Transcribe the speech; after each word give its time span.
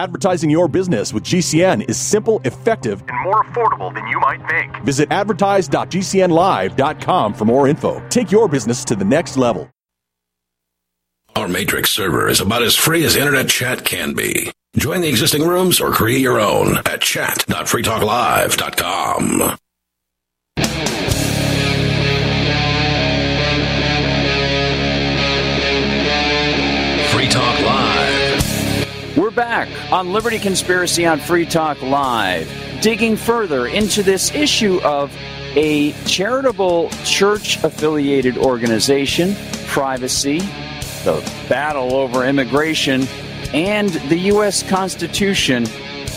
Advertising 0.00 0.48
your 0.48 0.66
business 0.66 1.12
with 1.12 1.24
GCN 1.24 1.86
is 1.86 1.98
simple, 1.98 2.40
effective, 2.44 3.04
and 3.06 3.22
more 3.22 3.44
affordable 3.44 3.92
than 3.92 4.06
you 4.06 4.18
might 4.18 4.40
think. 4.48 4.74
Visit 4.82 5.12
advertise.gcnlive.com 5.12 7.34
for 7.34 7.44
more 7.44 7.68
info. 7.68 8.02
Take 8.08 8.32
your 8.32 8.48
business 8.48 8.82
to 8.86 8.96
the 8.96 9.04
next 9.04 9.36
level. 9.36 9.68
Our 11.36 11.48
Matrix 11.48 11.90
server 11.90 12.30
is 12.30 12.40
about 12.40 12.62
as 12.62 12.76
free 12.76 13.04
as 13.04 13.14
internet 13.14 13.50
chat 13.50 13.84
can 13.84 14.14
be. 14.14 14.50
Join 14.74 15.02
the 15.02 15.10
existing 15.10 15.46
rooms 15.46 15.82
or 15.82 15.92
create 15.92 16.22
your 16.22 16.40
own 16.40 16.78
at 16.78 17.02
chat.freetalklive.com. 17.02 19.58
Free 27.10 27.28
Talk. 27.28 27.59
We're 29.16 29.32
back 29.32 29.68
on 29.92 30.12
Liberty 30.12 30.38
Conspiracy 30.38 31.04
on 31.04 31.18
Free 31.18 31.44
Talk 31.44 31.82
Live, 31.82 32.48
digging 32.80 33.16
further 33.16 33.66
into 33.66 34.04
this 34.04 34.32
issue 34.32 34.80
of 34.84 35.12
a 35.56 35.90
charitable 36.04 36.90
church 37.04 37.62
affiliated 37.64 38.38
organization, 38.38 39.34
privacy, 39.66 40.38
the 41.02 41.28
battle 41.48 41.96
over 41.96 42.24
immigration, 42.24 43.02
and 43.52 43.88
the 43.88 44.18
U.S. 44.26 44.62
Constitution, 44.62 45.66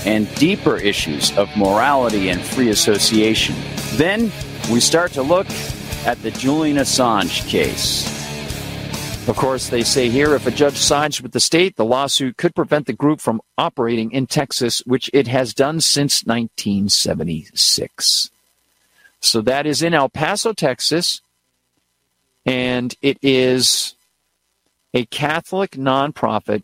and 0.06 0.34
deeper 0.36 0.78
issues 0.78 1.36
of 1.36 1.50
morality 1.58 2.30
and 2.30 2.40
free 2.42 2.70
association. 2.70 3.56
Then 3.94 4.32
we 4.72 4.80
start 4.80 5.14
to 5.14 5.24
look 5.24 5.48
at 6.06 6.22
the 6.22 6.30
Julian 6.30 6.78
Assange 6.78 7.48
case. 7.48 8.23
Of 9.26 9.38
course, 9.38 9.70
they 9.70 9.84
say 9.84 10.10
here 10.10 10.36
if 10.36 10.48
a 10.48 10.52
judge 10.52 10.76
sides 10.76 11.22
with 11.22 11.32
the 11.32 11.40
state, 11.40 11.78
the 11.78 11.86
lawsuit 11.86 12.36
could 12.36 12.54
prevent 12.54 12.88
the 12.88 12.94
group 12.94 13.22
from 13.22 13.42
operating 13.58 14.12
in 14.12 14.28
Texas, 14.28 14.84
which 14.86 15.10
it 15.14 15.28
has 15.28 15.54
done 15.54 15.80
since 15.80 16.26
1976. 16.26 18.30
So 19.22 19.42
that 19.42 19.66
is 19.66 19.82
in 19.82 19.94
El 19.94 20.10
Paso, 20.10 20.52
Texas, 20.52 21.22
and 22.46 22.94
it 23.02 23.18
is 23.22 23.96
a 24.94 25.06
Catholic 25.06 25.72
nonprofit 25.72 26.64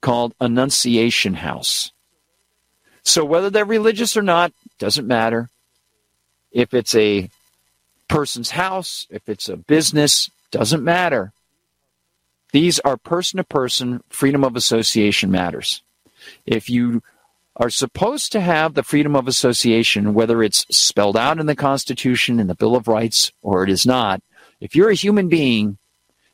called 0.00 0.34
Annunciation 0.40 1.34
House. 1.34 1.92
So 3.02 3.26
whether 3.26 3.50
they're 3.50 3.66
religious 3.66 4.16
or 4.16 4.22
not 4.22 4.54
doesn't 4.78 5.06
matter. 5.06 5.50
If 6.50 6.72
it's 6.72 6.94
a 6.94 7.28
person's 8.08 8.50
house, 8.50 9.06
if 9.10 9.28
it's 9.28 9.50
a 9.50 9.56
business, 9.56 10.30
doesn't 10.50 10.82
matter. 10.82 11.32
These 12.52 12.80
are 12.80 12.96
person 12.96 13.38
to 13.38 13.44
person 13.44 14.02
freedom 14.08 14.44
of 14.44 14.56
association 14.56 15.30
matters. 15.30 15.82
If 16.46 16.70
you 16.70 17.02
are 17.56 17.70
supposed 17.70 18.32
to 18.32 18.40
have 18.40 18.74
the 18.74 18.82
freedom 18.82 19.16
of 19.16 19.28
association, 19.28 20.14
whether 20.14 20.42
it's 20.42 20.64
spelled 20.70 21.16
out 21.16 21.40
in 21.40 21.46
the 21.46 21.56
Constitution, 21.56 22.38
in 22.38 22.46
the 22.46 22.54
Bill 22.54 22.76
of 22.76 22.88
Rights, 22.88 23.32
or 23.42 23.64
it 23.64 23.70
is 23.70 23.84
not, 23.84 24.22
if 24.60 24.74
you're 24.74 24.90
a 24.90 24.94
human 24.94 25.28
being, 25.28 25.78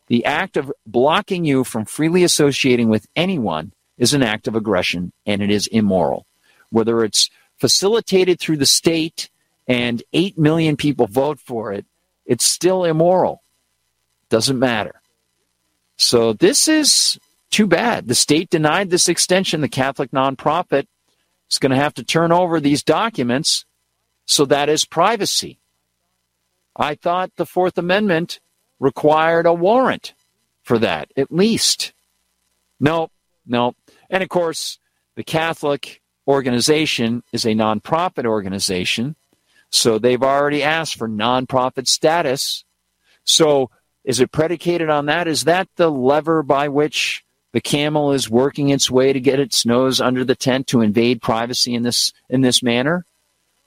the 0.07 0.25
act 0.25 0.57
of 0.57 0.73
blocking 0.87 1.45
you 1.45 1.65
from 1.65 1.87
freely 1.87 2.25
associating 2.25 2.89
with 2.89 3.07
anyone 3.17 3.73
is 3.97 4.13
an 4.13 4.23
act 4.23 4.47
of 4.47 4.55
aggression 4.55 5.13
and 5.25 5.43
it 5.43 5.51
is 5.51 5.67
immoral. 5.67 6.27
Whether 6.71 7.05
it's 7.05 7.31
facilitated 7.57 8.39
through 8.39 8.59
the 8.59 8.67
state 8.67 9.31
and 9.67 10.03
8 10.13 10.39
million 10.39 10.77
people 10.77 11.07
vote 11.07 11.41
for 11.41 11.73
it, 11.73 11.87
it's 12.27 12.45
still 12.45 12.85
immoral. 12.85 13.43
Doesn't 14.29 14.59
matter. 14.59 15.01
So 15.97 16.33
this 16.33 16.69
is 16.69 17.19
too 17.51 17.67
bad. 17.67 18.09
The 18.09 18.15
state 18.15 18.51
denied 18.51 18.91
this 18.91 19.09
extension. 19.09 19.61
The 19.61 19.69
Catholic 19.69 20.11
nonprofit 20.11 20.87
is 21.51 21.59
going 21.59 21.71
to 21.71 21.77
have 21.77 21.95
to 21.95 22.05
turn 22.05 22.33
over 22.33 22.61
these 22.61 22.83
documents. 22.83 23.65
So 24.27 24.45
that 24.47 24.69
is 24.69 24.85
privacy. 24.85 25.59
I 26.77 26.95
thought 26.95 27.37
the 27.37 27.47
Fourth 27.47 27.79
Amendment 27.79 28.41
required 28.81 29.47
a 29.47 29.53
warrant 29.53 30.15
for 30.63 30.79
that, 30.79 31.13
at 31.17 31.31
least. 31.31 31.93
No, 32.81 33.11
no. 33.47 33.75
And 34.11 34.23
of 34.23 34.29
course, 34.29 34.79
the 35.15 35.25
Catholic 35.25 36.01
organization 36.27 37.23
is 37.33 37.45
a 37.45 37.51
nonprofit 37.51 38.25
organization. 38.25 39.15
So 39.71 39.99
they've 39.99 40.23
already 40.23 40.63
asked 40.63 40.97
for 40.97 41.09
nonprofit 41.09 41.87
status. 41.87 42.65
So 43.25 43.71
is 44.05 44.21
it 44.21 44.33
predicated 44.33 44.91
on 44.91 45.07
that? 45.07 45.27
Is 45.27 45.45
that 45.45 45.69
the 45.77 45.91
lever 45.91 46.43
by 46.43 46.69
which 46.69 47.25
the 47.53 47.61
camel 47.61 48.13
is 48.13 48.29
working 48.29 48.69
its 48.69 48.91
way 48.91 49.13
to 49.13 49.21
get 49.21 49.41
its 49.41 49.65
nose 49.65 50.01
under 50.01 50.25
the 50.25 50.35
tent 50.35 50.67
to 50.69 50.81
invade 50.81 51.23
privacy 51.23 51.75
in 51.75 51.83
this 51.83 52.13
in 52.29 52.43
this 52.43 52.63
manner? 52.63 53.05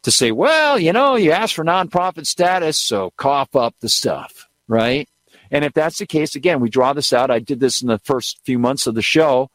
To 0.04 0.12
say, 0.12 0.32
well, 0.32 0.80
you 0.80 0.94
know, 0.94 1.16
you 1.16 1.32
asked 1.32 1.56
for 1.56 1.66
nonprofit 1.66 2.28
status, 2.28 2.78
so 2.78 3.12
cough 3.18 3.56
up 3.56 3.76
the 3.82 3.90
stuff, 3.90 4.48
right? 4.68 5.10
And 5.52 5.66
if 5.66 5.74
that's 5.74 5.98
the 5.98 6.06
case, 6.06 6.36
again, 6.36 6.60
we 6.60 6.70
draw 6.70 6.94
this 6.94 7.12
out. 7.12 7.32
I 7.32 7.40
did 7.40 7.60
this 7.60 7.82
in 7.82 7.88
the 7.88 8.00
first 8.00 8.40
few 8.46 8.60
months 8.60 8.88
of 8.88 8.96
the 8.96 9.02
show. 9.02 9.50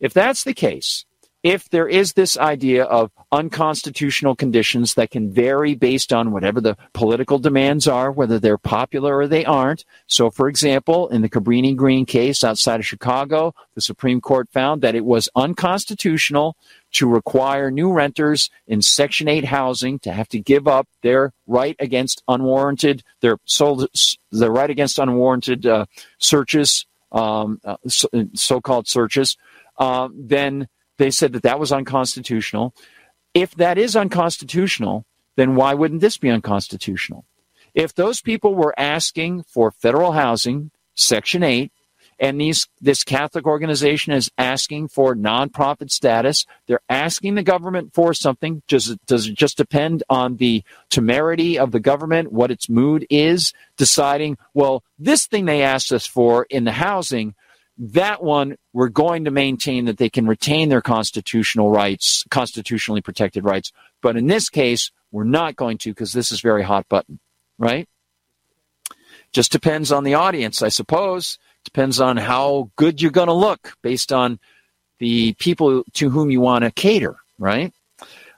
If 0.00 0.12
that's 0.12 0.44
the 0.44 0.54
case, 0.54 1.04
if 1.42 1.68
there 1.70 1.88
is 1.88 2.12
this 2.12 2.38
idea 2.38 2.84
of 2.84 3.10
unconstitutional 3.32 4.36
conditions 4.36 4.94
that 4.94 5.10
can 5.10 5.32
vary 5.32 5.74
based 5.74 6.12
on 6.12 6.30
whatever 6.30 6.60
the 6.60 6.76
political 6.92 7.38
demands 7.38 7.88
are, 7.88 8.12
whether 8.12 8.38
they're 8.38 8.58
popular 8.58 9.16
or 9.18 9.26
they 9.26 9.44
aren't. 9.44 9.84
So, 10.06 10.30
for 10.30 10.48
example, 10.48 11.08
in 11.08 11.22
the 11.22 11.28
Cabrini 11.28 11.74
Green 11.74 12.06
case 12.06 12.44
outside 12.44 12.78
of 12.78 12.86
Chicago, 12.86 13.54
the 13.74 13.80
Supreme 13.80 14.20
Court 14.20 14.48
found 14.52 14.82
that 14.82 14.94
it 14.94 15.04
was 15.04 15.28
unconstitutional 15.34 16.56
to 16.92 17.08
require 17.08 17.70
new 17.70 17.92
renters 17.92 18.50
in 18.68 18.82
Section 18.82 19.26
8 19.26 19.46
housing 19.46 19.98
to 20.00 20.12
have 20.12 20.28
to 20.28 20.38
give 20.38 20.68
up 20.68 20.86
their 21.02 21.32
right 21.46 21.74
against 21.80 22.22
unwarranted, 22.28 23.02
their, 23.20 23.38
their 24.30 24.52
right 24.52 24.70
against 24.70 24.98
unwarranted 24.98 25.66
uh, 25.66 25.86
searches, 26.18 26.86
um, 27.10 27.60
uh, 27.64 27.76
so 28.34 28.60
called 28.60 28.86
searches. 28.86 29.36
Uh, 29.78 30.08
then 30.14 30.68
they 30.98 31.10
said 31.10 31.32
that 31.32 31.42
that 31.42 31.60
was 31.60 31.72
unconstitutional. 31.72 32.74
If 33.34 33.54
that 33.56 33.78
is 33.78 33.96
unconstitutional, 33.96 35.04
then 35.36 35.54
why 35.54 35.74
wouldn't 35.74 36.00
this 36.00 36.18
be 36.18 36.30
unconstitutional? 36.30 37.24
If 37.74 37.94
those 37.94 38.20
people 38.20 38.54
were 38.54 38.78
asking 38.78 39.44
for 39.44 39.70
federal 39.70 40.12
housing, 40.12 40.70
Section 40.94 41.42
8, 41.42 41.72
and 42.22 42.40
these 42.40 42.68
this 42.80 43.02
Catholic 43.02 43.46
organization 43.46 44.12
is 44.12 44.30
asking 44.38 44.88
for 44.88 45.16
nonprofit 45.16 45.90
status. 45.90 46.46
They're 46.66 46.80
asking 46.88 47.34
the 47.34 47.42
government 47.42 47.94
for 47.94 48.14
something. 48.14 48.62
Does 48.68 48.96
does 49.06 49.26
it 49.26 49.34
just 49.34 49.56
depend 49.56 50.04
on 50.08 50.36
the 50.36 50.62
temerity 50.88 51.58
of 51.58 51.72
the 51.72 51.80
government, 51.80 52.32
what 52.32 52.52
its 52.52 52.68
mood 52.68 53.04
is, 53.10 53.52
deciding, 53.76 54.38
well, 54.54 54.84
this 55.00 55.26
thing 55.26 55.46
they 55.46 55.62
asked 55.62 55.92
us 55.92 56.06
for 56.06 56.46
in 56.48 56.62
the 56.62 56.72
housing, 56.72 57.34
that 57.78 58.22
one 58.22 58.56
we're 58.72 58.88
going 58.88 59.24
to 59.24 59.30
maintain 59.30 59.86
that 59.86 59.98
they 59.98 60.10
can 60.10 60.26
retain 60.26 60.68
their 60.68 60.82
constitutional 60.82 61.70
rights, 61.70 62.24
constitutionally 62.30 63.00
protected 63.00 63.44
rights. 63.44 63.72
But 64.00 64.16
in 64.16 64.26
this 64.26 64.48
case, 64.48 64.90
we're 65.10 65.24
not 65.24 65.56
going 65.56 65.78
to 65.78 65.90
because 65.90 66.12
this 66.12 66.32
is 66.32 66.40
very 66.40 66.62
hot 66.62 66.88
button, 66.88 67.18
right? 67.58 67.88
Just 69.32 69.52
depends 69.52 69.90
on 69.92 70.04
the 70.04 70.14
audience, 70.14 70.62
I 70.62 70.68
suppose. 70.68 71.38
Depends 71.64 72.00
on 72.00 72.16
how 72.16 72.70
good 72.76 73.00
you're 73.00 73.10
going 73.10 73.28
to 73.28 73.32
look 73.32 73.74
based 73.82 74.12
on 74.12 74.38
the 74.98 75.32
people 75.34 75.84
to 75.94 76.10
whom 76.10 76.30
you 76.30 76.40
want 76.40 76.64
to 76.64 76.70
cater, 76.70 77.16
right? 77.38 77.72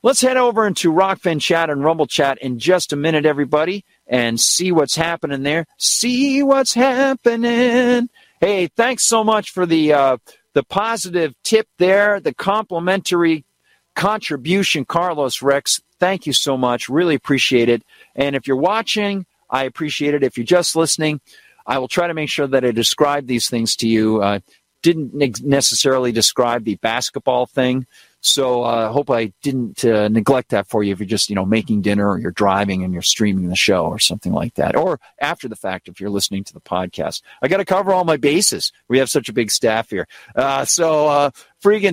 Let's 0.02 0.20
head 0.20 0.36
over 0.36 0.66
into 0.66 0.92
Rokfin 0.92 1.40
Chat 1.40 1.70
and 1.70 1.82
Rumble 1.82 2.06
Chat 2.06 2.38
in 2.38 2.58
just 2.58 2.92
a 2.92 2.96
minute, 2.96 3.24
everybody, 3.24 3.84
and 4.06 4.38
see 4.38 4.70
what's 4.70 4.94
happening 4.94 5.42
there. 5.42 5.66
See 5.78 6.42
what's 6.42 6.74
happening. 6.74 8.10
Hey, 8.44 8.66
thanks 8.66 9.06
so 9.06 9.24
much 9.24 9.52
for 9.52 9.64
the 9.64 9.94
uh, 9.94 10.18
the 10.52 10.62
positive 10.62 11.34
tip 11.44 11.66
there, 11.78 12.20
the 12.20 12.34
complimentary 12.34 13.46
contribution, 13.96 14.84
Carlos 14.84 15.40
Rex. 15.40 15.80
Thank 15.98 16.26
you 16.26 16.34
so 16.34 16.58
much. 16.58 16.90
Really 16.90 17.14
appreciate 17.14 17.70
it. 17.70 17.82
And 18.14 18.36
if 18.36 18.46
you're 18.46 18.58
watching, 18.58 19.24
I 19.48 19.64
appreciate 19.64 20.12
it. 20.12 20.22
If 20.22 20.36
you're 20.36 20.44
just 20.44 20.76
listening, 20.76 21.22
I 21.66 21.78
will 21.78 21.88
try 21.88 22.06
to 22.06 22.12
make 22.12 22.28
sure 22.28 22.46
that 22.46 22.66
I 22.66 22.72
describe 22.72 23.26
these 23.26 23.48
things 23.48 23.76
to 23.76 23.88
you. 23.88 24.20
Uh, 24.20 24.40
didn't 24.82 25.42
necessarily 25.42 26.12
describe 26.12 26.64
the 26.64 26.74
basketball 26.74 27.46
thing. 27.46 27.86
So 28.24 28.62
I 28.62 28.84
uh, 28.84 28.88
hope 28.92 29.10
I 29.10 29.34
didn't 29.42 29.84
uh, 29.84 30.08
neglect 30.08 30.48
that 30.48 30.66
for 30.66 30.82
you 30.82 30.92
if 30.92 30.98
you're 30.98 31.06
just, 31.06 31.28
you 31.28 31.36
know, 31.36 31.44
making 31.44 31.82
dinner 31.82 32.08
or 32.08 32.18
you're 32.18 32.30
driving 32.30 32.82
and 32.82 32.94
you're 32.94 33.02
streaming 33.02 33.50
the 33.50 33.54
show 33.54 33.84
or 33.84 33.98
something 33.98 34.32
like 34.32 34.54
that. 34.54 34.74
Or 34.74 34.98
after 35.20 35.46
the 35.46 35.56
fact 35.56 35.88
if 35.88 36.00
you're 36.00 36.08
listening 36.08 36.42
to 36.44 36.54
the 36.54 36.60
podcast. 36.60 37.20
I 37.42 37.48
got 37.48 37.58
to 37.58 37.66
cover 37.66 37.92
all 37.92 38.04
my 38.04 38.16
bases. 38.16 38.72
We 38.88 38.98
have 38.98 39.10
such 39.10 39.28
a 39.28 39.34
big 39.34 39.50
staff 39.50 39.90
here. 39.90 40.08
Uh, 40.34 40.64
so, 40.64 41.06
uh, 41.06 41.30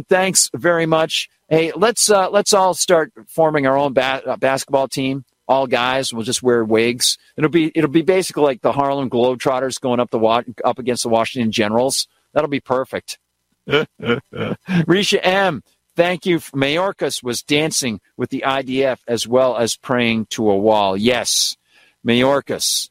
thanks 0.07 0.49
very 0.55 0.85
much. 0.85 1.29
Hey, 1.49 1.73
let's 1.75 2.09
uh, 2.09 2.29
let's 2.29 2.53
all 2.53 2.73
start 2.73 3.11
forming 3.27 3.67
our 3.67 3.77
own 3.77 3.91
ba- 3.91 4.23
uh, 4.25 4.37
basketball 4.37 4.87
team. 4.87 5.25
All 5.49 5.67
guys, 5.67 6.13
we'll 6.13 6.23
just 6.23 6.41
wear 6.41 6.63
wigs. 6.63 7.17
It'll 7.35 7.49
be 7.49 7.73
it'll 7.75 7.89
be 7.89 8.03
basically 8.03 8.43
like 8.43 8.61
the 8.61 8.71
Harlem 8.71 9.09
Globetrotters 9.09 9.81
going 9.81 9.99
up 9.99 10.11
the 10.11 10.19
up 10.63 10.79
against 10.79 11.03
the 11.03 11.09
Washington 11.09 11.51
Generals. 11.51 12.07
That'll 12.31 12.49
be 12.49 12.61
perfect. 12.61 13.19
Risha 13.67 15.19
M 15.21 15.61
Thank 15.95 16.25
you. 16.25 16.39
Mayorkas 16.39 17.21
was 17.21 17.43
dancing 17.43 17.99
with 18.15 18.29
the 18.29 18.43
IDF 18.45 18.99
as 19.07 19.27
well 19.27 19.57
as 19.57 19.75
praying 19.75 20.27
to 20.27 20.49
a 20.49 20.57
wall. 20.57 20.95
Yes, 20.95 21.57
Mayorkas. 22.05 22.89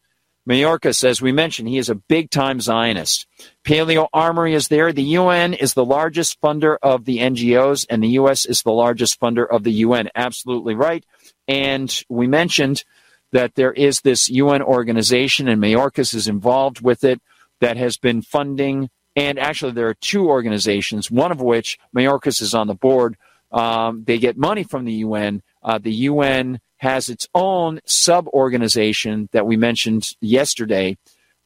Mayorkas, 0.49 1.05
as 1.05 1.23
we 1.23 1.33
mentioned, 1.33 1.69
he 1.69 1.79
is 1.79 1.91
a 1.91 1.95
big 1.95 2.31
time 2.31 2.61
Zionist. 2.61 3.27
Paleo 3.65 4.09
Armory 4.13 4.55
is 4.55 4.69
there. 4.69 4.93
The 4.93 5.03
UN 5.03 5.55
is 5.55 5.75
the 5.75 5.85
largest 5.85 6.41
funder 6.41 6.77
of 6.83 7.05
the 7.05 7.19
NGOs, 7.19 7.87
and 7.89 8.03
the 8.03 8.19
US 8.21 8.47
is 8.47 8.63
the 8.63 8.73
largest 8.73 9.21
funder 9.21 9.47
of 9.49 9.65
the 9.65 9.73
UN. 9.73 10.09
Absolutely 10.15 10.75
right. 10.75 11.05
And 11.47 12.03
we 12.09 12.27
mentioned 12.27 12.85
that 13.33 13.55
there 13.55 13.73
is 13.73 14.01
this 14.01 14.29
UN 14.29 14.63
organization, 14.63 15.47
and 15.47 15.63
Mayorkas 15.63 16.15
is 16.15 16.27
involved 16.27 16.81
with 16.81 17.05
it, 17.05 17.21
that 17.61 17.77
has 17.77 17.97
been 17.97 18.23
funding. 18.23 18.91
And 19.17 19.39
actually, 19.39 19.73
there 19.73 19.89
are 19.89 19.95
two 19.95 20.29
organizations, 20.29 21.11
one 21.11 21.33
of 21.33 21.41
which 21.41 21.79
Mayorkas 21.95 22.41
is 22.41 22.55
on 22.55 22.67
the 22.67 22.75
board. 22.75 23.17
Um, 23.51 24.05
they 24.05 24.19
get 24.19 24.37
money 24.37 24.63
from 24.63 24.85
the 24.85 24.93
UN. 24.93 25.43
Uh, 25.63 25.79
the 25.79 25.93
UN 25.93 26.61
has 26.77 27.09
its 27.09 27.29
own 27.35 27.81
sub 27.85 28.29
organization 28.29 29.29
that 29.33 29.47
we 29.47 29.57
mentioned 29.57 30.13
yesterday 30.21 30.97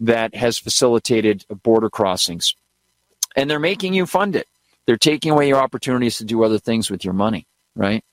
that 0.00 0.34
has 0.34 0.58
facilitated 0.58 1.44
border 1.62 1.90
crossings. 1.90 2.55
And 3.34 3.50
they're 3.50 3.58
making 3.58 3.94
you 3.94 4.06
fund 4.06 4.37
it. 4.37 4.46
They're 4.87 4.96
taking 4.96 5.32
away 5.32 5.49
your 5.49 5.58
opportunities 5.58 6.19
to 6.19 6.25
do 6.25 6.44
other 6.44 6.58
things 6.58 6.90
with 6.90 7.05
your 7.05 7.14
money, 7.14 7.46
right? 7.75 8.05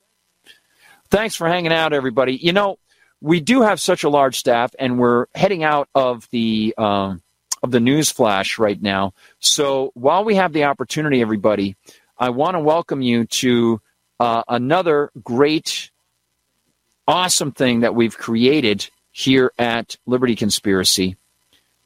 Thanks 1.09 1.35
for 1.35 1.47
hanging 1.47 1.73
out, 1.73 1.91
everybody. 1.91 2.37
You 2.37 2.53
know, 2.53 2.79
we 3.19 3.41
do 3.41 3.61
have 3.61 3.79
such 3.79 4.03
a 4.03 4.09
large 4.09 4.39
staff, 4.39 4.73
and 4.79 4.97
we're 4.97 5.25
heading 5.35 5.63
out 5.63 5.89
of 5.93 6.27
the 6.31 6.73
um, 6.77 7.21
of 7.63 7.71
the 7.71 7.79
news 7.79 8.09
flash 8.09 8.57
right 8.57 8.81
now. 8.81 9.13
So 9.39 9.91
while 9.93 10.23
we 10.23 10.35
have 10.35 10.53
the 10.53 10.65
opportunity, 10.65 11.21
everybody, 11.21 11.75
I 12.17 12.29
want 12.29 12.55
to 12.55 12.59
welcome 12.59 13.01
you 13.01 13.25
to 13.25 13.81
uh, 14.19 14.43
another 14.47 15.11
great 15.23 15.89
awesome 17.07 17.51
thing 17.51 17.81
that 17.81 17.95
we've 17.95 18.17
created 18.17 18.89
here 19.11 19.51
at 19.57 19.97
Liberty 20.05 20.35
Conspiracy. 20.35 21.17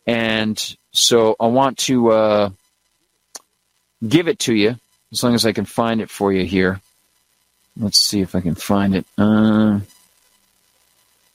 And 0.06 0.78
so 0.92 1.36
I 1.40 1.48
want 1.48 1.78
to 1.80 2.12
uh, 2.12 2.50
give 4.08 4.28
it 4.28 4.40
to 4.40 4.54
you 4.54 4.76
as 5.12 5.24
long 5.24 5.34
as 5.34 5.46
I 5.46 5.52
can 5.52 5.66
find 5.66 6.02
it 6.02 6.10
for 6.10 6.32
you 6.32 6.46
here. 6.46 6.82
Let's 7.78 7.98
see 7.98 8.22
if 8.22 8.36
I 8.36 8.42
can 8.42 8.56
find 8.56 8.96
it. 8.96 9.06
Uh, 9.18 9.80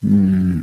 hmm. 0.01 0.63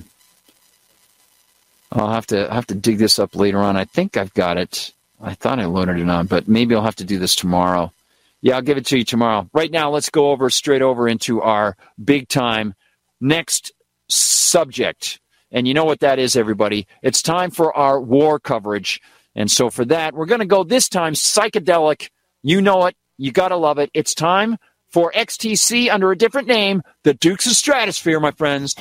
I'll 1.92 2.12
have 2.12 2.28
to 2.28 2.52
have 2.52 2.68
to 2.68 2.76
dig 2.76 2.98
this 2.98 3.20
up 3.20 3.36
later 3.36 3.60
on. 3.60 3.78
I 3.78 3.86
think 3.86 4.18
I've 4.18 4.34
got 4.34 4.58
it. 4.58 4.92
I 5.22 5.34
thought 5.34 5.60
I 5.60 5.66
loaded 5.66 5.98
it 5.98 6.10
on, 6.10 6.28
but 6.28 6.48
maybe 6.48 6.76
I'll 6.76 6.84
have 6.84 6.98
to 6.98 7.04
do 7.04 7.18
this 7.18 7.36
tomorrow. 7.36 7.92
Yeah, 8.42 8.56
I'll 8.56 8.62
give 8.62 8.78
it 8.78 8.86
to 8.88 8.98
you 8.98 9.04
tomorrow. 9.04 9.50
Right 9.52 9.72
now, 9.72 9.90
let's 9.90 10.10
go 10.10 10.32
over 10.32 10.50
straight 10.50 10.82
over 10.82 11.08
into 11.08 11.42
our 11.42 11.76
big 12.04 12.28
time 12.28 12.76
next 13.20 13.72
subject. 14.10 15.20
And 15.52 15.68
you 15.68 15.74
know 15.74 15.86
what 15.86 16.02
that 16.02 16.20
is, 16.20 16.36
everybody. 16.36 16.88
It's 17.02 17.22
time 17.22 17.52
for 17.52 17.76
our 17.76 18.00
war 18.00 18.40
coverage. 18.40 19.02
And 19.36 19.50
so 19.50 19.70
for 19.70 19.86
that, 19.86 20.14
we're 20.14 20.26
going 20.26 20.40
to 20.40 20.46
go 20.46 20.64
this 20.64 20.90
time 20.90 21.14
psychedelic. 21.14 22.10
You 22.44 22.62
know 22.62 22.86
it. 22.86 22.96
You 23.18 23.32
got 23.32 23.50
to 23.50 23.56
love 23.56 23.80
it. 23.80 23.90
It's 23.94 24.14
time 24.14 24.58
for 24.90 25.12
XTC 25.12 25.90
under 25.92 26.12
a 26.12 26.18
different 26.18 26.48
name, 26.48 26.82
the 27.04 27.14
Dukes 27.14 27.46
of 27.48 27.54
Stratosphear, 27.54 28.22
my 28.22 28.32
friends. 28.32 28.76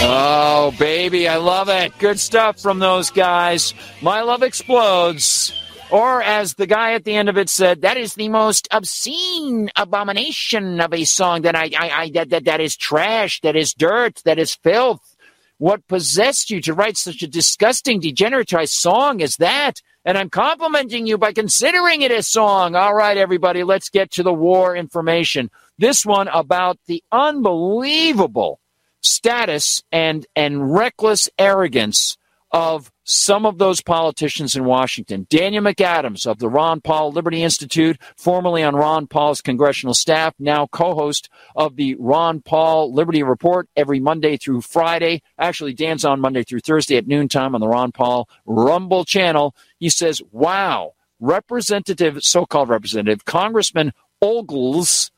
Oh, 0.00 0.74
baby, 0.78 1.28
I 1.28 1.36
love 1.36 1.68
it. 1.68 1.96
Good 1.98 2.20
stuff 2.20 2.60
from 2.60 2.78
those 2.78 3.10
guys. 3.10 3.74
My 4.00 4.22
love 4.22 4.42
explodes. 4.42 5.52
Or, 5.90 6.22
as 6.22 6.54
the 6.54 6.66
guy 6.66 6.92
at 6.92 7.04
the 7.04 7.14
end 7.14 7.28
of 7.28 7.38
it 7.38 7.48
said, 7.48 7.80
that 7.80 7.96
is 7.96 8.14
the 8.14 8.28
most 8.28 8.68
obscene 8.70 9.70
abomination 9.74 10.80
of 10.80 10.92
a 10.92 11.04
song 11.04 11.42
that 11.42 11.56
I, 11.56 11.70
I, 11.76 11.90
I 11.90 12.10
that, 12.10 12.30
that, 12.30 12.44
that 12.44 12.60
is 12.60 12.76
trash, 12.76 13.40
that 13.40 13.56
is 13.56 13.72
dirt, 13.72 14.20
that 14.24 14.38
is 14.38 14.54
filth. 14.54 15.16
What 15.56 15.88
possessed 15.88 16.50
you 16.50 16.60
to 16.62 16.74
write 16.74 16.96
such 16.96 17.22
a 17.22 17.26
disgusting, 17.26 18.00
degeneratized 18.00 18.68
song 18.68 19.22
as 19.22 19.36
that? 19.36 19.80
And 20.08 20.16
I'm 20.16 20.30
complimenting 20.30 21.06
you 21.06 21.18
by 21.18 21.34
considering 21.34 22.00
it 22.00 22.10
a 22.10 22.22
song. 22.22 22.74
All 22.74 22.94
right, 22.94 23.18
everybody, 23.18 23.62
let's 23.62 23.90
get 23.90 24.10
to 24.12 24.22
the 24.22 24.32
war 24.32 24.74
information. 24.74 25.50
This 25.76 26.06
one 26.06 26.28
about 26.28 26.78
the 26.86 27.04
unbelievable 27.12 28.58
status 29.02 29.82
and, 29.92 30.26
and 30.34 30.72
reckless 30.72 31.28
arrogance 31.38 32.16
of 32.50 32.90
some 33.04 33.44
of 33.46 33.58
those 33.58 33.82
politicians 33.82 34.56
in 34.56 34.64
Washington. 34.64 35.26
Daniel 35.28 35.64
McAdams 35.64 36.26
of 36.26 36.38
the 36.38 36.48
Ron 36.48 36.80
Paul 36.80 37.12
Liberty 37.12 37.42
Institute, 37.42 37.98
formerly 38.16 38.62
on 38.62 38.74
Ron 38.74 39.06
Paul's 39.06 39.40
congressional 39.40 39.94
staff, 39.94 40.34
now 40.38 40.66
co 40.66 40.94
host 40.94 41.28
of 41.56 41.76
the 41.76 41.94
Ron 41.98 42.40
Paul 42.40 42.92
Liberty 42.92 43.22
Report 43.22 43.68
every 43.76 44.00
Monday 44.00 44.36
through 44.36 44.62
Friday. 44.62 45.22
Actually, 45.38 45.74
Dan's 45.74 46.04
on 46.04 46.20
Monday 46.20 46.42
through 46.42 46.60
Thursday 46.60 46.96
at 46.96 47.06
noontime 47.06 47.54
on 47.54 47.60
the 47.60 47.68
Ron 47.68 47.92
Paul 47.92 48.28
Rumble 48.46 49.04
channel. 49.04 49.54
He 49.78 49.90
says, 49.90 50.22
Wow, 50.32 50.94
Representative, 51.20 52.22
so 52.22 52.46
called 52.46 52.68
Representative, 52.68 53.24
Congressman 53.24 53.92
Ogles, 54.22 55.10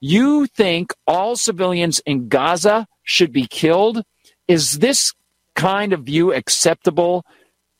you 0.00 0.46
think 0.46 0.92
all 1.06 1.36
civilians 1.36 2.00
in 2.00 2.28
Gaza 2.28 2.86
should 3.02 3.32
be 3.32 3.46
killed? 3.46 4.02
Is 4.48 4.78
this 4.78 5.14
kind 5.56 5.92
of 5.92 6.04
view 6.04 6.32
acceptable 6.32 7.26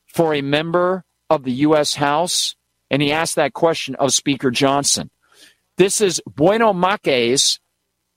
for 0.06 0.34
a 0.34 0.40
member 0.40 1.04
of 1.30 1.44
the 1.44 1.52
U.S. 1.52 1.94
House? 1.94 2.56
And 2.90 3.00
he 3.00 3.12
asked 3.12 3.36
that 3.36 3.52
question 3.52 3.94
of 3.96 4.12
Speaker 4.12 4.50
Johnson. 4.50 5.10
This 5.76 6.00
is 6.00 6.20
Bueno 6.26 6.72
Maques 6.72 7.60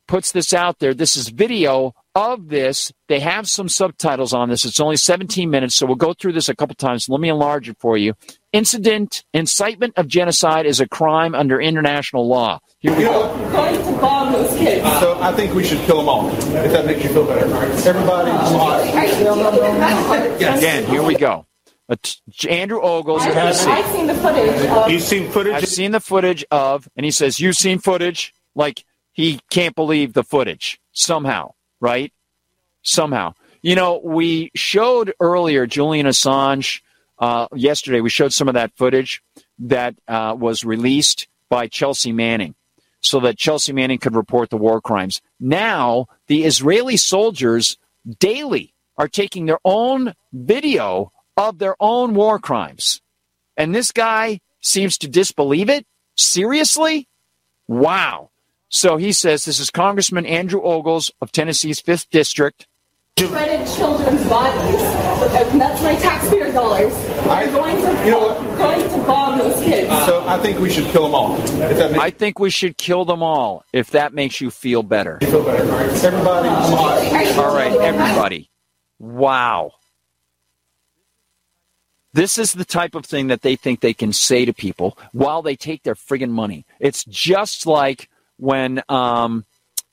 puts 0.08 0.32
this 0.32 0.54
out 0.54 0.80
there. 0.80 0.94
This 0.94 1.16
is 1.16 1.30
video 1.30 1.94
of 2.16 2.50
this. 2.50 2.92
They 3.08 3.20
have 3.20 3.48
some 3.48 3.70
subtitles 3.70 4.34
on 4.34 4.50
this. 4.50 4.66
It's 4.66 4.80
only 4.80 4.98
17 4.98 5.50
minutes, 5.50 5.75
so 5.75 5.86
we'll 5.86 5.96
go 5.96 6.13
through 6.13 6.34
this 6.34 6.50
a 6.50 6.56
couple 6.56 6.75
times. 6.75 7.08
Let 7.08 7.22
me 7.22 7.30
enlarge 7.30 7.70
it 7.70 7.78
for 7.80 7.96
you. 7.96 8.16
Incident 8.51 9.24
incitement 9.32 9.94
of 9.96 10.08
genocide 10.08 10.65
is 10.65 10.79
a 10.79 10.88
crime 10.88 11.36
under 11.36 11.62
international 11.62 12.27
law. 12.27 12.60
Here 12.79 12.96
we 12.96 13.03
go. 13.03 13.27
Going 13.51 13.75
to 13.75 14.01
bomb 14.01 14.34
those 14.34 14.50
kids. 14.58 14.84
So 15.00 15.20
I 15.22 15.32
think 15.34 15.53
we 15.53 15.63
should 15.63 15.79
kill 15.82 15.98
them 15.98 16.10
all, 16.10 16.29
if 16.32 16.72
that 16.72 16.86
makes 16.88 17.03
you 17.03 17.10
feel 17.10 17.27
better. 17.27 17.46
Everybody, 17.88 18.32
Again, 20.58 20.86
here 20.86 21.03
we 21.03 21.15
go. 21.15 21.46
Uh, 21.88 21.96
t- 22.01 22.50
Andrew 22.50 22.82
Ogles, 22.82 23.24
Tennessee. 23.24 23.70
I've 23.70 23.86
seen 23.91 24.08
the 24.08 24.15
footage 24.15 24.65
of 24.65 24.89
You've 24.91 25.01
seen 25.01 25.32
footage. 25.32 25.53
I've 25.53 25.68
seen 25.68 25.91
the 25.91 26.00
footage 26.00 26.46
of, 26.50 26.88
and 26.96 27.03
he 27.03 27.12
says, 27.12 27.39
You've 27.39 27.56
seen 27.56 27.79
footage? 27.79 28.34
Like 28.56 28.84
he 29.12 29.39
can't 29.50 29.75
believe 29.75 30.13
the 30.13 30.24
footage 30.24 30.79
somehow, 30.91 31.53
right? 31.79 32.12
Somehow. 32.82 33.34
You 33.62 33.75
know, 33.75 34.00
we 34.03 34.51
showed 34.56 35.13
earlier 35.20 35.68
Julian 35.68 36.06
Assange 36.08 36.82
uh, 37.20 37.48
yesterday, 37.54 38.02
we 38.02 38.10
showed 38.10 38.34
some 38.34 38.48
of 38.48 38.54
that 38.54 38.72
footage 38.76 39.22
that 39.60 39.96
uh, 40.08 40.36
was 40.38 40.64
released 40.64 41.28
by 41.50 41.68
Chelsea 41.68 42.12
Manning 42.12 42.56
so 43.02 43.20
that 43.22 43.38
Chelsea 43.38 43.74
Manning 43.74 43.98
could 43.98 44.16
report 44.16 44.50
the 44.50 44.58
war 44.58 44.82
crimes. 44.82 45.22
Now, 45.40 46.08
the 46.28 46.44
Israeli 46.44 46.98
soldiers 46.98 47.78
daily 48.20 48.74
are 48.98 49.08
taking 49.08 49.46
their 49.46 49.60
own 49.64 50.14
video 50.34 51.12
of 51.38 51.60
their 51.60 51.76
own 51.80 52.14
war 52.14 52.40
crimes. 52.40 53.02
And 53.56 53.74
this 53.74 53.92
guy 53.92 54.42
seems 54.62 54.98
to 55.00 55.08
disbelieve 55.08 55.70
it? 55.70 55.86
Seriously? 56.16 57.08
Wow. 57.68 58.30
So 58.70 58.98
he 58.98 59.12
says 59.14 59.46
this 59.46 59.60
is 59.60 59.70
Congressman 59.72 60.26
Andrew 60.26 60.62
Ogles 60.62 61.12
of 61.22 61.32
Tennessee's 61.32 61.82
5th 61.82 62.10
District. 62.10 62.68
shredded 63.18 63.68
children's 63.76 64.28
bodies. 64.30 64.88
And 65.22 65.60
that's 65.62 65.82
my 65.84 65.96
taxpayer 65.96 66.52
dollars. 66.52 66.94
I- 67.28 67.46
We're 67.46 67.52
going 67.54 67.76
to, 67.78 68.06
you 68.06 68.12
know 68.12 68.20
what? 68.20 68.58
going 68.58 68.82
to 68.90 68.98
bomb 69.08 69.38
those 69.38 69.62
kids. 69.64 69.90
So 70.06 70.26
I 70.28 70.38
think 70.40 70.60
we 70.60 70.70
should 70.70 70.86
kill 70.86 71.04
them 71.04 71.16
all, 71.16 71.36
if 71.42 71.50
that 71.78 71.92
makes 71.92 72.04
I 72.04 72.10
think 72.10 72.40
we 72.40 72.50
should 72.50 72.78
kill 72.78 73.06
them 73.06 73.22
all 73.24 73.64
if 73.74 73.92
that 73.92 74.14
makes 74.14 74.40
you 74.42 74.50
feel 74.52 74.84
better. 74.84 75.18
you 75.22 75.28
feel 75.28 75.44
better. 75.44 75.64
Everybody, 76.06 76.50
All 76.50 77.56
right, 77.56 77.72
everybody. 77.74 78.50
Wow. 79.00 79.72
This 82.14 82.38
is 82.38 82.54
the 82.54 82.66
type 82.66 82.96
of 82.96 83.06
thing 83.06 83.28
that 83.28 83.42
they 83.44 83.56
think 83.56 83.82
they 83.82 83.94
can 83.94 84.12
say 84.14 84.44
to 84.46 84.54
people 84.54 84.98
while 85.12 85.42
they 85.42 85.56
take 85.56 85.84
their 85.84 85.96
friggin' 85.96 86.32
money. 86.32 86.66
It's 86.80 87.06
just 87.06 87.68
like 87.68 88.10
when 88.38 88.82
um, 88.90 89.46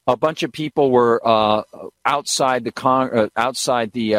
a 0.06 0.16
bunch 0.16 0.42
of 0.42 0.50
people 0.50 0.90
were 0.90 1.20
uh, 1.26 1.62
outside 2.06 2.64
the 2.64 2.72
con- 2.72 3.10
uh, 3.16 3.28
outside 3.36 3.92
the 3.92 4.14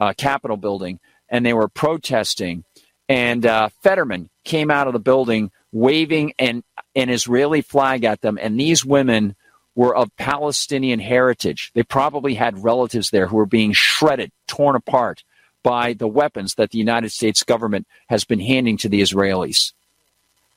uh, 0.00 0.12
Capitol 0.16 0.56
building, 0.56 1.00
and 1.28 1.44
they 1.44 1.54
were 1.54 1.68
protesting. 1.68 2.64
And 3.08 3.44
uh, 3.44 3.68
Fetterman 3.82 4.30
came 4.44 4.70
out 4.70 4.86
of 4.86 4.92
the 4.92 4.98
building 4.98 5.50
waving 5.72 6.34
an, 6.38 6.62
an 6.94 7.08
Israeli 7.08 7.62
flag 7.62 8.04
at 8.04 8.20
them, 8.20 8.38
and 8.40 8.58
these 8.58 8.84
women 8.84 9.34
were 9.74 9.96
of 9.96 10.14
Palestinian 10.16 11.00
heritage. 11.00 11.70
They 11.74 11.82
probably 11.82 12.34
had 12.34 12.62
relatives 12.62 13.10
there 13.10 13.26
who 13.26 13.36
were 13.36 13.46
being 13.46 13.72
shredded, 13.72 14.30
torn 14.46 14.76
apart 14.76 15.24
by 15.62 15.94
the 15.94 16.08
weapons 16.08 16.54
that 16.56 16.70
the 16.70 16.78
United 16.78 17.10
States 17.10 17.42
government 17.42 17.86
has 18.08 18.24
been 18.24 18.40
handing 18.40 18.76
to 18.78 18.88
the 18.88 19.00
Israelis. 19.00 19.72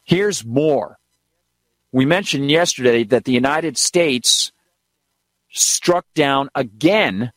Here's 0.04 0.44
more. 0.46 0.98
We 1.92 2.06
mentioned 2.06 2.52
yesterday 2.52 3.04
that 3.06 3.24
the 3.24 3.32
United 3.32 3.78
States 3.78 4.52
struck 5.50 6.06
down 6.14 6.50
again 6.54 7.32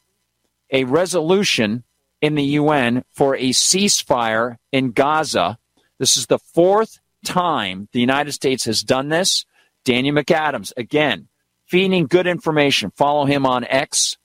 a 0.70 0.84
resolution 0.84 1.84
in 2.20 2.34
the 2.34 2.44
UN 2.44 3.04
for 3.12 3.34
a 3.36 3.50
ceasefire 3.50 4.56
in 4.72 4.92
Gaza. 4.92 5.58
This 5.98 6.16
is 6.16 6.26
the 6.26 6.38
fourth 6.38 7.00
time 7.24 7.88
the 7.92 8.00
United 8.00 8.32
States 8.32 8.64
has 8.64 8.82
done 8.82 9.08
this. 9.08 9.44
Daniel 9.84 10.16
McAdams, 10.16 10.72
again, 10.76 11.28
feeding 11.66 12.06
good 12.06 12.26
information. 12.26 12.92
Follow 12.96 13.24
him 13.24 13.46
on 13.46 13.64
X. 13.64 14.16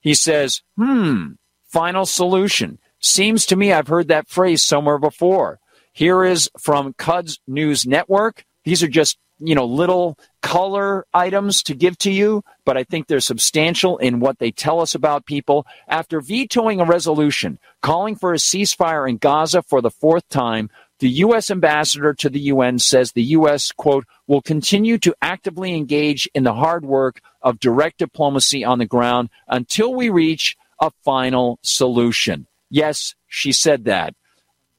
He 0.00 0.14
says, 0.14 0.62
hmm, 0.76 1.32
final 1.68 2.06
solution. 2.06 2.78
Seems 3.00 3.46
to 3.46 3.56
me 3.56 3.72
I've 3.72 3.88
heard 3.88 4.08
that 4.08 4.28
phrase 4.28 4.62
somewhere 4.62 4.98
before. 4.98 5.58
Here 5.92 6.24
is 6.24 6.50
from 6.60 6.94
Quds 6.94 7.38
News 7.46 7.86
Network. 7.86 8.44
These 8.64 8.82
are 8.82 8.88
just, 8.88 9.18
you 9.38 9.54
know, 9.54 9.64
little 9.64 10.18
color 10.46 11.04
items 11.12 11.60
to 11.64 11.74
give 11.74 11.98
to 11.98 12.10
you, 12.10 12.44
but 12.64 12.76
I 12.76 12.84
think 12.84 13.08
they're 13.08 13.18
substantial 13.18 13.98
in 13.98 14.20
what 14.20 14.38
they 14.38 14.52
tell 14.52 14.80
us 14.80 14.94
about 14.94 15.26
people. 15.26 15.66
After 15.88 16.20
vetoing 16.20 16.80
a 16.80 16.84
resolution 16.84 17.58
calling 17.82 18.14
for 18.14 18.32
a 18.32 18.36
ceasefire 18.36 19.08
in 19.08 19.16
Gaza 19.16 19.62
for 19.62 19.80
the 19.80 19.90
fourth 19.90 20.28
time, 20.28 20.70
the 21.00 21.08
U.S. 21.08 21.50
ambassador 21.50 22.14
to 22.14 22.30
the 22.30 22.38
UN 22.40 22.78
says 22.78 23.10
the 23.10 23.22
U.S., 23.24 23.72
quote, 23.72 24.06
will 24.28 24.40
continue 24.40 24.98
to 24.98 25.16
actively 25.20 25.74
engage 25.74 26.28
in 26.32 26.44
the 26.44 26.54
hard 26.54 26.86
work 26.86 27.20
of 27.42 27.58
direct 27.58 27.98
diplomacy 27.98 28.64
on 28.64 28.78
the 28.78 28.86
ground 28.86 29.30
until 29.48 29.92
we 29.92 30.10
reach 30.10 30.56
a 30.80 30.92
final 31.04 31.58
solution. 31.62 32.46
Yes, 32.70 33.16
she 33.26 33.50
said 33.50 33.84
that. 33.84 34.14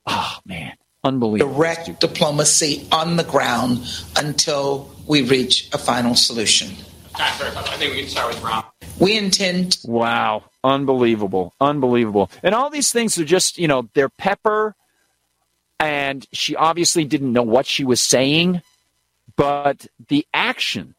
Oh, 0.05 0.37
man. 0.45 0.73
Unbelievable. 1.03 1.53
Direct 1.53 1.99
diplomacy 1.99 2.87
on 2.91 3.17
the 3.17 3.23
ground 3.23 3.79
until 4.17 4.89
we 5.07 5.21
reach 5.21 5.69
a 5.73 5.77
final 5.77 6.15
solution. 6.15 6.69
I 7.15 7.31
think 7.77 7.93
we 7.93 8.01
can 8.01 8.09
start 8.09 8.33
with 8.33 8.43
Ron. 8.43 8.63
We 8.99 9.17
intend. 9.17 9.77
Wow. 9.85 10.43
Unbelievable. 10.63 11.53
Unbelievable. 11.61 12.29
And 12.43 12.53
all 12.53 12.69
these 12.69 12.91
things 12.91 13.17
are 13.17 13.25
just, 13.25 13.57
you 13.57 13.67
know, 13.67 13.89
they're 13.93 14.09
pepper 14.09 14.75
and 15.79 16.27
she 16.31 16.55
obviously 16.55 17.05
didn't 17.05 17.31
know 17.31 17.43
what 17.43 17.65
she 17.65 17.83
was 17.83 18.01
saying, 18.01 18.61
but 19.35 19.87
the 20.09 20.25
action 20.33 20.95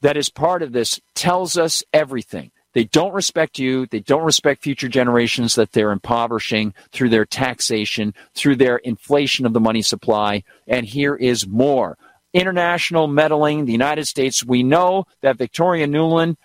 that 0.00 0.16
is 0.16 0.28
part 0.28 0.62
of 0.62 0.72
this 0.72 1.00
tells 1.14 1.56
us 1.56 1.84
everything. 1.92 2.50
They 2.72 2.84
don't 2.84 3.12
respect 3.12 3.58
you. 3.58 3.86
They 3.86 4.00
don't 4.00 4.24
respect 4.24 4.62
future 4.62 4.88
generations 4.88 5.54
that 5.56 5.72
they're 5.72 5.92
impoverishing 5.92 6.74
through 6.90 7.10
their 7.10 7.24
taxation, 7.24 8.14
through 8.34 8.56
their 8.56 8.76
inflation 8.78 9.46
of 9.46 9.52
the 9.52 9.60
money 9.60 9.82
supply. 9.82 10.42
And 10.66 10.86
here 10.86 11.14
is 11.14 11.46
more 11.46 11.98
international 12.32 13.08
meddling. 13.08 13.66
The 13.66 13.72
United 13.72 14.06
States, 14.06 14.44
we 14.44 14.62
know 14.62 15.04
that 15.20 15.36
Victoria 15.36 15.86
Nuland 15.86 16.36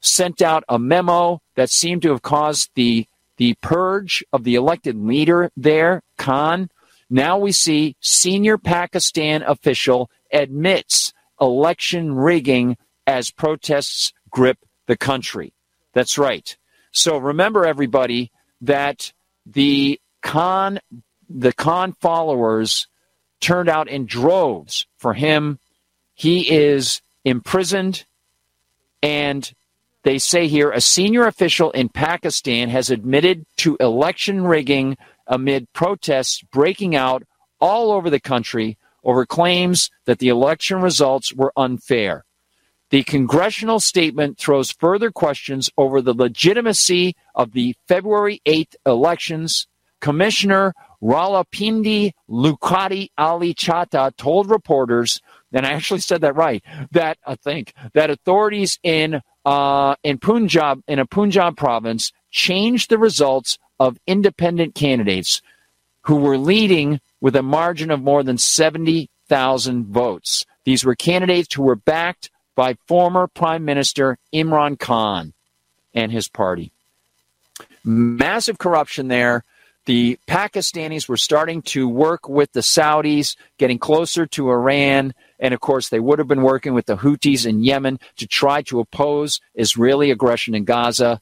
sent 0.00 0.40
out 0.40 0.64
a 0.68 0.78
memo 0.78 1.42
that 1.56 1.70
seemed 1.70 2.02
to 2.02 2.10
have 2.10 2.22
caused 2.22 2.70
the 2.74 3.06
the 3.38 3.54
purge 3.60 4.24
of 4.32 4.44
the 4.44 4.56
elected 4.56 4.96
leader 4.96 5.50
there, 5.56 6.02
Khan, 6.16 6.68
now 7.08 7.38
we 7.38 7.52
see 7.52 7.96
senior 8.00 8.58
Pakistan 8.58 9.42
official 9.42 10.10
admits 10.32 11.14
election 11.40 12.14
rigging 12.14 12.76
as 13.06 13.30
protests 13.30 14.12
grip 14.28 14.58
the 14.86 14.96
country. 14.96 15.54
That's 15.92 16.18
right. 16.18 16.56
So 16.92 17.18
remember, 17.18 17.66
everybody, 17.66 18.30
that 18.62 19.12
the 19.46 20.00
Khan, 20.22 20.80
the 21.28 21.52
Khan 21.52 21.94
followers 22.00 22.88
turned 23.40 23.68
out 23.68 23.88
in 23.88 24.06
droves 24.06 24.86
for 24.98 25.14
him. 25.14 25.58
He 26.14 26.50
is 26.50 27.00
imprisoned, 27.24 28.04
and 29.02 29.50
they 30.02 30.18
say 30.18 30.48
here 30.48 30.70
a 30.70 30.80
senior 30.80 31.26
official 31.26 31.70
in 31.70 31.88
Pakistan 31.88 32.68
has 32.70 32.90
admitted 32.90 33.44
to 33.58 33.76
election 33.78 34.44
rigging 34.44 34.96
amid 35.26 35.72
protests 35.72 36.42
breaking 36.50 36.96
out 36.96 37.22
all 37.60 37.92
over 37.92 38.10
the 38.10 38.20
country 38.20 38.78
over 39.04 39.26
claims 39.26 39.90
that 40.06 40.18
the 40.18 40.28
election 40.28 40.80
results 40.80 41.32
were 41.32 41.52
unfair. 41.56 42.24
The 42.90 43.02
congressional 43.02 43.80
statement 43.80 44.38
throws 44.38 44.72
further 44.72 45.10
questions 45.10 45.68
over 45.76 46.00
the 46.00 46.14
legitimacy 46.14 47.16
of 47.34 47.52
the 47.52 47.74
February 47.86 48.40
8th 48.46 48.76
elections. 48.86 49.66
Commissioner 50.00 50.74
Rawalpindi 51.02 52.12
Liaquat 52.30 53.10
Ali 53.18 53.54
Chattha 53.54 54.16
told 54.16 54.50
reporters, 54.50 55.20
and 55.52 55.66
I 55.66 55.72
actually 55.72 56.00
said 56.00 56.22
that 56.22 56.34
right, 56.34 56.64
that 56.92 57.18
I 57.26 57.34
think 57.34 57.74
that 57.92 58.10
authorities 58.10 58.78
in 58.82 59.20
uh, 59.44 59.94
in 60.02 60.18
Punjab 60.18 60.82
in 60.88 60.98
a 60.98 61.06
Punjab 61.06 61.56
province 61.56 62.12
changed 62.30 62.90
the 62.90 62.98
results 62.98 63.58
of 63.78 63.98
independent 64.06 64.74
candidates 64.74 65.42
who 66.02 66.16
were 66.16 66.38
leading 66.38 67.00
with 67.20 67.36
a 67.36 67.42
margin 67.42 67.90
of 67.90 68.02
more 68.02 68.22
than 68.22 68.38
70,000 68.38 69.86
votes. 69.86 70.44
These 70.64 70.84
were 70.84 70.94
candidates 70.94 71.54
who 71.54 71.62
were 71.62 71.76
backed 71.76 72.30
by 72.58 72.76
former 72.88 73.28
Prime 73.28 73.64
Minister 73.64 74.18
Imran 74.34 74.76
Khan 74.80 75.32
and 75.94 76.10
his 76.10 76.26
party. 76.26 76.72
Massive 77.84 78.58
corruption 78.58 79.06
there. 79.06 79.44
The 79.86 80.18
Pakistanis 80.26 81.08
were 81.08 81.16
starting 81.16 81.62
to 81.62 81.88
work 81.88 82.28
with 82.28 82.50
the 82.50 82.60
Saudis, 82.60 83.36
getting 83.58 83.78
closer 83.78 84.26
to 84.26 84.50
Iran. 84.50 85.14
And 85.38 85.54
of 85.54 85.60
course, 85.60 85.88
they 85.88 86.00
would 86.00 86.18
have 86.18 86.26
been 86.26 86.42
working 86.42 86.74
with 86.74 86.86
the 86.86 86.96
Houthis 86.96 87.46
in 87.46 87.62
Yemen 87.62 88.00
to 88.16 88.26
try 88.26 88.62
to 88.62 88.80
oppose 88.80 89.40
Israeli 89.54 90.10
aggression 90.10 90.56
in 90.56 90.64
Gaza. 90.64 91.20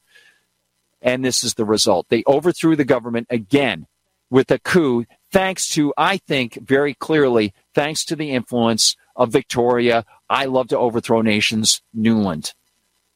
And 1.03 1.23
this 1.23 1.43
is 1.43 1.53
the 1.53 1.65
result. 1.65 2.07
They 2.09 2.23
overthrew 2.25 2.75
the 2.75 2.83
government 2.83 3.27
again 3.29 3.85
with 4.31 4.49
a 4.49 4.57
coup, 4.57 5.05
thanks 5.31 5.69
to, 5.69 5.93
I 5.95 6.17
think, 6.17 6.55
very 6.55 6.95
clearly, 6.95 7.53
thanks 7.75 8.03
to 8.05 8.15
the 8.15 8.31
influence 8.31 8.97
of 9.17 9.31
Victoria. 9.31 10.05
I 10.29 10.45
love 10.45 10.69
to 10.69 10.77
overthrow 10.77 11.21
nations, 11.21 11.81
Nuland. 11.93 12.53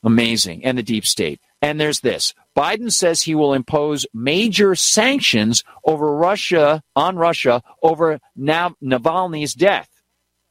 Amazing. 0.03 0.65
And 0.65 0.77
the 0.77 0.83
deep 0.83 1.05
state. 1.05 1.39
And 1.61 1.79
there's 1.79 2.01
this 2.01 2.33
Biden 2.57 2.91
says 2.91 3.21
he 3.21 3.35
will 3.35 3.53
impose 3.53 4.05
major 4.13 4.75
sanctions 4.75 5.63
over 5.85 6.13
Russia, 6.13 6.83
on 6.95 7.15
Russia, 7.15 7.63
over 7.81 8.19
Nav- 8.35 8.75
Navalny's 8.83 9.53
death. 9.53 9.87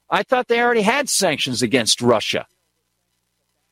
I 0.09 0.23
thought 0.23 0.49
they 0.49 0.61
already 0.61 0.83
had 0.83 1.11
sanctions 1.11 1.61
against 1.61 2.01
Russia 2.01 2.47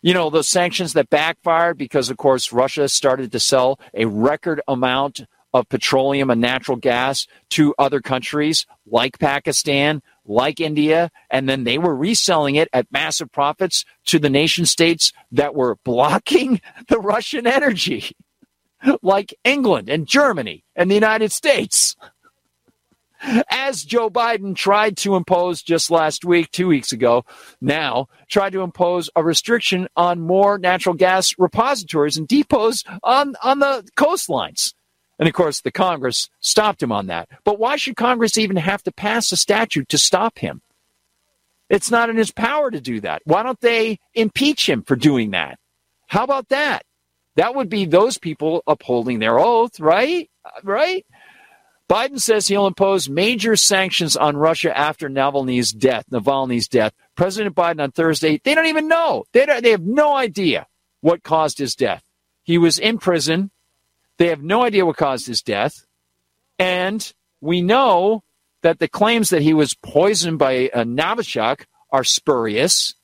you 0.02 0.14
know, 0.14 0.30
those 0.30 0.48
sanctions 0.48 0.92
that 0.92 1.10
backfired 1.10 1.76
because, 1.76 2.10
of 2.10 2.16
course, 2.16 2.52
Russia 2.52 2.88
started 2.88 3.32
to 3.32 3.40
sell 3.40 3.80
a 3.94 4.04
record 4.04 4.60
amount 4.68 5.20
of 5.52 5.68
petroleum 5.68 6.30
and 6.30 6.40
natural 6.40 6.76
gas 6.76 7.26
to 7.50 7.74
other 7.78 8.00
countries 8.00 8.66
like 8.86 9.18
Pakistan, 9.18 10.02
like 10.28 10.60
India, 10.60 11.10
and 11.30 11.48
then 11.48 11.64
they 11.64 11.78
were 11.78 11.96
reselling 11.96 12.54
it 12.54 12.68
at 12.72 12.92
massive 12.92 13.32
profits 13.32 13.84
to 14.06 14.18
the 14.18 14.30
nation 14.30 14.66
states 14.66 15.12
that 15.32 15.54
were 15.54 15.76
blocking 15.84 16.60
the 16.88 17.00
Russian 17.00 17.46
energy, 17.46 18.12
like 19.02 19.34
England 19.42 19.88
and 19.88 20.06
Germany 20.06 20.64
and 20.76 20.90
the 20.90 20.94
United 20.94 21.32
States 21.32 21.96
as 23.50 23.84
Joe 23.84 24.10
Biden 24.10 24.54
tried 24.54 24.96
to 24.98 25.16
impose 25.16 25.62
just 25.62 25.90
last 25.90 26.24
week, 26.24 26.50
two 26.50 26.68
weeks 26.68 26.92
ago, 26.92 27.24
now 27.60 28.08
tried 28.28 28.52
to 28.52 28.62
impose 28.62 29.10
a 29.16 29.24
restriction 29.24 29.88
on 29.96 30.20
more 30.20 30.58
natural 30.58 30.94
gas 30.94 31.34
repositories 31.38 32.16
and 32.16 32.28
depots 32.28 32.84
on, 33.02 33.34
on 33.42 33.58
the 33.58 33.88
coastlines. 33.96 34.74
And 35.18 35.28
of 35.28 35.34
course, 35.34 35.60
the 35.60 35.72
Congress 35.72 36.28
stopped 36.40 36.82
him 36.82 36.92
on 36.92 37.06
that. 37.06 37.28
But 37.44 37.58
why 37.58 37.76
should 37.76 37.96
Congress 37.96 38.38
even 38.38 38.56
have 38.56 38.82
to 38.84 38.92
pass 38.92 39.32
a 39.32 39.36
statute 39.36 39.88
to 39.88 39.98
stop 39.98 40.38
him? 40.38 40.62
It's 41.68 41.90
not 41.90 42.08
in 42.08 42.16
his 42.16 42.30
power 42.30 42.70
to 42.70 42.80
do 42.80 43.00
that. 43.00 43.22
Why 43.24 43.42
don't 43.42 43.60
they 43.60 43.98
impeach 44.14 44.68
him 44.68 44.82
for 44.82 44.96
doing 44.96 45.32
that? 45.32 45.58
How 46.06 46.24
about 46.24 46.48
that? 46.48 46.84
That 47.36 47.54
would 47.54 47.68
be 47.68 47.84
those 47.84 48.18
people 48.18 48.62
upholding 48.66 49.18
their 49.18 49.38
oath, 49.38 49.78
right? 49.78 50.30
Right? 50.62 51.04
Biden 51.88 52.20
says 52.20 52.46
he'll 52.46 52.66
impose 52.66 53.08
major 53.08 53.56
sanctions 53.56 54.16
on 54.16 54.36
Russia 54.36 54.76
after 54.76 55.08
Navalny's 55.08 55.72
death, 55.72 56.04
Navalny's 56.12 56.68
death, 56.68 56.92
President 57.16 57.54
Biden 57.54 57.82
on 57.82 57.92
Thursday, 57.92 58.40
they 58.44 58.54
don't 58.54 58.66
even 58.66 58.88
know. 58.88 59.24
They, 59.32 59.46
don't, 59.46 59.62
they 59.62 59.70
have 59.70 59.86
no 59.86 60.14
idea 60.14 60.66
what 61.00 61.22
caused 61.22 61.58
his 61.58 61.74
death. 61.74 62.02
He 62.42 62.58
was 62.58 62.78
in 62.78 62.98
prison. 62.98 63.50
They 64.18 64.28
have 64.28 64.42
no 64.42 64.64
idea 64.64 64.84
what 64.84 64.96
caused 64.96 65.26
his 65.26 65.42
death. 65.42 65.86
And 66.58 67.12
we 67.40 67.62
know 67.62 68.24
that 68.62 68.80
the 68.80 68.88
claims 68.88 69.30
that 69.30 69.42
he 69.42 69.54
was 69.54 69.74
poisoned 69.74 70.38
by 70.38 70.52
a 70.52 70.84
Novichok 70.84 71.64
are 71.90 72.04
spurious. 72.04 72.94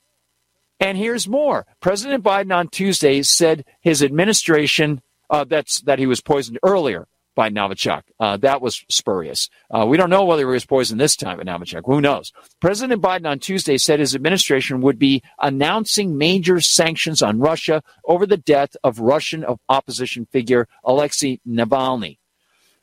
And 0.79 0.97
here's 0.97 1.27
more. 1.27 1.65
President 1.79 2.23
Biden 2.23 2.53
on 2.53 2.67
Tuesday 2.67 3.23
said 3.23 3.65
his 3.79 4.03
administration 4.03 5.01
uh, 5.29 5.45
that's 5.45 5.81
that 5.81 5.99
he 5.99 6.05
was 6.05 6.21
poisoned 6.21 6.59
earlier 6.63 7.07
by 7.35 7.49
Novichok. 7.49 8.03
Uh, 8.19 8.37
that 8.37 8.61
was 8.61 8.83
spurious. 8.89 9.49
Uh, 9.69 9.85
we 9.85 9.97
don't 9.97 10.09
know 10.09 10.25
whether 10.25 10.47
he 10.47 10.53
was 10.53 10.65
poisoned 10.65 10.99
this 10.99 11.15
time 11.15 11.39
at 11.39 11.45
Novichok. 11.45 11.81
Who 11.85 12.01
knows? 12.01 12.31
President 12.61 13.01
Biden 13.01 13.27
on 13.27 13.39
Tuesday 13.39 13.77
said 13.77 13.99
his 13.99 14.15
administration 14.15 14.81
would 14.81 14.97
be 14.97 15.21
announcing 15.39 16.17
major 16.17 16.61
sanctions 16.61 17.21
on 17.21 17.39
Russia 17.39 17.83
over 18.05 18.25
the 18.25 18.37
death 18.37 18.75
of 18.83 18.99
Russian 18.99 19.45
opposition 19.69 20.25
figure 20.31 20.67
Alexei 20.83 21.39
Navalny. 21.47 22.17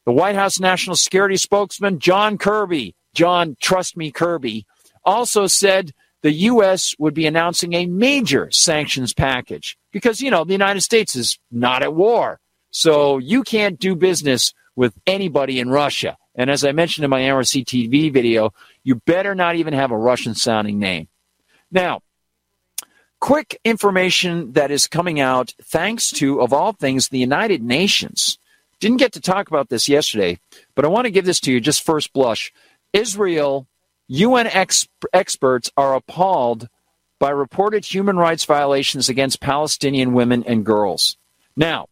The 0.05 0.13
White 0.13 0.35
House 0.35 0.61
National 0.61 0.97
Security 0.97 1.37
spokesman 1.37 1.99
John 1.99 2.37
Kirby, 2.37 2.95
John 3.15 3.57
Trust 3.61 3.97
Me 3.97 4.11
Kirby, 4.11 4.67
also 5.05 5.47
said 5.47 5.93
the 6.23 6.33
U.S. 6.33 6.95
would 6.99 7.15
be 7.15 7.27
announcing 7.27 7.73
a 7.73 7.87
major 7.87 8.51
sanctions 8.51 9.13
package 9.13 9.77
because, 9.93 10.21
you 10.21 10.31
know, 10.31 10.45
the 10.45 10.53
United 10.53 10.81
States 10.81 11.17
is 11.17 11.39
not 11.51 11.83
at 11.83 11.95
war. 11.95 12.41
So 12.73 13.19
you 13.19 13.45
can't 13.45 13.79
do 13.79 13.95
business 13.95 14.53
with 14.75 14.95
anybody 15.07 15.61
in 15.61 15.71
Russia. 15.71 16.17
And 16.35 16.51
as 16.51 16.65
I 16.65 16.73
mentioned 16.73 17.05
in 17.05 17.11
my 17.11 17.21
NRC 17.21 17.65
TV 17.65 18.13
video, 18.13 18.53
you 18.83 18.97
better 18.97 19.35
not 19.35 19.57
even 19.57 19.75
have 19.75 19.91
a 19.91 19.97
Russian 19.97 20.35
sounding 20.35 20.79
name. 20.79 21.09
Now, 21.71 22.01
quick 23.21 23.61
information 23.65 24.53
that 24.53 24.71
is 24.71 24.87
coming 24.87 25.21
out 25.21 25.55
thanks 25.63 26.11
to, 26.13 26.41
of 26.41 26.53
all 26.53 26.73
things, 26.73 27.09
the 27.09 27.19
United 27.19 27.63
Nations. 27.63 28.39
Didn't 28.81 28.97
get 28.97 29.13
to 29.13 29.21
talk 29.21 29.49
about 29.49 29.69
this 29.69 29.89
yesterday, 29.89 30.41
but 30.75 30.85
I 30.85 30.89
want 30.89 31.05
to 31.05 31.13
give 31.13 31.27
this 31.27 31.41
to 31.41 31.53
you 31.53 31.61
just 31.61 31.85
first 31.85 32.13
blush. 32.13 32.53
Israel, 32.93 33.67
UN 34.09 34.47
ex- 34.47 34.89
experts 35.13 35.71
are 35.77 35.95
appalled 35.95 36.69
by 37.19 37.31
reported 37.31 37.85
human 37.85 38.17
rights 38.17 38.45
violations 38.45 39.09
against 39.09 39.41
Palestinian 39.41 40.15
women 40.15 40.43
and 40.45 40.67
girls. 40.67 41.17
Now, 41.55 41.87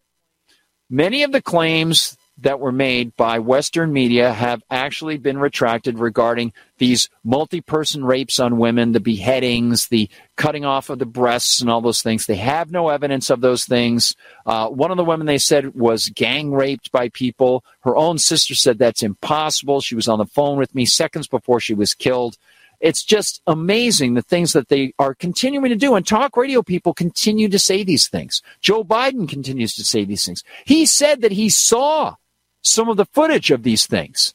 Many 0.90 1.22
of 1.22 1.30
the 1.30 1.40
claims 1.40 2.16
that 2.42 2.58
were 2.58 2.72
made 2.72 3.14
by 3.16 3.38
Western 3.38 3.92
media 3.92 4.32
have 4.32 4.62
actually 4.70 5.18
been 5.18 5.38
retracted 5.38 5.98
regarding 5.98 6.52
these 6.78 7.08
multi 7.22 7.60
person 7.60 8.04
rapes 8.04 8.40
on 8.40 8.58
women, 8.58 8.92
the 8.92 9.00
beheadings, 9.00 9.88
the 9.88 10.08
cutting 10.36 10.64
off 10.64 10.88
of 10.88 10.98
the 10.98 11.06
breasts, 11.06 11.60
and 11.60 11.70
all 11.70 11.82
those 11.82 12.02
things. 12.02 12.26
They 12.26 12.36
have 12.36 12.70
no 12.70 12.88
evidence 12.88 13.28
of 13.30 13.40
those 13.40 13.64
things. 13.64 14.16
Uh, 14.46 14.68
one 14.68 14.90
of 14.90 14.96
the 14.96 15.04
women 15.04 15.26
they 15.26 15.38
said 15.38 15.74
was 15.74 16.08
gang 16.08 16.52
raped 16.52 16.90
by 16.90 17.10
people. 17.10 17.62
Her 17.80 17.94
own 17.94 18.18
sister 18.18 18.54
said 18.54 18.78
that's 18.78 19.02
impossible. 19.02 19.80
She 19.82 19.94
was 19.94 20.08
on 20.08 20.18
the 20.18 20.26
phone 20.26 20.58
with 20.58 20.74
me 20.74 20.86
seconds 20.86 21.28
before 21.28 21.60
she 21.60 21.74
was 21.74 21.94
killed. 21.94 22.36
It's 22.80 23.04
just 23.04 23.42
amazing 23.46 24.14
the 24.14 24.22
things 24.22 24.52
that 24.54 24.68
they 24.68 24.94
are 24.98 25.14
continuing 25.14 25.68
to 25.68 25.76
do. 25.76 25.94
And 25.94 26.06
talk 26.06 26.36
radio 26.36 26.62
people 26.62 26.94
continue 26.94 27.48
to 27.48 27.58
say 27.58 27.84
these 27.84 28.08
things. 28.08 28.42
Joe 28.60 28.82
Biden 28.84 29.28
continues 29.28 29.74
to 29.74 29.84
say 29.84 30.04
these 30.04 30.24
things. 30.24 30.42
He 30.64 30.86
said 30.86 31.20
that 31.20 31.32
he 31.32 31.48
saw 31.50 32.16
some 32.62 32.88
of 32.88 32.96
the 32.96 33.06
footage 33.06 33.50
of 33.50 33.62
these 33.62 33.86
things. 33.86 34.34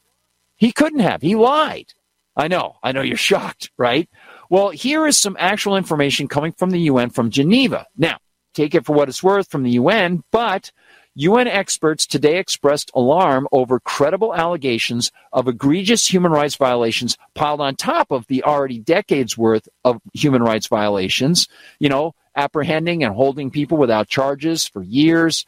He 0.56 0.72
couldn't 0.72 1.00
have. 1.00 1.22
He 1.22 1.34
lied. 1.34 1.92
I 2.36 2.48
know. 2.48 2.76
I 2.82 2.92
know 2.92 3.02
you're 3.02 3.16
shocked, 3.30 3.70
right? 3.76 4.08
Well, 4.48 4.70
here 4.70 5.06
is 5.06 5.18
some 5.18 5.36
actual 5.40 5.76
information 5.76 6.28
coming 6.28 6.52
from 6.52 6.70
the 6.70 6.80
UN 6.80 7.10
from 7.10 7.30
Geneva. 7.30 7.86
Now, 7.96 8.18
take 8.54 8.74
it 8.74 8.86
for 8.86 8.94
what 8.94 9.08
it's 9.08 9.22
worth 9.22 9.50
from 9.50 9.64
the 9.64 9.72
UN, 9.72 10.22
but 10.30 10.70
UN 11.18 11.48
experts 11.48 12.06
today 12.06 12.38
expressed 12.38 12.90
alarm 12.94 13.48
over 13.50 13.80
credible 13.80 14.34
allegations 14.34 15.10
of 15.32 15.48
egregious 15.48 16.06
human 16.06 16.30
rights 16.30 16.56
violations 16.56 17.16
piled 17.34 17.62
on 17.62 17.74
top 17.74 18.10
of 18.10 18.26
the 18.26 18.44
already 18.44 18.78
decades 18.78 19.36
worth 19.36 19.66
of 19.82 20.02
human 20.12 20.42
rights 20.42 20.66
violations, 20.66 21.48
you 21.80 21.88
know, 21.88 22.14
apprehending 22.36 23.02
and 23.02 23.14
holding 23.14 23.50
people 23.50 23.78
without 23.78 24.08
charges 24.08 24.68
for 24.68 24.82
years, 24.82 25.46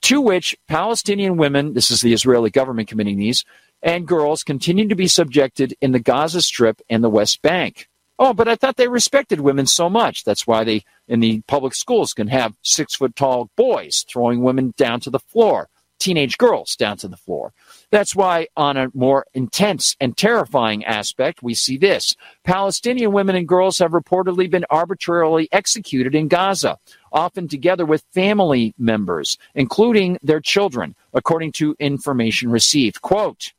to 0.00 0.22
which 0.22 0.56
Palestinian 0.66 1.36
women, 1.36 1.74
this 1.74 1.90
is 1.90 2.00
the 2.00 2.14
Israeli 2.14 2.48
government 2.48 2.88
committing 2.88 3.18
these, 3.18 3.44
and 3.82 4.08
girls 4.08 4.42
continue 4.42 4.88
to 4.88 4.94
be 4.94 5.08
subjected 5.08 5.76
in 5.82 5.92
the 5.92 6.00
Gaza 6.00 6.40
Strip 6.40 6.80
and 6.88 7.04
the 7.04 7.10
West 7.10 7.42
Bank. 7.42 7.86
Oh, 8.18 8.32
but 8.32 8.48
I 8.48 8.56
thought 8.56 8.76
they 8.76 8.88
respected 8.88 9.40
women 9.40 9.66
so 9.66 9.90
much. 9.90 10.24
That's 10.24 10.46
why 10.46 10.64
they, 10.64 10.84
in 11.08 11.20
the 11.20 11.40
public 11.42 11.74
schools, 11.74 12.12
can 12.12 12.28
have 12.28 12.54
six 12.62 12.94
foot 12.94 13.16
tall 13.16 13.50
boys 13.56 14.04
throwing 14.08 14.42
women 14.42 14.74
down 14.76 15.00
to 15.00 15.10
the 15.10 15.18
floor, 15.18 15.68
teenage 15.98 16.36
girls 16.38 16.76
down 16.76 16.96
to 16.98 17.08
the 17.08 17.16
floor. 17.16 17.52
That's 17.90 18.14
why, 18.14 18.48
on 18.56 18.76
a 18.76 18.88
more 18.94 19.26
intense 19.34 19.96
and 20.00 20.16
terrifying 20.16 20.84
aspect, 20.84 21.42
we 21.42 21.54
see 21.54 21.78
this. 21.78 22.14
Palestinian 22.44 23.12
women 23.12 23.36
and 23.36 23.48
girls 23.48 23.78
have 23.78 23.92
reportedly 23.92 24.50
been 24.50 24.66
arbitrarily 24.68 25.48
executed 25.52 26.14
in 26.14 26.28
Gaza, 26.28 26.78
often 27.12 27.48
together 27.48 27.86
with 27.86 28.04
family 28.12 28.74
members, 28.78 29.38
including 29.54 30.18
their 30.22 30.40
children, 30.40 30.94
according 31.14 31.52
to 31.52 31.76
information 31.78 32.50
received. 32.50 33.00
Quote, 33.00 33.52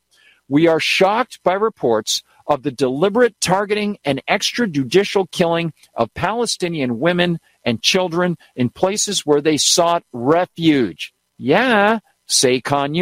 we 0.49 0.67
are 0.67 0.79
shocked 0.79 1.41
by 1.43 1.53
reports 1.53 2.23
of 2.47 2.63
the 2.63 2.71
deliberate 2.71 3.39
targeting 3.41 3.97
and 4.05 4.21
extrajudicial 4.27 5.29
killing 5.31 5.73
of 5.93 6.13
Palestinian 6.13 6.99
women 6.99 7.39
and 7.63 7.81
children 7.81 8.38
in 8.55 8.69
places 8.69 9.25
where 9.25 9.41
they 9.41 9.57
sought 9.57 10.03
refuge. 10.13 11.13
Yeah, 11.38 11.99
say 12.25 12.62
Khan 12.62 12.95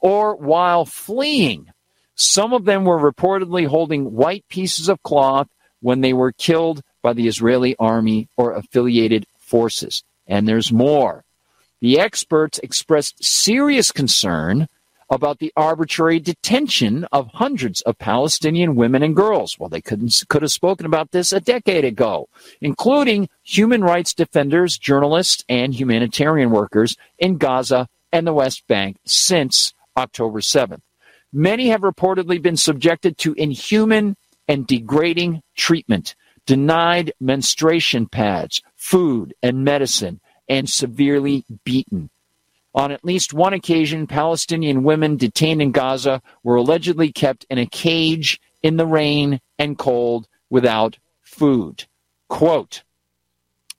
or 0.00 0.36
while 0.36 0.84
fleeing. 0.84 1.66
Some 2.14 2.52
of 2.52 2.64
them 2.64 2.84
were 2.84 2.98
reportedly 2.98 3.66
holding 3.66 4.12
white 4.12 4.44
pieces 4.48 4.88
of 4.88 5.02
cloth 5.02 5.48
when 5.80 6.00
they 6.00 6.12
were 6.12 6.32
killed 6.32 6.82
by 7.02 7.12
the 7.12 7.26
Israeli 7.26 7.74
army 7.78 8.28
or 8.36 8.52
affiliated 8.52 9.26
forces. 9.38 10.04
And 10.26 10.46
there's 10.46 10.70
more. 10.70 11.24
The 11.80 11.98
experts 11.98 12.58
expressed 12.58 13.24
serious 13.24 13.90
concern 13.90 14.68
about 15.10 15.40
the 15.40 15.52
arbitrary 15.56 16.20
detention 16.20 17.04
of 17.12 17.28
hundreds 17.34 17.80
of 17.82 17.98
Palestinian 17.98 18.76
women 18.76 19.02
and 19.02 19.16
girls. 19.16 19.58
Well, 19.58 19.68
they 19.68 19.80
couldn't, 19.80 20.14
could 20.28 20.42
have 20.42 20.52
spoken 20.52 20.86
about 20.86 21.10
this 21.10 21.32
a 21.32 21.40
decade 21.40 21.84
ago, 21.84 22.28
including 22.60 23.28
human 23.42 23.82
rights 23.82 24.14
defenders, 24.14 24.78
journalists, 24.78 25.44
and 25.48 25.74
humanitarian 25.74 26.50
workers 26.50 26.96
in 27.18 27.38
Gaza 27.38 27.88
and 28.12 28.26
the 28.26 28.32
West 28.32 28.66
Bank 28.68 28.98
since 29.04 29.74
October 29.96 30.40
7th. 30.40 30.82
Many 31.32 31.68
have 31.68 31.82
reportedly 31.82 32.40
been 32.40 32.56
subjected 32.56 33.18
to 33.18 33.34
inhuman 33.34 34.16
and 34.48 34.66
degrading 34.66 35.42
treatment, 35.56 36.14
denied 36.46 37.12
menstruation 37.20 38.06
pads, 38.06 38.62
food, 38.76 39.34
and 39.42 39.64
medicine, 39.64 40.20
and 40.48 40.68
severely 40.68 41.44
beaten. 41.64 42.10
On 42.74 42.92
at 42.92 43.04
least 43.04 43.34
one 43.34 43.52
occasion, 43.52 44.06
Palestinian 44.06 44.84
women 44.84 45.16
detained 45.16 45.60
in 45.60 45.72
Gaza 45.72 46.22
were 46.42 46.56
allegedly 46.56 47.12
kept 47.12 47.44
in 47.50 47.58
a 47.58 47.66
cage 47.66 48.40
in 48.62 48.76
the 48.76 48.86
rain 48.86 49.40
and 49.58 49.76
cold 49.76 50.28
without 50.48 50.98
food. 51.20 51.86
Quote, 52.28 52.82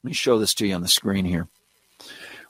let 0.04 0.10
me 0.10 0.14
show 0.14 0.40
this 0.40 0.54
to 0.56 0.68
you 0.68 0.76
on 0.76 0.82
the 0.82 0.88
screen 0.88 1.26
here. 1.26 1.48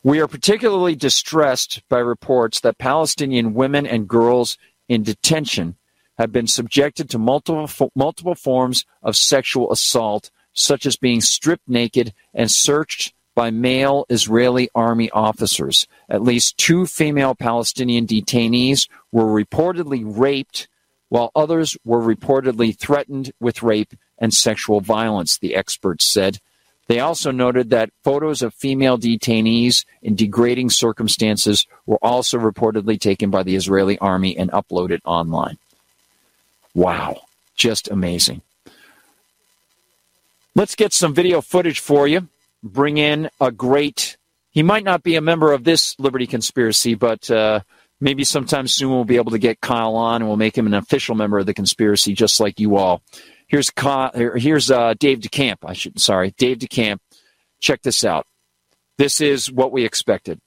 We 0.04 0.20
are 0.20 0.28
particularly 0.28 0.96
distressed 0.96 1.84
by 1.88 2.00
reports 2.00 2.60
that 2.62 2.80
Palestinian 2.80 3.54
women 3.54 3.86
and 3.86 4.08
girls 4.08 4.58
in 4.90 5.04
detention 5.04 5.76
have 6.18 6.32
been 6.32 6.48
subjected 6.48 7.10
to 7.10 7.20
multiple, 7.20 7.92
multiple 7.96 8.36
forms 8.36 8.86
of 9.04 9.16
sexual 9.16 9.72
assault, 9.72 10.32
such 10.54 10.86
as 10.86 10.96
being 10.96 11.22
stripped 11.22 11.68
naked 11.68 12.14
and 12.34 12.50
searched 12.50 13.14
by 13.42 13.50
male 13.50 14.06
Israeli 14.08 14.70
army 14.76 15.10
officers. 15.10 15.88
At 16.08 16.22
least 16.22 16.60
two 16.60 16.86
female 16.86 17.34
Palestinian 17.34 18.06
detainees 18.06 18.88
were 19.12 19.26
reportedly 19.26 20.04
raped, 20.06 20.68
while 21.10 21.32
others 21.36 21.76
were 21.84 22.02
reportedly 22.02 22.78
threatened 22.78 23.32
with 23.40 23.64
rape 23.64 23.96
and 24.20 24.32
sexual 24.32 24.80
violence, 24.80 25.40
the 25.40 25.56
experts 25.56 26.06
said. 26.06 26.38
They 26.86 27.00
also 27.00 27.32
noted 27.32 27.72
that 27.72 27.90
photos 28.04 28.44
of 28.44 28.54
female 28.54 29.00
detainees 29.00 29.86
in 30.04 30.14
degrading 30.14 30.70
circumstances 30.70 31.66
were 31.88 31.98
also 32.00 32.38
reportedly 32.38 33.00
taken 33.00 33.32
by 33.32 33.42
the 33.42 33.56
Israeli 33.56 33.98
army 33.98 34.38
and 34.38 34.52
uploaded 34.52 35.00
online. 35.04 35.58
Wow, 36.76 37.22
just 37.56 37.90
amazing. 37.90 38.44
Let's 40.54 40.76
get 40.76 40.94
some 40.94 41.16
video 41.16 41.42
footage 41.42 41.80
for 41.80 42.08
you 42.08 42.28
bring 42.64 42.98
in 42.98 43.30
a 43.40 43.52
great. 43.52 44.18
He 44.52 44.64
might 44.64 44.84
not 44.84 45.04
be 45.04 45.16
a 45.16 45.22
member 45.22 45.54
of 45.54 45.64
this 45.64 45.96
Liberty 46.00 46.28
conspiracy, 46.28 46.96
but 46.96 47.30
uh, 47.32 47.62
maybe 48.00 48.24
sometime 48.24 48.68
soon 48.68 48.90
we'll 48.90 49.06
be 49.06 49.16
able 49.16 49.32
to 49.32 49.40
get 49.40 49.62
Kyle 49.62 49.96
on 49.96 50.22
and 50.22 50.28
we'll 50.28 50.38
make 50.38 50.58
him 50.58 50.68
an 50.68 50.74
official 50.74 51.16
member 51.16 51.40
of 51.40 51.46
the 51.46 51.54
conspiracy, 51.54 52.14
just 52.14 52.40
like 52.40 52.60
you 52.60 52.76
all. 52.76 53.02
Here's 53.48 53.72
here's 54.14 54.72
uh, 54.72 54.94
Dave 54.98 55.20
DeCamp. 55.20 55.58
I 55.66 55.74
should 55.74 56.00
sorry, 56.00 56.34
Dave 56.38 56.60
DeCamp. 56.60 57.00
Check 57.60 57.82
this 57.82 58.04
out. 58.04 58.26
This 58.98 59.22
is 59.22 59.52
what 59.52 59.72
we 59.72 59.86
expected. 59.86 60.40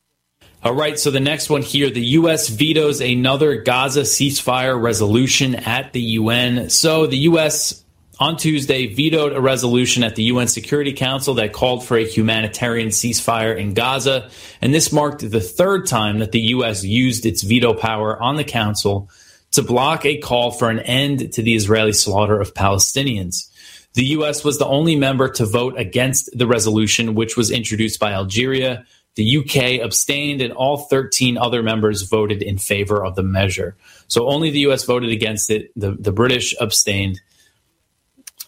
All 0.63 0.75
right, 0.75 0.99
so 0.99 1.11
the 1.11 1.21
next 1.21 1.51
one 1.51 1.61
here 1.61 1.91
the 1.91 2.01
U.S. 2.01 2.49
vetoes 2.49 3.03
another 3.03 3.61
Gaza 3.61 4.01
ceasefire 4.01 4.81
resolution 4.81 5.55
at 5.55 5.93
the 5.93 6.01
UN. 6.01 6.71
So 6.71 7.07
the 7.07 7.19
U.S. 7.19 7.84
on 8.25 8.39
Tuesday 8.39 8.87
vetoed 8.87 9.35
a 9.35 9.41
resolution 9.41 10.03
at 10.03 10.17
the 10.17 10.23
UN 10.25 10.49
Security 10.49 10.95
Council 10.95 11.35
that 11.35 11.53
called 11.53 11.85
for 11.85 11.99
a 11.99 12.07
humanitarian 12.07 12.89
ceasefire 12.89 13.55
in 13.55 13.75
Gaza. 13.75 14.31
And 14.63 14.73
this 14.73 14.91
marked 14.91 15.31
the 15.31 15.43
third 15.43 15.87
time 15.87 16.21
that 16.21 16.33
the 16.33 16.41
U.S. 16.57 16.83
used 16.85 17.27
its 17.27 17.43
veto 17.43 17.75
power 17.75 18.19
on 18.19 18.37
the 18.37 18.45
Council 18.45 19.11
to 19.51 19.61
block 19.61 20.07
a 20.07 20.17
call 20.17 20.53
for 20.53 20.71
an 20.71 20.79
end 20.81 21.35
to 21.35 21.43
the 21.43 21.55
Israeli 21.55 21.93
slaughter 21.93 22.41
of 22.41 22.55
Palestinians. 22.55 23.51
The 23.93 24.07
U.S. 24.17 24.43
was 24.43 24.59
the 24.59 24.67
only 24.67 24.97
member 24.97 25.29
to 25.33 25.45
vote 25.45 25.79
against 25.79 26.31
the 26.33 26.47
resolution, 26.47 27.15
which 27.15 27.37
was 27.37 27.51
introduced 27.51 28.01
by 28.01 28.15
Algeria, 28.15 28.87
the 29.17 29.37
UK 29.37 29.85
abstained, 29.85 30.41
and 30.41 30.55
all 30.55 30.79
13 30.79 31.37
other 31.37 31.63
members 31.63 32.01
voted 32.01 32.43
in 32.43 32.57
favor 32.57 33.05
of 33.05 33.17
the 33.17 33.23
measure. 33.23 33.77
So 34.09 34.29
only 34.29 34.49
the 34.49 34.61
US 34.61 34.85
voted 34.85 35.11
against 35.11 35.51
it. 35.51 35.73
The, 35.77 35.91
the 35.91 36.11
British 36.11 36.55
abstained. 36.59 37.21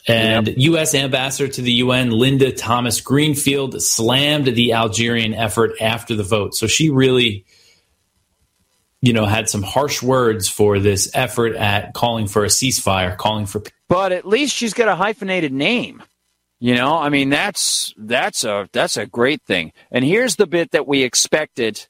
And 0.08 0.46
yep. 0.46 0.56
U.S. 0.58 0.94
Ambassador 0.94 1.48
to 1.52 1.62
the 1.62 1.72
UN, 1.72 2.10
Linda 2.10 2.52
Thomas 2.52 3.00
Greenfield, 3.00 3.82
slammed 3.82 4.46
the 4.46 4.72
Algerian 4.72 5.34
effort 5.34 5.72
after 5.80 6.14
the 6.14 6.22
vote. 6.22 6.54
So 6.54 6.68
she 6.68 6.90
really, 6.90 7.44
you 9.02 9.12
know, 9.12 9.26
had 9.26 9.48
some 9.48 9.62
harsh 9.62 10.02
words 10.02 10.48
for 10.48 10.78
this 10.78 11.10
effort 11.12 11.56
at 11.56 11.92
calling 11.92 12.28
for 12.28 12.44
a 12.44 12.48
ceasefire, 12.48 13.16
calling 13.16 13.46
for. 13.46 13.62
But 13.88 14.12
at 14.12 14.26
least 14.26 14.54
she's 14.54 14.74
got 14.74 14.88
a 14.88 14.94
hyphenated 14.94 15.52
name. 15.52 16.02
You 16.58 16.74
know, 16.74 16.96
I 16.96 17.10
mean 17.10 17.28
that's 17.28 17.92
that's 17.98 18.42
a 18.44 18.68
that's 18.72 18.96
a 18.96 19.06
great 19.06 19.42
thing. 19.42 19.72
And 19.90 20.04
here's 20.04 20.36
the 20.36 20.46
bit 20.46 20.70
that 20.70 20.86
we 20.86 21.02
expected. 21.02 21.86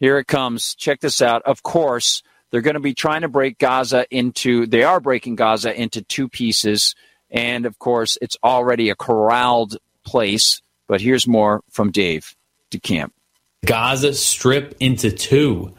Here 0.00 0.18
it 0.18 0.26
comes. 0.26 0.74
Check 0.74 1.00
this 1.00 1.22
out. 1.22 1.42
Of 1.42 1.62
course, 1.62 2.22
they're 2.50 2.60
going 2.60 2.74
to 2.74 2.80
be 2.80 2.94
trying 2.94 3.22
to 3.22 3.28
break 3.28 3.58
Gaza 3.58 4.06
into 4.10 4.66
they 4.66 4.82
are 4.82 4.98
breaking 4.98 5.36
Gaza 5.36 5.72
into 5.72 6.02
two 6.02 6.28
pieces 6.28 6.96
and 7.30 7.66
of 7.66 7.78
course, 7.78 8.18
it's 8.20 8.36
already 8.42 8.90
a 8.90 8.94
corralled 8.94 9.76
place, 10.04 10.60
but 10.86 11.00
here's 11.00 11.26
more 11.26 11.62
from 11.70 11.90
Dave 11.90 12.34
DeCamp. 12.70 13.10
Gaza 13.64 14.14
strip 14.14 14.76
into 14.80 15.10
two. 15.10 15.74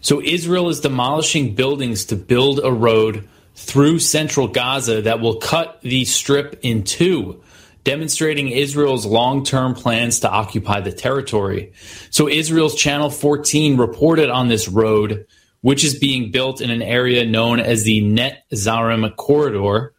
So 0.00 0.20
Israel 0.20 0.68
is 0.68 0.80
demolishing 0.80 1.54
buildings 1.54 2.06
to 2.06 2.16
build 2.16 2.60
a 2.62 2.72
road 2.72 3.28
through 3.54 3.98
central 4.00 4.48
Gaza 4.48 5.02
that 5.02 5.20
will 5.20 5.36
cut 5.36 5.80
the 5.82 6.04
strip 6.04 6.58
in 6.62 6.84
two 6.84 7.42
demonstrating 7.84 8.48
Israel's 8.48 9.06
long 9.06 9.44
term 9.44 9.74
plans 9.74 10.20
to 10.20 10.30
occupy 10.30 10.80
the 10.80 10.92
territory. 10.92 11.72
So, 12.10 12.28
Israel's 12.28 12.74
Channel 12.74 13.10
14 13.10 13.76
reported 13.76 14.30
on 14.30 14.48
this 14.48 14.68
road, 14.68 15.26
which 15.60 15.84
is 15.84 15.98
being 15.98 16.30
built 16.30 16.60
in 16.60 16.70
an 16.70 16.82
area 16.82 17.24
known 17.26 17.60
as 17.60 17.84
the 17.84 18.00
Netzarim 18.00 19.14
Corridor. 19.16 19.91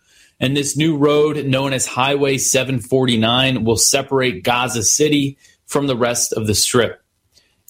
And 0.44 0.56
this 0.56 0.78
new 0.78 0.98
road, 0.98 1.46
known 1.46 1.74
as 1.74 1.88
Highway 1.88 2.38
749, 2.38 3.64
will 3.64 3.78
separate 3.78 4.44
Gaza 4.44 4.84
City 4.84 5.38
from 5.66 5.88
the 5.88 5.98
rest 5.98 6.34
of 6.34 6.46
the 6.46 6.54
strip. 6.54 7.02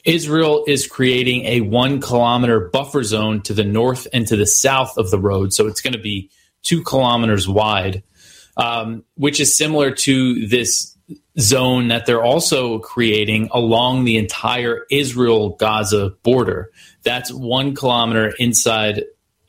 Israel 0.03 0.65
is 0.67 0.87
creating 0.87 1.45
a 1.45 1.61
one 1.61 2.01
kilometer 2.01 2.69
buffer 2.73 3.03
zone 3.03 3.41
to 3.43 3.53
the 3.53 3.63
north 3.63 4.07
and 4.11 4.27
to 4.27 4.35
the 4.35 4.45
south 4.45 4.97
of 4.97 5.11
the 5.11 5.19
road. 5.19 5.53
So 5.53 5.67
it's 5.67 5.79
going 5.79 5.93
to 5.93 5.99
be 5.99 6.29
two 6.63 6.83
kilometers 6.83 7.47
wide 7.47 8.03
um, 8.57 9.03
which 9.15 9.39
is 9.39 9.57
similar 9.57 9.91
to 9.91 10.47
this 10.47 10.95
zone 11.39 11.89
that 11.89 12.05
they're 12.05 12.23
also 12.23 12.79
creating 12.79 13.49
along 13.51 14.05
the 14.05 14.17
entire 14.17 14.85
Israel 14.89 15.49
Gaza 15.57 16.11
border. 16.23 16.69
That's 17.03 17.31
one 17.31 17.75
kilometer 17.75 18.33
inside 18.37 19.03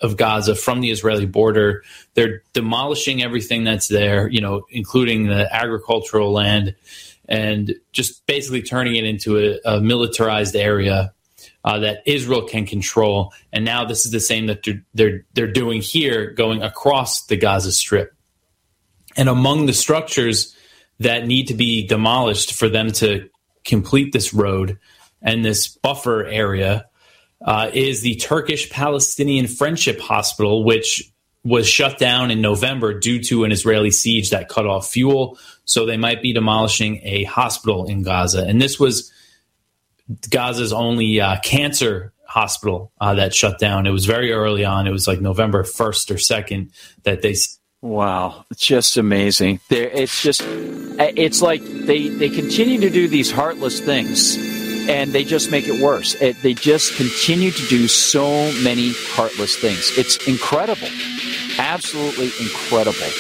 of 0.05 0.17
Gaza 0.17 0.55
from 0.55 0.81
the 0.81 0.90
Israeli 0.90 1.27
border. 1.27 1.83
They're 2.12 2.43
demolishing 2.53 3.23
everything 3.23 3.64
that's 3.64 3.88
there, 3.88 4.29
you 4.29 4.40
know, 4.40 4.67
including 4.71 5.27
the 5.27 5.53
agricultural 5.53 6.31
land, 6.31 6.77
and 7.27 7.75
just 7.93 8.27
basically 8.27 8.62
turning 8.62 8.97
it 8.97 9.05
into 9.05 9.38
a, 9.38 9.77
a 9.77 9.81
militarized 9.81 10.55
area 10.55 11.14
uh, 11.64 11.79
that 11.79 12.03
Israel 12.05 12.43
can 12.43 12.67
control. 12.67 13.33
And 13.51 13.64
now 13.64 13.87
this 13.87 14.05
is 14.05 14.12
the 14.12 14.21
same 14.21 14.47
that 14.47 14.62
they're, 14.62 14.85
they're, 14.93 15.25
they're 15.33 15.53
doing 15.53 15.81
here, 15.81 16.31
going 16.31 16.62
across 16.62 17.25
the 17.27 17.37
Gaza 17.37 17.73
Strip. 17.73 18.14
And 19.17 19.29
among 19.31 19.64
the 19.64 19.73
structures 19.73 20.55
that 21.01 21.27
need 21.27 21.49
to 21.49 21.55
be 21.55 21.87
demolished 21.87 22.53
for 22.53 22.69
them 22.69 22.93
to 22.93 23.31
complete 23.64 24.12
this 24.12 24.35
road 24.35 24.79
and 25.23 25.43
this 25.43 25.69
buffer 25.69 26.27
area 26.27 26.85
uh, 27.42 27.70
is 27.73 28.03
the 28.03 28.16
Turkish 28.16 28.70
Palestinian 28.70 29.47
Friendship 29.47 30.01
Hospital, 30.01 30.64
which 30.64 31.11
was 31.44 31.68
shut 31.68 31.99
down 31.99 32.31
in 32.31 32.40
November 32.40 32.99
due 32.99 33.23
to 33.23 33.44
an 33.44 33.53
Israeli 33.53 33.90
siege 33.90 34.31
that 34.31 34.49
cut 34.49 34.66
off 34.66 34.88
fuel. 34.88 35.38
So 35.64 35.85
they 35.85 35.99
might 35.99 36.23
be 36.23 36.33
demolishing 36.33 37.01
a 37.03 37.25
hospital 37.25 37.87
in 37.87 38.03
Gaza. 38.03 38.44
And 38.47 38.61
this 38.61 38.81
was 38.81 39.12
Gaza's 40.31 40.73
only 40.73 41.20
uh, 41.20 41.38
cancer 41.40 42.12
hospital 42.27 42.92
uh, 43.01 43.14
that 43.14 43.35
shut 43.35 43.59
down. 43.59 43.87
It 43.87 43.90
was 43.90 44.07
very 44.07 44.33
early 44.33 44.64
on. 44.64 44.87
It 44.87 44.90
was 44.90 45.07
like 45.07 45.20
November 45.20 45.62
1st 45.62 46.11
or 46.11 46.14
2nd 46.14 46.70
that 47.05 47.23
they 47.23 47.35
Wow, 47.85 48.47
it's 48.51 48.66
just 48.66 48.97
amazing. 48.97 49.61
They're, 49.68 49.90
it's 49.90 50.23
just, 50.23 50.40
it's 50.42 51.42
like 51.42 51.62
they 51.62 52.09
they 52.09 52.31
continue 52.31 52.81
to 52.81 52.88
do 52.88 53.09
these 53.09 53.31
heartless 53.31 53.79
things, 53.79 54.38
and 54.88 55.12
they 55.12 55.25
just 55.25 55.51
make 55.51 55.66
it 55.66 55.83
worse. 55.83 56.14
It, 56.16 56.40
they 56.42 56.55
just 56.55 56.97
continue 56.97 57.51
to 57.51 57.66
do 57.68 57.88
so 57.88 58.53
many 58.62 58.92
heartless 58.94 59.57
things. 59.57 59.97
It's 59.97 60.27
incredible, 60.29 60.88
absolutely 61.59 62.31
incredible. 62.40 63.11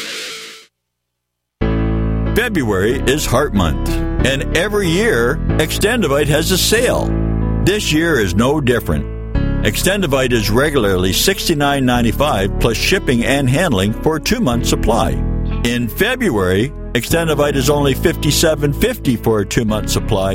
February 2.34 3.00
is 3.06 3.24
Heart 3.24 3.54
Month, 3.54 3.88
and 4.26 4.56
every 4.56 4.88
year 4.88 5.36
Extendovite 5.58 6.26
has 6.26 6.50
a 6.50 6.58
sale. 6.58 7.06
This 7.64 7.92
year 7.92 8.18
is 8.18 8.34
no 8.34 8.60
different. 8.60 9.06
Extendovite 9.64 10.32
is 10.32 10.50
regularly 10.50 11.12
$69.95 11.12 12.60
plus 12.60 12.76
shipping 12.76 13.24
and 13.24 13.48
handling 13.48 13.92
for 14.02 14.16
a 14.16 14.20
two 14.20 14.40
month 14.40 14.66
supply. 14.66 15.12
In 15.64 15.88
February, 15.88 16.70
Extendovite 16.92 17.54
is 17.54 17.70
only 17.70 17.94
$57.50 17.94 19.24
for 19.24 19.40
a 19.40 19.46
two 19.46 19.64
month 19.64 19.88
supply 19.88 20.34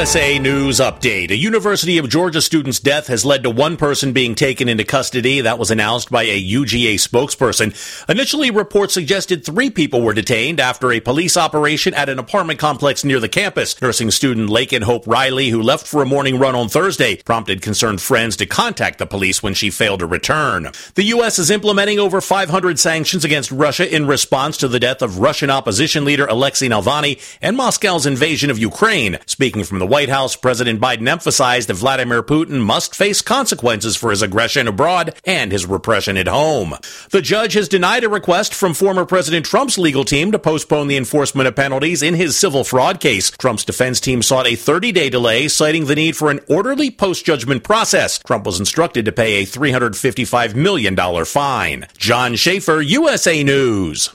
USA 0.00 0.38
News 0.38 0.78
Update. 0.78 1.30
A 1.30 1.36
University 1.36 1.98
of 1.98 2.08
Georgia 2.08 2.40
student's 2.40 2.80
death 2.80 3.08
has 3.08 3.22
led 3.22 3.42
to 3.42 3.50
one 3.50 3.76
person 3.76 4.14
being 4.14 4.34
taken 4.34 4.66
into 4.66 4.82
custody. 4.82 5.42
That 5.42 5.58
was 5.58 5.70
announced 5.70 6.10
by 6.10 6.22
a 6.22 6.42
UGA 6.42 6.94
spokesperson. 6.94 8.08
Initially, 8.08 8.50
reports 8.50 8.94
suggested 8.94 9.44
three 9.44 9.68
people 9.68 10.00
were 10.00 10.14
detained 10.14 10.58
after 10.58 10.90
a 10.90 11.00
police 11.00 11.36
operation 11.36 11.92
at 11.92 12.08
an 12.08 12.18
apartment 12.18 12.58
complex 12.58 13.04
near 13.04 13.20
the 13.20 13.28
campus. 13.28 13.78
Nursing 13.82 14.10
student 14.10 14.48
Laken 14.48 14.84
Hope 14.84 15.06
Riley, 15.06 15.50
who 15.50 15.60
left 15.60 15.86
for 15.86 16.00
a 16.00 16.06
morning 16.06 16.38
run 16.38 16.54
on 16.54 16.70
Thursday, 16.70 17.16
prompted 17.16 17.60
concerned 17.60 18.00
friends 18.00 18.38
to 18.38 18.46
contact 18.46 19.00
the 19.00 19.06
police 19.06 19.42
when 19.42 19.52
she 19.52 19.68
failed 19.68 20.00
to 20.00 20.06
return. 20.06 20.70
The 20.94 21.04
U.S. 21.04 21.38
is 21.38 21.50
implementing 21.50 21.98
over 21.98 22.22
500 22.22 22.78
sanctions 22.78 23.22
against 23.22 23.52
Russia 23.52 23.94
in 23.94 24.06
response 24.06 24.56
to 24.56 24.68
the 24.68 24.80
death 24.80 25.02
of 25.02 25.18
Russian 25.18 25.50
opposition 25.50 26.06
leader 26.06 26.24
Alexei 26.24 26.70
Navalny 26.70 27.20
and 27.42 27.54
Moscow's 27.54 28.06
invasion 28.06 28.48
of 28.48 28.58
Ukraine. 28.58 29.18
Speaking 29.26 29.62
from 29.62 29.78
the 29.78 29.89
White 29.90 30.08
House, 30.08 30.36
President 30.36 30.80
Biden 30.80 31.08
emphasized 31.08 31.68
that 31.68 31.74
Vladimir 31.74 32.22
Putin 32.22 32.62
must 32.62 32.94
face 32.94 33.22
consequences 33.22 33.96
for 33.96 34.10
his 34.10 34.22
aggression 34.22 34.68
abroad 34.68 35.16
and 35.24 35.50
his 35.50 35.66
repression 35.66 36.16
at 36.16 36.28
home. 36.28 36.76
The 37.10 37.20
judge 37.20 37.54
has 37.54 37.68
denied 37.68 38.04
a 38.04 38.08
request 38.08 38.54
from 38.54 38.72
former 38.72 39.04
President 39.04 39.44
Trump's 39.44 39.78
legal 39.78 40.04
team 40.04 40.30
to 40.30 40.38
postpone 40.38 40.86
the 40.86 40.96
enforcement 40.96 41.48
of 41.48 41.56
penalties 41.56 42.02
in 42.02 42.14
his 42.14 42.36
civil 42.36 42.62
fraud 42.62 43.00
case. 43.00 43.32
Trump's 43.32 43.64
defense 43.64 43.98
team 43.98 44.22
sought 44.22 44.46
a 44.46 44.54
30 44.54 44.92
day 44.92 45.10
delay, 45.10 45.48
citing 45.48 45.86
the 45.86 45.96
need 45.96 46.16
for 46.16 46.30
an 46.30 46.38
orderly 46.48 46.92
post 46.92 47.26
judgment 47.26 47.64
process. 47.64 48.20
Trump 48.20 48.46
was 48.46 48.60
instructed 48.60 49.06
to 49.06 49.12
pay 49.12 49.42
a 49.42 49.44
$355 49.44 50.54
million 50.54 51.24
fine. 51.24 51.88
John 51.98 52.36
Schaefer, 52.36 52.80
USA 52.80 53.42
News. 53.42 54.14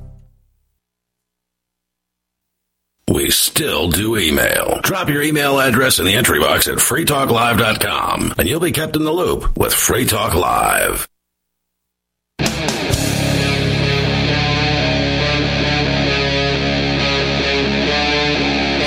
We 3.11 3.29
still 3.29 3.89
do 3.89 4.17
email. 4.17 4.79
Drop 4.83 5.09
your 5.09 5.21
email 5.21 5.59
address 5.59 5.99
in 5.99 6.05
the 6.05 6.13
entry 6.13 6.39
box 6.39 6.69
at 6.69 6.77
freetalklive.com 6.77 8.35
and 8.37 8.47
you'll 8.47 8.61
be 8.61 8.71
kept 8.71 8.95
in 8.95 9.03
the 9.03 9.11
loop 9.11 9.57
with 9.57 9.73
Free 9.73 10.05
Talk 10.05 10.33
Live. 10.33 11.09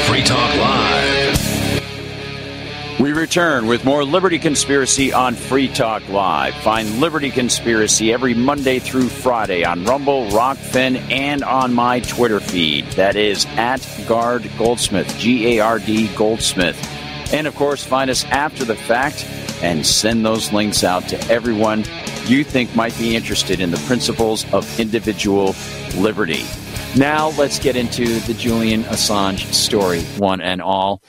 Free 0.06 0.22
Talk 0.22 0.56
Live. 0.56 0.83
Return 3.24 3.64
with 3.64 3.86
more 3.86 4.04
Liberty 4.04 4.38
Conspiracy 4.38 5.10
on 5.10 5.34
Free 5.34 5.68
Talk 5.68 6.06
Live. 6.10 6.54
Find 6.56 7.00
Liberty 7.00 7.30
Conspiracy 7.30 8.12
every 8.12 8.34
Monday 8.34 8.80
through 8.80 9.08
Friday 9.08 9.64
on 9.64 9.82
Rumble, 9.84 10.28
Rokfin, 10.28 11.10
and 11.10 11.42
on 11.42 11.72
my 11.72 12.00
Twitter 12.00 12.38
feed. 12.38 12.84
That 12.92 13.16
is 13.16 13.46
at 13.56 13.80
Gard 14.06 14.50
Goldsmith, 14.58 15.18
G 15.18 15.56
A 15.56 15.60
R 15.60 15.78
D 15.78 16.14
Goldsmith. 16.14 16.78
And 17.32 17.46
of 17.46 17.54
course, 17.54 17.82
find 17.82 18.10
us 18.10 18.26
after 18.26 18.62
the 18.62 18.76
fact 18.76 19.26
and 19.62 19.86
send 19.86 20.26
those 20.26 20.52
links 20.52 20.84
out 20.84 21.08
to 21.08 21.18
everyone 21.30 21.86
you 22.26 22.44
think 22.44 22.76
might 22.76 22.96
be 22.98 23.16
interested 23.16 23.58
in 23.58 23.70
the 23.70 23.82
principles 23.86 24.44
of 24.52 24.78
individual 24.78 25.54
liberty. 25.96 26.44
Now, 26.94 27.30
let's 27.38 27.58
get 27.58 27.74
into 27.74 28.20
the 28.20 28.34
Julian 28.34 28.82
Assange 28.82 29.50
story, 29.54 30.02
one 30.18 30.42
and 30.42 30.60
all. 30.60 31.02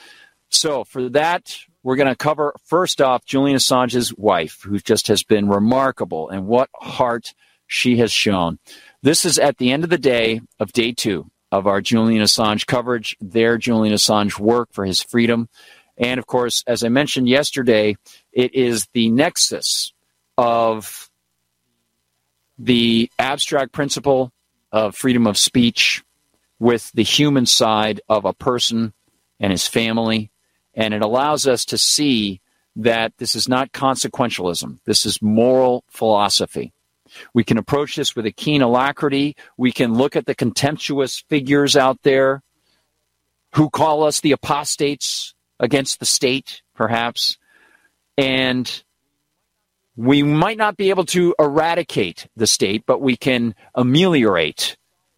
So, 0.48 0.86
for 0.86 1.10
that, 1.10 1.58
we're 1.86 1.96
going 1.96 2.10
to 2.10 2.16
cover 2.16 2.56
first 2.66 3.00
off 3.00 3.26
Julian 3.26 3.58
Assange's 3.58 4.12
wife, 4.18 4.64
who 4.64 4.80
just 4.80 5.08
has 5.08 5.22
been 5.22 5.48
remarkable 5.48 6.30
and 6.30 6.48
what 6.48 6.68
heart 6.74 7.36
she 7.68 7.98
has 7.98 8.12
shown. 8.12 8.58
This 9.04 9.24
is 9.24 9.38
at 9.38 9.60
the 9.60 9.72
end 9.72 9.84
of 9.84 9.92
the 9.92 10.00
day 10.00 10.42
of 10.60 10.74
day 10.74 10.94
two 10.94 11.30
of 11.52 11.68
our 11.68 11.82
Julian 11.82 12.24
Assange 12.24 12.66
coverage, 12.66 13.16
their 13.22 13.60
Julian 13.60 13.94
Assange 13.94 14.40
work 14.40 14.70
for 14.72 14.84
his 14.84 15.04
freedom. 15.04 15.48
And 15.96 16.18
of 16.18 16.26
course, 16.26 16.64
as 16.66 16.84
I 16.84 16.90
mentioned 16.90 17.30
yesterday, 17.30 17.98
it 18.34 18.56
is 18.56 18.88
the 18.94 19.12
nexus 19.12 19.94
of 20.40 21.12
the 22.58 23.12
abstract 23.20 23.74
principle 23.74 24.32
of 24.72 24.96
freedom 24.96 25.28
of 25.28 25.38
speech 25.38 26.04
with 26.58 26.92
the 26.94 27.04
human 27.04 27.46
side 27.46 28.02
of 28.10 28.26
a 28.26 28.34
person 28.34 28.92
and 29.40 29.52
his 29.52 29.68
family. 29.68 30.32
And 30.76 30.94
it 30.94 31.02
allows 31.02 31.48
us 31.48 31.66
to 31.66 31.78
see 31.78 32.42
that 32.76 33.14
this 33.18 33.36
is 33.36 33.48
not 33.48 33.72
consequentialism, 33.72 34.80
this 34.86 35.06
is 35.06 35.22
moral 35.22 35.84
philosophy. 35.90 36.74
We 37.34 37.44
can 37.44 37.58
approach 37.58 37.96
this 37.96 38.16
with 38.16 38.26
a 38.26 38.32
keen 38.32 38.62
alacrity. 38.62 39.36
We 39.58 39.72
can 39.72 39.94
look 39.94 40.16
at 40.16 40.26
the 40.26 40.36
contemptuous 40.36 41.24
figures 41.30 41.78
out 41.78 42.02
there 42.04 42.42
who 43.54 43.70
call 43.70 44.04
us 44.04 44.20
the 44.20 44.34
apostates 44.34 45.34
against 45.60 46.00
the 46.00 46.06
state, 46.06 46.62
perhaps. 46.74 47.38
And 48.18 48.84
we 49.96 50.24
might 50.24 50.58
not 50.58 50.76
be 50.76 50.90
able 50.90 51.06
to 51.06 51.34
eradicate 51.40 52.28
the 52.36 52.48
state, 52.48 52.84
but 52.86 53.02
we 53.02 53.16
can 53.16 53.56
ameliorate. 53.74 54.76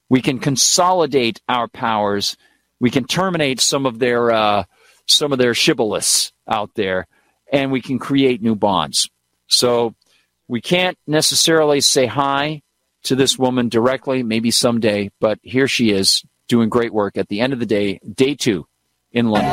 We 0.10 0.22
can 0.22 0.38
consolidate 0.40 1.42
our 1.50 1.68
powers. 1.68 2.38
We 2.80 2.92
can 2.92 3.06
terminate 3.06 3.60
some 3.60 3.88
of 3.88 3.98
their 3.98 4.30
uh, 4.30 4.64
some 5.08 5.32
of 5.32 5.40
their 5.40 5.54
shibboleths 5.54 6.32
out 6.48 6.72
there, 6.76 7.08
and 7.52 7.72
we 7.72 7.82
can 7.82 7.98
create 8.00 8.42
new 8.42 8.56
bonds. 8.56 9.10
So 9.48 9.96
we 10.48 10.62
can't 10.62 10.98
necessarily 11.08 11.82
say 11.82 12.06
hi 12.06 12.62
to 13.04 13.16
this 13.16 13.38
woman 13.38 13.70
directly, 13.70 14.24
maybe 14.24 14.52
someday, 14.52 15.10
but 15.20 15.40
here 15.42 15.68
she 15.68 15.92
is 15.92 16.24
doing 16.48 16.70
great 16.70 16.94
work 16.94 17.18
at 17.18 17.28
the 17.30 17.42
end 17.42 17.54
of 17.54 17.60
the 17.60 17.66
day, 17.66 18.00
day 18.14 18.36
two 18.36 18.68
in 19.12 19.28
London. 19.30 19.52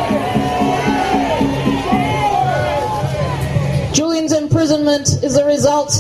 Julian's 3.93 4.33
imprisonment 4.33 5.09
is 5.23 5.37
a 5.37 5.47
result. 5.47 5.93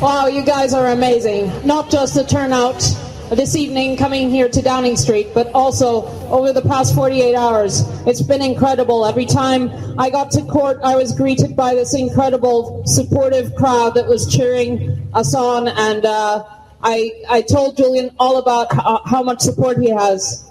Wow, 0.00 0.26
you 0.26 0.42
guys 0.42 0.74
are 0.74 0.88
amazing. 0.88 1.50
Not 1.66 1.90
just 1.90 2.14
the 2.14 2.24
turnout 2.24 2.82
this 3.30 3.54
evening 3.54 3.96
coming 3.96 4.28
here 4.28 4.48
to 4.48 4.60
Downing 4.60 4.96
Street, 4.96 5.28
but 5.32 5.52
also 5.54 6.06
over 6.28 6.52
the 6.52 6.62
past 6.62 6.94
48 6.94 7.36
hours. 7.36 7.84
It's 8.06 8.22
been 8.22 8.42
incredible. 8.42 9.06
Every 9.06 9.24
time 9.24 9.70
I 9.98 10.10
got 10.10 10.32
to 10.32 10.42
court, 10.42 10.80
I 10.82 10.96
was 10.96 11.14
greeted 11.14 11.54
by 11.54 11.74
this 11.74 11.94
incredible, 11.94 12.82
supportive 12.86 13.54
crowd 13.54 13.94
that 13.94 14.06
was 14.08 14.26
cheering 14.34 15.08
us 15.14 15.34
on, 15.34 15.68
and 15.68 16.04
uh, 16.04 16.44
I, 16.82 17.12
I 17.28 17.42
told 17.42 17.76
Julian 17.76 18.10
all 18.18 18.38
about 18.38 18.72
how, 18.72 19.00
how 19.04 19.22
much 19.22 19.40
support 19.40 19.78
he 19.78 19.90
has. 19.90 20.50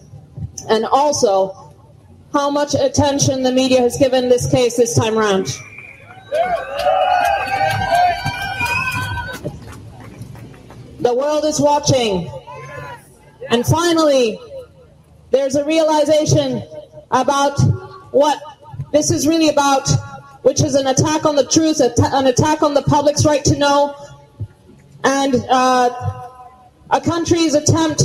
And 0.69 0.85
also, 0.85 1.73
how 2.31 2.49
much 2.49 2.75
attention 2.75 3.43
the 3.43 3.51
media 3.51 3.81
has 3.81 3.97
given 3.97 4.29
this 4.29 4.49
case 4.49 4.77
this 4.77 4.95
time 4.95 5.17
around. 5.17 5.47
The 10.99 11.13
world 11.13 11.45
is 11.45 11.59
watching. 11.59 12.29
And 13.49 13.65
finally, 13.65 14.39
there's 15.31 15.55
a 15.55 15.65
realization 15.65 16.63
about 17.12 17.59
what 18.12 18.41
this 18.91 19.12
is 19.12 19.27
really 19.27 19.49
about, 19.49 19.88
which 20.43 20.63
is 20.63 20.75
an 20.75 20.88
attack 20.88 21.25
on 21.25 21.35
the 21.35 21.45
truth, 21.45 21.79
an 21.81 22.27
attack 22.27 22.62
on 22.62 22.73
the 22.73 22.83
public's 22.83 23.25
right 23.25 23.43
to 23.45 23.57
know, 23.57 23.95
and 25.03 25.35
uh, 25.49 25.89
a 26.89 27.01
country's 27.01 27.53
attempt 27.53 28.03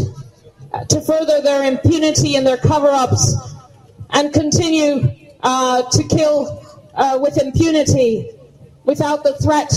to 0.89 1.01
further 1.01 1.41
their 1.41 1.65
impunity 1.65 2.37
and 2.37 2.47
their 2.47 2.57
cover 2.57 2.89
ups 2.89 3.37
and 4.11 4.33
continue 4.33 5.11
uh, 5.43 5.83
to 5.91 6.03
kill 6.09 6.63
uh, 6.95 7.19
with 7.21 7.41
impunity 7.41 8.31
without 8.85 9.25
the 9.25 9.35
threat 9.39 9.73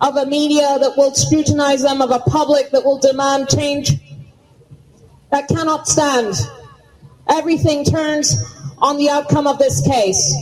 of 0.00 0.16
a 0.16 0.26
media 0.26 0.78
that 0.80 0.96
will 0.96 1.14
scrutinize 1.14 1.82
them, 1.82 2.02
of 2.02 2.10
a 2.10 2.18
public 2.20 2.70
that 2.70 2.84
will 2.84 2.98
demand 2.98 3.48
change. 3.48 3.92
That 5.34 5.48
cannot 5.48 5.88
stand. 5.88 6.36
Everything 7.28 7.84
turns 7.84 8.36
on 8.78 8.98
the 8.98 9.10
outcome 9.10 9.48
of 9.48 9.58
this 9.58 9.84
case. 9.84 10.32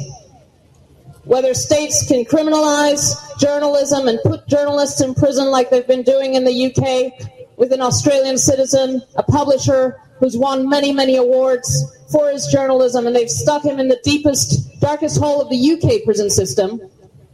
Whether 1.25 1.55
states 1.55 2.07
can 2.07 2.27
criminalize 2.27 3.17
journalism 3.39 4.07
and 4.07 4.19
put 4.23 4.47
journalists 4.49 5.01
in 5.01 5.15
prison 5.15 5.47
like 5.47 5.71
they've 5.71 5.87
been 5.87 6.03
doing 6.03 6.35
in 6.35 6.45
the 6.45 6.67
UK 6.67 7.27
with 7.57 7.73
an 7.73 7.81
Australian 7.81 8.37
citizen, 8.37 9.01
a 9.17 9.23
publisher 9.23 9.99
who's 10.19 10.37
won 10.37 10.69
many, 10.69 10.93
many 10.93 11.17
awards 11.17 11.99
for 12.11 12.29
his 12.29 12.47
journalism, 12.49 13.07
and 13.07 13.17
they've 13.17 13.31
stuck 13.31 13.65
him 13.65 13.81
in 13.81 13.89
the 13.89 13.99
deepest, 14.05 14.79
darkest 14.79 15.19
hole 15.19 15.41
of 15.41 15.49
the 15.49 15.73
UK 15.73 16.05
prison 16.05 16.29
system 16.29 16.79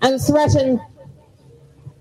and 0.00 0.22
threaten 0.22 0.80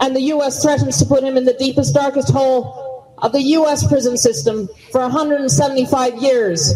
and 0.01 0.15
the 0.15 0.21
US 0.33 0.61
threatens 0.61 0.99
to 0.99 1.05
put 1.05 1.23
him 1.23 1.35
in 1.35 1.45
the 1.45 1.53
deepest, 1.53 1.95
darkest 1.95 2.29
hole 2.29 2.86
of 3.19 3.31
the 3.31 3.41
US 3.41 3.87
prison 3.87 4.17
system 4.17 4.69
for 4.91 5.01
175 5.01 6.21
years. 6.21 6.73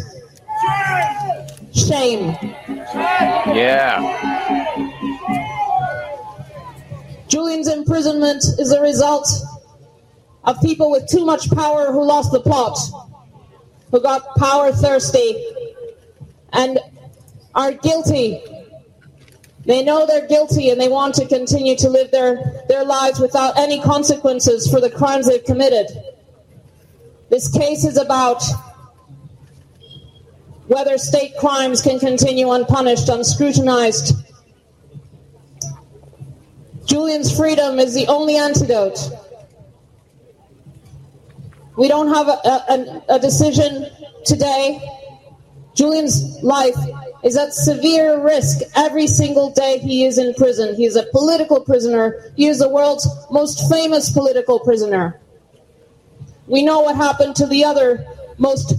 Shame. 1.73 2.36
Yeah. 3.54 4.17
Julian's 7.27 7.67
imprisonment 7.67 8.43
is 8.60 8.71
a 8.71 8.82
result 8.82 9.27
of 10.43 10.60
people 10.62 10.91
with 10.91 11.08
too 11.08 11.25
much 11.25 11.49
power 11.51 11.91
who 11.91 12.04
lost 12.04 12.32
the 12.32 12.41
plot, 12.41 12.77
who 13.91 14.01
got 14.01 14.36
power 14.36 14.71
thirsty, 14.71 15.45
and 16.51 16.80
are 17.56 17.71
guilty 17.71 18.41
they 19.65 19.84
know 19.84 20.06
they're 20.08 20.27
guilty 20.27 20.69
and 20.69 20.82
they 20.82 20.89
want 20.89 21.15
to 21.15 21.27
continue 21.27 21.75
to 21.77 21.89
live 21.89 22.12
their, 22.12 22.63
their 22.67 22.84
lives 22.84 23.19
without 23.19 23.58
any 23.58 23.80
consequences 23.80 24.69
for 24.69 24.82
the 24.82 24.89
crimes 24.89 25.27
they've 25.27 25.43
committed. 25.43 25.88
This 27.31 27.49
case 27.49 27.85
is 27.85 27.95
about 27.95 28.43
whether 30.67 30.97
state 30.97 31.31
crimes 31.39 31.81
can 31.81 31.97
continue 31.97 32.51
unpunished, 32.51 33.07
unscrutinized. 33.07 34.21
Julian's 36.85 37.33
freedom 37.33 37.79
is 37.79 37.93
the 37.93 38.05
only 38.07 38.35
antidote. 38.35 38.99
We 41.77 41.87
don't 41.87 42.09
have 42.09 42.27
a, 42.27 42.41
a, 42.43 43.15
a 43.15 43.19
decision 43.19 43.87
today. 44.25 44.81
Julian's 45.73 46.43
life 46.43 46.75
is 47.23 47.37
at 47.37 47.53
severe 47.53 48.21
risk 48.21 48.59
every 48.75 49.07
single 49.07 49.51
day 49.51 49.77
he 49.77 50.03
is 50.03 50.17
in 50.17 50.33
prison. 50.33 50.75
He 50.75 50.83
is 50.83 50.97
a 50.97 51.03
political 51.13 51.61
prisoner. 51.61 52.33
He 52.35 52.47
is 52.47 52.59
the 52.59 52.67
world's 52.67 53.07
most 53.31 53.71
famous 53.71 54.11
political 54.11 54.59
prisoner. 54.59 55.21
We 56.51 56.63
know 56.63 56.81
what 56.81 56.97
happened 56.97 57.37
to 57.37 57.47
the 57.47 57.63
other 57.63 58.05
most 58.37 58.73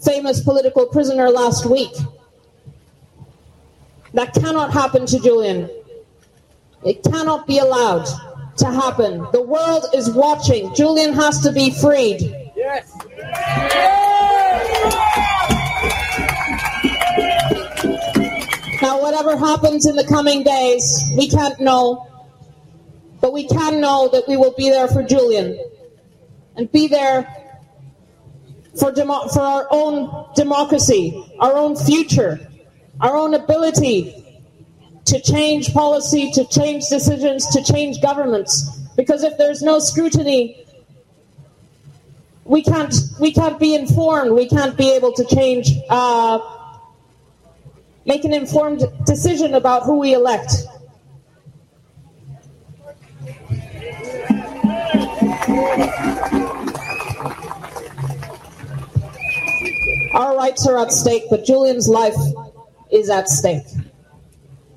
famous 0.00 0.40
political 0.40 0.86
prisoner 0.86 1.28
last 1.28 1.66
week. 1.66 1.90
That 4.14 4.32
cannot 4.32 4.72
happen 4.72 5.06
to 5.06 5.18
Julian. 5.18 5.68
It 6.84 7.02
cannot 7.02 7.48
be 7.48 7.58
allowed 7.58 8.06
to 8.58 8.66
happen. 8.66 9.26
The 9.32 9.42
world 9.42 9.86
is 9.92 10.08
watching. 10.08 10.72
Julian 10.76 11.14
has 11.14 11.40
to 11.40 11.50
be 11.50 11.70
freed. 11.72 12.22
Yes. 12.54 12.96
Now, 18.80 19.02
whatever 19.02 19.36
happens 19.36 19.84
in 19.84 19.96
the 19.96 20.06
coming 20.08 20.44
days, 20.44 21.02
we 21.16 21.28
can't 21.28 21.58
know. 21.58 22.06
But 23.20 23.32
we 23.32 23.48
can 23.48 23.80
know 23.80 24.08
that 24.12 24.28
we 24.28 24.36
will 24.36 24.54
be 24.56 24.70
there 24.70 24.86
for 24.86 25.02
Julian 25.02 25.58
and 26.56 26.70
be 26.72 26.88
there 26.88 27.26
for, 28.78 28.92
demo- 28.92 29.28
for 29.28 29.40
our 29.40 29.66
own 29.70 30.26
democracy, 30.34 31.24
our 31.40 31.56
own 31.56 31.76
future, 31.76 32.38
our 33.00 33.16
own 33.16 33.34
ability 33.34 34.22
to 35.06 35.20
change 35.20 35.72
policy, 35.72 36.30
to 36.32 36.44
change 36.46 36.88
decisions, 36.88 37.46
to 37.48 37.62
change 37.62 38.00
governments. 38.02 38.68
Because 38.96 39.22
if 39.22 39.38
there's 39.38 39.62
no 39.62 39.78
scrutiny, 39.78 40.66
we 42.44 42.62
can't 42.62 42.94
we 43.20 43.32
can't 43.32 43.58
be 43.58 43.74
informed. 43.74 44.32
We 44.32 44.48
can't 44.48 44.76
be 44.76 44.94
able 44.94 45.12
to 45.12 45.24
change 45.24 45.72
uh, 45.90 46.38
make 48.04 48.24
an 48.24 48.32
informed 48.32 48.84
decision 49.04 49.54
about 49.54 49.82
who 49.82 49.98
we 49.98 50.14
elect. 50.14 50.52
Our 60.16 60.34
rights 60.34 60.66
are 60.66 60.78
at 60.78 60.92
stake, 60.92 61.24
but 61.28 61.44
Julian's 61.44 61.88
life 61.88 62.16
is 62.90 63.10
at 63.10 63.28
stake. 63.28 63.66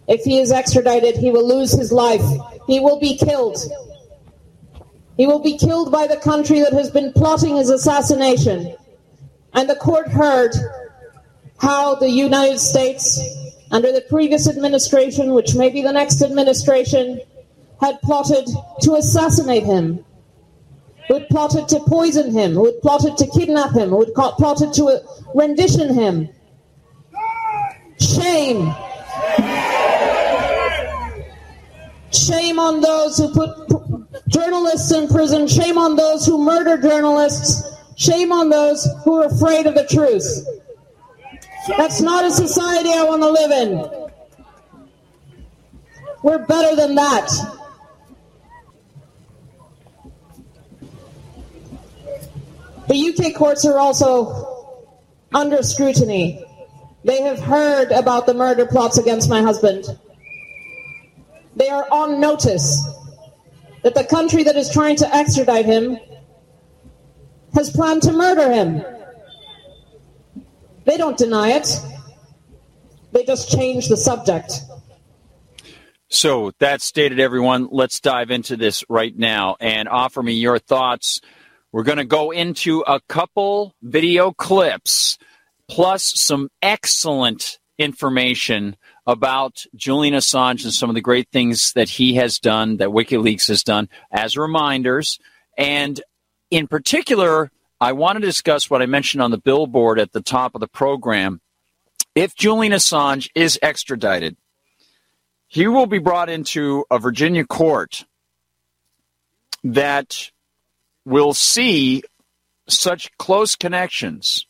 If 0.05 0.25
he 0.25 0.39
is 0.39 0.51
extradited, 0.51 1.15
he 1.15 1.31
will 1.31 1.47
lose 1.47 1.71
his 1.71 1.93
life. 1.93 2.25
He 2.67 2.81
will 2.81 2.99
be 2.99 3.15
killed. 3.15 3.57
He 5.15 5.25
will 5.27 5.39
be 5.39 5.57
killed 5.57 5.93
by 5.93 6.07
the 6.07 6.17
country 6.17 6.59
that 6.59 6.73
has 6.73 6.91
been 6.91 7.13
plotting 7.13 7.55
his 7.55 7.69
assassination. 7.69 8.75
And 9.53 9.69
the 9.69 9.77
court 9.77 10.09
heard 10.09 10.51
how 11.57 11.95
the 11.95 12.09
United 12.09 12.59
States, 12.59 13.21
under 13.71 13.93
the 13.93 14.01
previous 14.09 14.49
administration, 14.49 15.33
which 15.33 15.55
may 15.55 15.69
be 15.69 15.81
the 15.81 15.93
next 15.93 16.21
administration, 16.21 17.21
had 17.79 18.01
plotted 18.01 18.45
to 18.81 18.95
assassinate 18.95 19.63
him, 19.63 20.03
who 21.09 21.15
had 21.15 21.27
plotted 21.29 21.67
to 21.67 21.79
poison 21.81 22.31
him, 22.31 22.53
who 22.53 22.65
had 22.65 22.79
plotted 22.81 23.17
to 23.17 23.27
kidnap 23.31 23.73
him, 23.75 23.89
who 23.89 24.05
had 24.05 24.13
plotted 24.13 24.71
to 24.73 24.85
uh, 24.85 24.99
rendition 25.33 25.93
him. 25.93 26.29
Shame. 27.99 28.73
Shame 32.11 32.59
on 32.59 32.79
those 32.81 33.17
who 33.17 33.33
put 33.33 33.49
journalists 34.29 34.91
in 34.91 35.07
prison. 35.07 35.47
Shame 35.47 35.79
on 35.79 35.95
those 35.95 36.27
who 36.27 36.37
murder 36.37 36.77
journalists. 36.77 37.63
Shame 37.97 38.31
on 38.31 38.49
those 38.49 38.87
who 39.03 39.21
are 39.21 39.25
afraid 39.25 39.65
of 39.65 39.73
the 39.73 39.85
truth. 39.87 40.45
That's 41.75 42.01
not 42.01 42.23
a 42.23 42.31
society 42.31 42.89
I 42.93 43.03
want 43.03 43.23
to 43.23 43.29
live 43.29 43.51
in. 43.51 44.09
We're 46.21 46.45
better 46.45 46.75
than 46.75 46.95
that. 46.95 47.58
The 52.89 53.09
UK 53.09 53.35
courts 53.35 53.65
are 53.65 53.77
also 53.77 54.75
under 55.31 55.61
scrutiny. 55.61 56.43
They 57.03 57.21
have 57.21 57.39
heard 57.39 57.91
about 57.91 58.25
the 58.25 58.33
murder 58.33 58.65
plots 58.65 58.97
against 58.97 59.29
my 59.29 59.43
husband. 59.43 59.85
They 61.55 61.69
are 61.69 61.87
on 61.91 62.19
notice 62.19 62.83
that 63.83 63.93
the 63.93 64.03
country 64.03 64.41
that 64.43 64.55
is 64.55 64.71
trying 64.71 64.95
to 64.97 65.15
extradite 65.15 65.65
him 65.65 65.99
has 67.53 67.69
planned 67.69 68.01
to 68.03 68.11
murder 68.11 68.51
him. 68.51 68.83
They 70.85 70.97
don't 70.97 71.17
deny 71.17 71.49
it. 71.51 71.79
They 73.11 73.23
just 73.23 73.51
change 73.51 73.87
the 73.87 73.97
subject. 73.97 74.61
So 76.09 76.53
that 76.57 76.81
stated, 76.81 77.19
everyone. 77.19 77.69
Let's 77.71 77.99
dive 77.99 78.31
into 78.31 78.57
this 78.57 78.83
right 78.89 79.15
now 79.15 79.57
and 79.59 79.87
offer 79.87 80.23
me 80.23 80.33
your 80.33 80.57
thoughts. 80.57 81.21
We're 81.71 81.83
going 81.83 81.97
to 81.97 82.05
go 82.05 82.31
into 82.31 82.81
a 82.81 82.99
couple 83.07 83.75
video 83.81 84.31
clips 84.31 85.17
plus 85.67 86.13
some 86.15 86.49
excellent 86.61 87.59
information 87.77 88.75
about 89.05 89.65
Julian 89.75 90.13
Assange 90.13 90.63
and 90.63 90.73
some 90.73 90.89
of 90.89 90.95
the 90.95 91.01
great 91.01 91.29
things 91.31 91.71
that 91.73 91.89
he 91.89 92.15
has 92.15 92.39
done, 92.39 92.77
that 92.77 92.89
WikiLeaks 92.89 93.47
has 93.47 93.63
done 93.63 93.87
as 94.11 94.35
reminders. 94.35 95.19
And 95.57 96.01
in 96.49 96.67
particular, 96.67 97.51
I 97.79 97.91
want 97.93 98.17
to 98.17 98.25
discuss 98.25 98.69
what 98.69 98.81
I 98.81 98.85
mentioned 98.85 99.21
on 99.21 99.31
the 99.31 99.37
billboard 99.37 99.99
at 99.99 100.11
the 100.11 100.21
top 100.21 100.55
of 100.55 100.61
the 100.61 100.67
program 100.67 101.39
if 102.15 102.35
Julian 102.35 102.73
Assange 102.73 103.29
is 103.35 103.57
extradited, 103.61 104.35
he 105.47 105.67
will 105.67 105.85
be 105.85 105.99
brought 105.99 106.29
into 106.29 106.85
a 106.91 106.99
Virginia 106.99 107.45
court 107.45 108.05
that 109.63 110.31
will 111.05 111.33
see 111.33 112.03
such 112.67 113.15
close 113.17 113.55
connections 113.55 114.45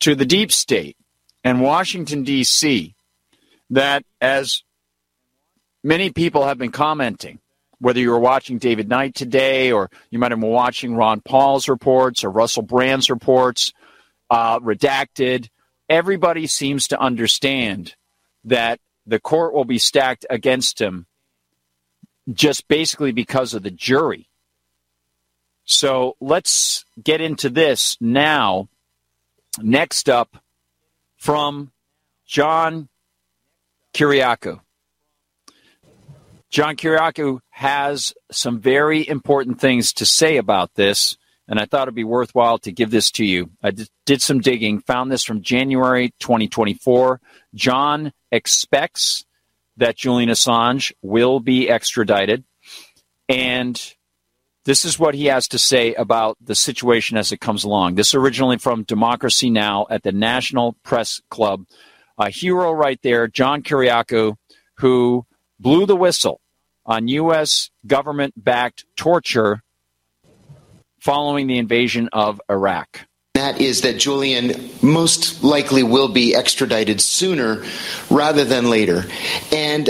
to 0.00 0.14
the 0.14 0.24
deep 0.24 0.50
state 0.50 0.96
and 1.44 1.62
Washington, 1.62 2.22
D.C., 2.24 2.94
that 3.70 4.04
as 4.20 4.62
many 5.82 6.10
people 6.10 6.46
have 6.46 6.58
been 6.58 6.72
commenting, 6.72 7.38
whether 7.78 8.00
you 8.00 8.10
were 8.10 8.18
watching 8.18 8.58
David 8.58 8.88
Knight 8.88 9.14
today 9.14 9.72
or 9.72 9.90
you 10.10 10.18
might 10.18 10.32
have 10.32 10.40
been 10.40 10.50
watching 10.50 10.94
Ron 10.94 11.20
Paul's 11.20 11.68
reports 11.68 12.24
or 12.24 12.30
Russell 12.30 12.62
Brand's 12.62 13.08
reports, 13.08 13.72
uh, 14.28 14.58
redacted, 14.60 15.48
everybody 15.88 16.46
seems 16.46 16.88
to 16.88 17.00
understand 17.00 17.94
that 18.44 18.80
the 19.06 19.20
court 19.20 19.54
will 19.54 19.64
be 19.64 19.78
stacked 19.78 20.26
against 20.30 20.80
him 20.80 21.06
just 22.32 22.68
basically 22.68 23.12
because 23.12 23.54
of 23.54 23.62
the 23.62 23.70
jury. 23.70 24.29
So 25.70 26.16
let's 26.20 26.84
get 27.00 27.20
into 27.20 27.48
this 27.48 27.96
now. 28.00 28.68
Next 29.60 30.08
up 30.08 30.36
from 31.16 31.70
John 32.26 32.88
Kiriakou. 33.94 34.60
John 36.50 36.74
Kiriakou 36.74 37.38
has 37.50 38.14
some 38.32 38.58
very 38.58 39.08
important 39.08 39.60
things 39.60 39.92
to 39.94 40.06
say 40.06 40.38
about 40.38 40.74
this, 40.74 41.16
and 41.46 41.60
I 41.60 41.66
thought 41.66 41.82
it'd 41.82 41.94
be 41.94 42.02
worthwhile 42.02 42.58
to 42.58 42.72
give 42.72 42.90
this 42.90 43.12
to 43.12 43.24
you. 43.24 43.50
I 43.62 43.70
did 44.06 44.20
some 44.20 44.40
digging, 44.40 44.80
found 44.80 45.12
this 45.12 45.22
from 45.22 45.40
January 45.40 46.12
2024. 46.18 47.20
John 47.54 48.12
expects 48.32 49.24
that 49.76 49.96
Julian 49.96 50.30
Assange 50.30 50.92
will 51.00 51.38
be 51.38 51.70
extradited, 51.70 52.42
and 53.28 53.80
this 54.64 54.84
is 54.84 54.98
what 54.98 55.14
he 55.14 55.26
has 55.26 55.48
to 55.48 55.58
say 55.58 55.94
about 55.94 56.36
the 56.40 56.54
situation 56.54 57.16
as 57.16 57.32
it 57.32 57.40
comes 57.40 57.64
along. 57.64 57.94
This 57.94 58.14
originally 58.14 58.58
from 58.58 58.84
Democracy 58.84 59.50
Now! 59.50 59.86
at 59.90 60.02
the 60.02 60.12
National 60.12 60.74
Press 60.82 61.20
Club. 61.30 61.64
A 62.18 62.28
hero 62.28 62.70
right 62.70 63.00
there, 63.02 63.26
John 63.28 63.62
Kiriakou, 63.62 64.36
who 64.76 65.24
blew 65.58 65.86
the 65.86 65.96
whistle 65.96 66.40
on 66.84 67.08
U.S. 67.08 67.70
government 67.86 68.34
backed 68.36 68.84
torture 68.96 69.62
following 70.98 71.46
the 71.46 71.56
invasion 71.56 72.10
of 72.12 72.40
Iraq. 72.50 73.06
That 73.34 73.60
is 73.60 73.82
that 73.82 73.98
Julian 73.98 74.70
most 74.82 75.42
likely 75.42 75.82
will 75.82 76.08
be 76.08 76.34
extradited 76.34 77.00
sooner 77.00 77.64
rather 78.10 78.44
than 78.44 78.68
later. 78.68 79.04
And 79.50 79.88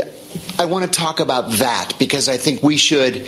I 0.58 0.66
want 0.66 0.84
to 0.84 0.90
talk 0.90 1.18
about 1.18 1.50
that 1.52 1.94
because 1.98 2.28
I 2.28 2.36
think 2.36 2.62
we 2.62 2.76
should 2.76 3.26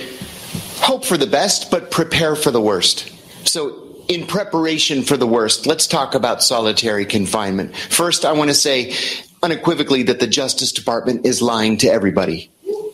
hope 0.77 1.05
for 1.05 1.17
the 1.17 1.27
best, 1.27 1.71
but 1.71 1.91
prepare 1.91 2.37
for 2.37 2.51
the 2.51 2.61
worst. 2.61 3.11
So, 3.47 3.79
in 4.09 4.27
preparation 4.27 5.03
for 5.03 5.17
the 5.17 5.27
worst, 5.27 5.67
let's 5.67 5.87
talk 5.87 6.15
about 6.15 6.43
solitary 6.43 7.07
confinement. 7.07 7.77
First, 7.77 8.25
I 8.25 8.33
want 8.33 8.51
to 8.51 8.55
say 8.55 8.95
unequivocally 9.43 10.05
that 10.05 10.21
the 10.21 10.27
Justice 10.27 10.73
Department 10.73 11.27
is 11.27 11.41
lying 11.41 11.77
to 11.79 11.89
everybody. 11.89 12.51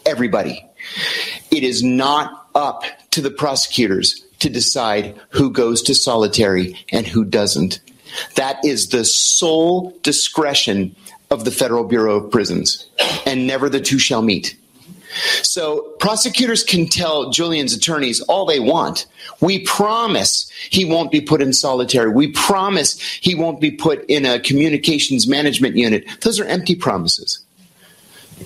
Everybody. 0.06 0.64
It 1.50 1.64
is 1.64 1.82
not 1.82 2.48
up 2.54 2.82
to 3.12 3.20
the 3.20 3.30
prosecutors 3.30 4.24
to 4.40 4.48
decide 4.48 5.18
who 5.30 5.50
goes 5.50 5.82
to 5.82 5.94
solitary 5.94 6.76
and 6.92 7.06
who 7.06 7.24
doesn't. 7.24 7.80
That 8.36 8.64
is 8.64 8.88
the 8.88 9.04
sole 9.04 9.96
discretion 10.02 10.94
of 11.30 11.44
the 11.44 11.50
Federal 11.50 11.84
Bureau 11.84 12.16
of 12.16 12.30
Prisons, 12.30 12.88
and 13.26 13.46
never 13.46 13.68
the 13.68 13.80
two 13.80 13.98
shall 13.98 14.22
meet. 14.22 14.56
So 15.42 15.80
prosecutors 15.98 16.62
can 16.62 16.86
tell 16.86 17.30
Julian's 17.30 17.74
attorneys 17.74 18.20
all 18.22 18.44
they 18.46 18.60
want. 18.60 19.06
We 19.40 19.64
promise 19.64 20.50
he 20.70 20.84
won't 20.84 21.10
be 21.10 21.20
put 21.20 21.40
in 21.40 21.52
solitary. 21.52 22.10
We 22.10 22.32
promise 22.32 23.00
he 23.00 23.34
won't 23.34 23.60
be 23.60 23.70
put 23.70 24.04
in 24.08 24.26
a 24.26 24.40
communications 24.40 25.26
management 25.26 25.76
unit. 25.76 26.04
Those 26.20 26.38
are 26.38 26.44
empty 26.44 26.74
promises. 26.74 27.40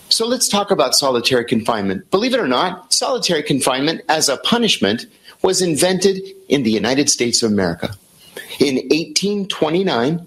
So 0.08 0.26
let's 0.26 0.48
talk 0.48 0.70
about 0.70 0.94
solitary 0.94 1.44
confinement. 1.44 2.10
Believe 2.10 2.34
it 2.34 2.40
or 2.40 2.48
not, 2.48 2.92
solitary 2.92 3.42
confinement 3.42 4.02
as 4.08 4.28
a 4.28 4.38
punishment 4.38 5.06
was 5.42 5.60
invented 5.60 6.18
in 6.48 6.62
the 6.62 6.70
United 6.70 7.10
States 7.10 7.42
of 7.42 7.50
America. 7.50 7.94
In 8.58 8.76
1829, 8.76 10.26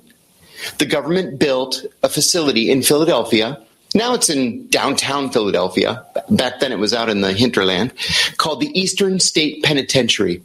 the 0.77 0.86
government 0.86 1.39
built 1.39 1.86
a 2.03 2.09
facility 2.09 2.69
in 2.69 2.81
Philadelphia. 2.81 3.61
Now 3.95 4.13
it's 4.13 4.29
in 4.29 4.67
downtown 4.67 5.29
Philadelphia. 5.29 6.05
Back 6.29 6.59
then 6.59 6.73
it 6.73 6.79
was 6.79 6.93
out 6.93 7.09
in 7.09 7.21
the 7.21 7.31
hinterland, 7.31 7.93
called 8.37 8.59
the 8.59 8.77
Eastern 8.77 9.21
State 9.21 9.63
Penitentiary. 9.63 10.41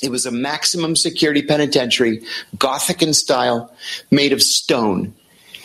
It 0.00 0.10
was 0.10 0.24
a 0.24 0.30
maximum 0.30 0.94
security 0.94 1.42
penitentiary, 1.42 2.22
Gothic 2.56 3.02
in 3.02 3.12
style, 3.12 3.74
made 4.12 4.32
of 4.32 4.40
stone. 4.40 5.12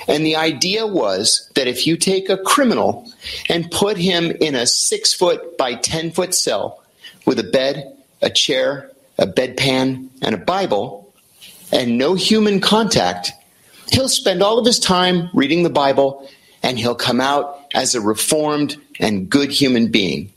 And 0.08 0.26
the 0.26 0.36
idea 0.36 0.88
was 0.88 1.48
that 1.54 1.68
if 1.68 1.86
you 1.86 1.96
take 1.96 2.28
a 2.28 2.38
criminal 2.38 3.10
and 3.50 3.70
put 3.70 3.98
him 3.98 4.32
in 4.32 4.56
a 4.56 4.66
six 4.66 5.14
foot 5.14 5.60
by 5.60 5.76
10 5.76 6.12
foot 6.12 6.34
cell 6.34 6.84
with 7.28 7.38
a 7.38 7.44
bed, 7.44 7.96
a 8.24 8.32
chair, 8.32 8.92
a 9.20 9.28
bedpan, 9.28 10.10
and 10.24 10.34
a 10.34 10.40
Bible, 10.40 11.14
and 11.72 12.00
no 12.00 12.16
human 12.16 12.62
contact, 12.62 13.32
he'll 13.92 14.10
spend 14.10 14.42
all 14.42 14.58
of 14.58 14.66
his 14.66 14.80
time 14.80 15.30
reading 15.34 15.62
the 15.62 15.70
Bible 15.70 16.28
and 16.66 16.80
he'll 16.80 16.96
come 16.96 17.22
out 17.22 17.60
as 17.76 17.94
a 17.94 18.02
reformed 18.02 18.76
and 19.00 19.30
good 19.30 19.52
human 19.52 19.92
being. 19.92 20.34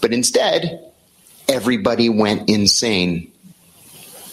But 0.00 0.14
instead, 0.14 0.90
everybody 1.48 2.08
went 2.08 2.48
insane. 2.48 3.30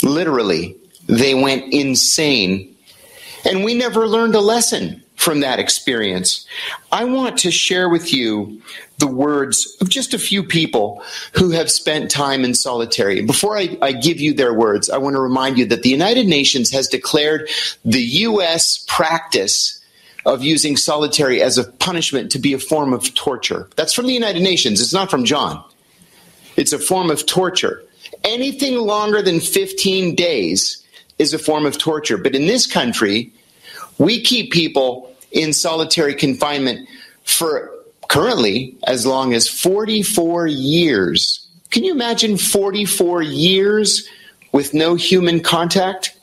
Literally, 0.02 0.78
they 1.08 1.36
went 1.36 1.74
insane. 1.74 2.74
And 3.44 3.66
we 3.66 3.74
never 3.74 4.08
learned 4.08 4.36
a 4.36 4.40
lesson 4.40 5.04
from 5.16 5.42
that 5.42 5.60
experience. 5.60 6.48
I 6.94 7.04
want 7.04 7.40
to 7.40 7.52
share 7.52 7.90
with 7.90 8.14
you 8.14 8.62
the 9.00 9.08
words 9.08 9.76
of 9.82 9.90
just 9.90 10.14
a 10.14 10.20
few 10.20 10.44
people 10.44 11.04
who 11.34 11.52
have 11.52 11.70
spent 11.70 12.10
time 12.10 12.46
in 12.46 12.54
solitary. 12.54 13.22
Before 13.22 13.58
I, 13.58 13.78
I, 13.82 13.92
give 13.92 14.22
you 14.22 14.34
their 14.34 14.54
words, 14.54 14.90
I 14.90 14.98
want 14.98 15.16
to 15.16 15.22
remind 15.22 15.58
you 15.58 15.66
that 15.66 15.84
the 15.84 15.90
United 15.90 16.26
Nations 16.26 16.72
has 16.72 16.88
declared 16.88 17.50
the 17.84 18.02
U.S. 18.02 18.86
practice 18.88 19.77
of 20.28 20.44
using 20.44 20.76
solitary 20.76 21.42
as 21.42 21.58
a 21.58 21.64
punishment 21.64 22.30
to 22.34 22.38
be 22.38 22.54
a 22.54 22.60
form 22.60 22.94
of 22.94 23.16
torture. 23.16 23.70
That's 23.78 23.94
from 23.94 24.08
the 24.08 24.14
United 24.14 24.44
Nations, 24.44 24.82
it's 24.82 24.94
not 24.94 25.10
from 25.10 25.24
John. 25.24 25.64
It's 26.58 26.74
a 26.74 26.80
form 26.80 27.10
of 27.10 27.26
torture. 27.26 27.82
Anything 28.26 28.76
longer 28.76 29.22
than 29.22 29.40
15 29.40 30.16
days 30.16 30.84
is 31.18 31.34
a 31.34 31.40
form 31.40 31.66
of 31.66 31.78
torture. 31.78 32.18
But 32.18 32.36
in 32.36 32.46
this 32.46 32.68
country, 32.68 33.32
we 33.98 34.22
keep 34.22 34.52
people 34.52 35.16
in 35.32 35.54
solitary 35.54 36.14
confinement 36.14 36.90
for 37.24 37.72
currently 38.10 38.76
as 38.86 39.06
long 39.06 39.34
as 39.34 39.48
44 39.48 40.48
years. 40.48 41.48
Can 41.72 41.86
you 41.86 41.94
imagine 41.94 42.38
44 42.38 43.22
years 43.22 44.10
with 44.52 44.74
no 44.74 44.96
human 44.96 45.40
contact? 45.40 46.18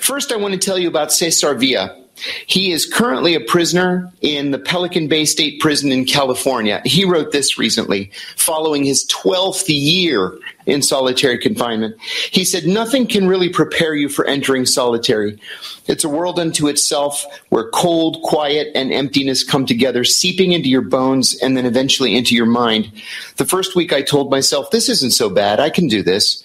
First, 0.00 0.32
I 0.32 0.36
want 0.36 0.54
to 0.54 0.58
tell 0.58 0.78
you 0.78 0.88
about 0.88 1.12
Cesar 1.12 1.54
Villa. 1.54 2.05
He 2.46 2.72
is 2.72 2.86
currently 2.86 3.34
a 3.34 3.40
prisoner 3.40 4.10
in 4.20 4.50
the 4.50 4.58
Pelican 4.58 5.08
Bay 5.08 5.24
State 5.24 5.60
Prison 5.60 5.92
in 5.92 6.04
California. 6.04 6.80
He 6.84 7.04
wrote 7.04 7.32
this 7.32 7.58
recently, 7.58 8.10
following 8.36 8.84
his 8.84 9.06
12th 9.06 9.66
year 9.68 10.38
in 10.64 10.82
solitary 10.82 11.38
confinement. 11.38 11.96
He 12.30 12.44
said, 12.44 12.66
Nothing 12.66 13.06
can 13.06 13.28
really 13.28 13.48
prepare 13.48 13.94
you 13.94 14.08
for 14.08 14.24
entering 14.24 14.66
solitary. 14.66 15.38
It's 15.86 16.04
a 16.04 16.08
world 16.08 16.38
unto 16.38 16.68
itself 16.68 17.24
where 17.50 17.70
cold, 17.70 18.22
quiet, 18.22 18.68
and 18.74 18.92
emptiness 18.92 19.44
come 19.44 19.66
together, 19.66 20.02
seeping 20.02 20.52
into 20.52 20.68
your 20.68 20.82
bones 20.82 21.36
and 21.40 21.56
then 21.56 21.66
eventually 21.66 22.16
into 22.16 22.34
your 22.34 22.46
mind. 22.46 22.90
The 23.36 23.44
first 23.44 23.76
week 23.76 23.92
I 23.92 24.02
told 24.02 24.30
myself, 24.30 24.70
This 24.70 24.88
isn't 24.88 25.12
so 25.12 25.30
bad. 25.30 25.60
I 25.60 25.70
can 25.70 25.86
do 25.86 26.02
this. 26.02 26.42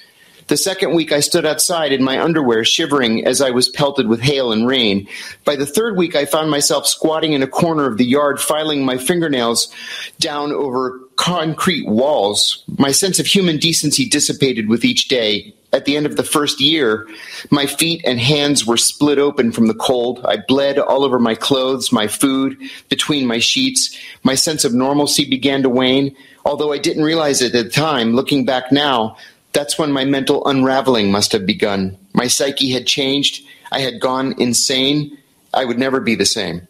The 0.51 0.57
second 0.57 0.93
week, 0.93 1.13
I 1.13 1.21
stood 1.21 1.45
outside 1.45 1.93
in 1.93 2.03
my 2.03 2.21
underwear, 2.21 2.65
shivering 2.65 3.25
as 3.25 3.39
I 3.39 3.51
was 3.51 3.69
pelted 3.69 4.09
with 4.09 4.19
hail 4.19 4.51
and 4.51 4.67
rain. 4.67 5.07
By 5.45 5.55
the 5.55 5.65
third 5.65 5.95
week, 5.95 6.13
I 6.13 6.25
found 6.25 6.51
myself 6.51 6.85
squatting 6.85 7.31
in 7.31 7.41
a 7.41 7.47
corner 7.47 7.85
of 7.85 7.97
the 7.97 8.03
yard, 8.03 8.41
filing 8.41 8.83
my 8.83 8.97
fingernails 8.97 9.73
down 10.19 10.51
over 10.51 10.99
concrete 11.15 11.87
walls. 11.87 12.65
My 12.77 12.91
sense 12.91 13.17
of 13.17 13.27
human 13.27 13.59
decency 13.59 14.09
dissipated 14.09 14.67
with 14.67 14.83
each 14.83 15.07
day. 15.07 15.55
At 15.71 15.85
the 15.85 15.95
end 15.95 16.05
of 16.05 16.17
the 16.17 16.23
first 16.23 16.59
year, 16.59 17.07
my 17.49 17.65
feet 17.65 18.01
and 18.05 18.19
hands 18.19 18.65
were 18.65 18.75
split 18.75 19.19
open 19.19 19.53
from 19.53 19.67
the 19.67 19.73
cold. 19.73 20.19
I 20.25 20.35
bled 20.35 20.77
all 20.77 21.05
over 21.05 21.17
my 21.17 21.33
clothes, 21.33 21.93
my 21.93 22.09
food, 22.09 22.57
between 22.89 23.25
my 23.25 23.39
sheets. 23.39 23.97
My 24.23 24.35
sense 24.35 24.65
of 24.65 24.73
normalcy 24.73 25.23
began 25.23 25.63
to 25.63 25.69
wane. 25.69 26.13
Although 26.43 26.73
I 26.73 26.77
didn't 26.77 27.05
realize 27.05 27.41
it 27.41 27.55
at 27.55 27.63
the 27.63 27.69
time, 27.69 28.15
looking 28.15 28.43
back 28.43 28.69
now, 28.69 29.15
that's 29.53 29.77
when 29.77 29.91
my 29.91 30.05
mental 30.05 30.45
unraveling 30.47 31.11
must 31.11 31.31
have 31.31 31.45
begun. 31.45 31.97
My 32.13 32.27
psyche 32.27 32.71
had 32.71 32.87
changed. 32.87 33.45
I 33.71 33.79
had 33.79 33.99
gone 33.99 34.35
insane, 34.37 35.17
I 35.53 35.65
would 35.65 35.79
never 35.79 35.99
be 35.99 36.15
the 36.15 36.25
same. 36.25 36.67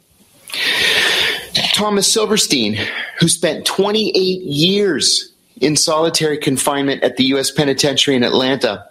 Thomas 1.73 2.11
Silverstein, 2.11 2.77
who 3.19 3.27
spent 3.27 3.65
28 3.65 4.13
years 4.41 5.32
in 5.59 5.75
solitary 5.75 6.38
confinement 6.38 7.03
at 7.03 7.17
the 7.17 7.25
U.S. 7.25 7.51
Penitentiary 7.51 8.15
in 8.15 8.23
Atlanta, 8.23 8.86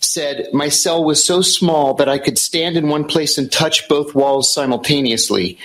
said, 0.00 0.48
My 0.52 0.68
cell 0.68 1.04
was 1.04 1.24
so 1.24 1.42
small 1.42 1.94
that 1.94 2.08
I 2.08 2.18
could 2.18 2.38
stand 2.38 2.76
in 2.76 2.88
one 2.88 3.04
place 3.04 3.38
and 3.38 3.50
touch 3.50 3.88
both 3.88 4.14
walls 4.14 4.52
simultaneously. 4.52 5.58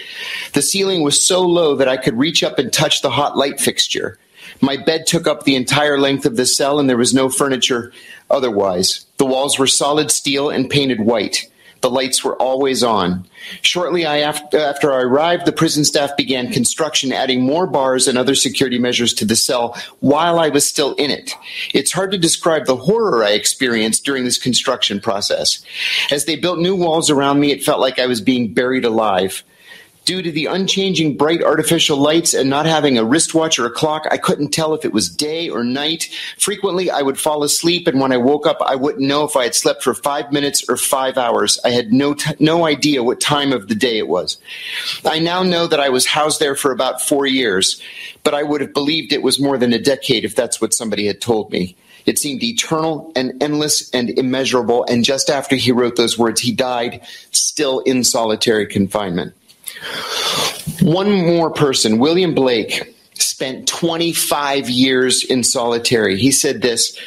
The 0.54 0.62
ceiling 0.62 1.04
was 1.04 1.26
so 1.26 1.42
low 1.42 1.76
that 1.76 1.88
I 1.88 1.98
could 1.98 2.18
reach 2.18 2.44
up 2.44 2.60
and 2.60 2.72
touch 2.72 3.02
the 3.02 3.10
hot 3.10 3.38
light 3.38 3.60
fixture. 3.60 4.18
My 4.62 4.78
bed 4.78 5.06
took 5.08 5.28
up 5.28 5.44
the 5.44 5.56
entire 5.56 6.00
length 6.00 6.26
of 6.26 6.36
the 6.36 6.46
cell, 6.46 6.80
and 6.80 6.90
there 6.90 6.98
was 6.98 7.14
no 7.14 7.30
furniture 7.30 7.92
otherwise. 8.30 9.06
The 9.18 9.26
walls 9.26 9.60
were 9.60 9.68
solid 9.68 10.12
steel 10.12 10.50
and 10.50 10.70
painted 10.70 11.02
white. 11.02 11.50
The 11.82 11.90
lights 11.92 12.24
were 12.24 12.36
always 12.38 12.82
on. 12.84 13.28
Shortly 13.62 14.06
after 14.06 14.92
I 14.92 15.02
arrived, 15.02 15.46
the 15.46 15.52
prison 15.52 15.86
staff 15.86 16.18
began 16.18 16.52
construction, 16.52 17.14
adding 17.14 17.42
more 17.42 17.68
bars 17.68 18.08
and 18.08 18.18
other 18.18 18.34
security 18.34 18.80
measures 18.80 19.14
to 19.16 19.26
the 19.26 19.36
cell 19.36 19.78
while 20.00 20.40
I 20.40 20.50
was 20.50 20.68
still 20.68 20.96
in 20.96 21.12
it. 21.12 21.36
It's 21.76 21.92
hard 21.92 22.12
to 22.12 22.18
describe 22.18 22.66
the 22.66 22.76
horror 22.76 23.24
I 23.24 23.32
experienced 23.32 24.04
during 24.04 24.24
this 24.24 24.40
construction 24.40 25.00
process. 25.00 25.64
As 26.10 26.26
they 26.26 26.38
built 26.38 26.58
new 26.58 26.76
walls 26.76 27.12
around 27.12 27.40
me, 27.40 27.52
it 27.52 27.64
felt 27.64 27.82
like 27.82 28.00
I 28.00 28.08
was 28.08 28.22
being 28.22 28.54
buried 28.54 28.86
alive. 28.86 29.44
Due 30.06 30.22
to 30.22 30.32
the 30.32 30.46
unchanging 30.46 31.18
bright 31.18 31.42
artificial 31.42 31.98
lights 31.98 32.36
and 32.36 32.48
not 32.48 32.68
having 32.68 32.96
a 32.96 33.04
wristwatch 33.04 33.58
or 33.58 33.66
a 33.66 33.72
clock, 33.72 34.06
I 34.12 34.18
couldn't 34.18 34.52
tell 34.52 34.76
if 34.76 34.86
it 34.86 34.94
was 34.94 35.10
day 35.10 35.50
or 35.50 35.64
night. 35.64 36.10
Frequently, 36.38 36.92
I 36.92 37.02
would 37.02 37.18
fall 37.18 37.44
asleep, 37.44 37.88
and 37.88 38.00
when 38.00 38.12
I 38.12 38.18
woke 38.18 38.46
up, 38.46 38.60
I 38.64 38.76
wouldn't 38.76 39.08
know 39.08 39.24
if 39.24 39.36
I 39.36 39.46
had 39.46 39.56
slept 39.56 39.84
for 39.84 39.96
five 39.96 40.32
minutes 40.32 40.64
or 40.70 40.78
five 40.78 41.18
hours. 41.18 41.60
I 41.66 41.72
had 41.72 41.92
no, 41.92 42.14
t- 42.14 42.36
no 42.40 42.68
idea 42.68 43.02
what 43.02 43.20
time 43.20 43.52
of 43.52 43.68
the 43.68 43.74
day 43.74 43.98
it 43.98 44.08
was. 44.08 44.38
I 45.04 45.18
now 45.18 45.42
know 45.42 45.66
that 45.66 45.80
I 45.80 45.90
was 45.90 46.06
housed 46.06 46.40
there 46.40 46.56
for 46.56 46.72
about 46.72 47.02
four 47.02 47.26
years, 47.26 47.82
but 48.24 48.36
I 48.36 48.44
would 48.44 48.62
have 48.62 48.74
believed 48.74 49.12
it 49.12 49.24
was 49.24 49.40
more 49.40 49.58
than 49.58 49.74
a 49.74 49.82
decade 49.82 50.24
if 50.24 50.36
that's 50.36 50.62
what 50.62 50.76
somebody 50.76 51.08
had 51.08 51.20
told 51.20 51.52
me. 51.52 51.76
It 52.06 52.20
seemed 52.20 52.44
eternal 52.44 53.12
and 53.16 53.42
endless 53.42 53.90
and 53.90 54.12
immeasurable, 54.12 54.86
and 54.88 55.04
just 55.04 55.32
after 55.32 55.56
he 55.56 55.72
wrote 55.72 55.96
those 55.96 56.16
words, 56.16 56.42
he 56.42 56.52
died 56.52 57.02
still 57.32 57.80
in 57.80 58.04
solitary 58.04 58.68
confinement. 58.68 59.34
One 60.82 61.12
more 61.12 61.52
person, 61.52 62.00
William 62.00 62.34
Blake, 62.34 62.96
spent 63.14 63.68
25 63.68 64.70
years 64.70 65.24
in 65.24 65.44
solitary. 65.44 66.18
He 66.18 66.32
said 66.32 66.62
this 66.62 66.98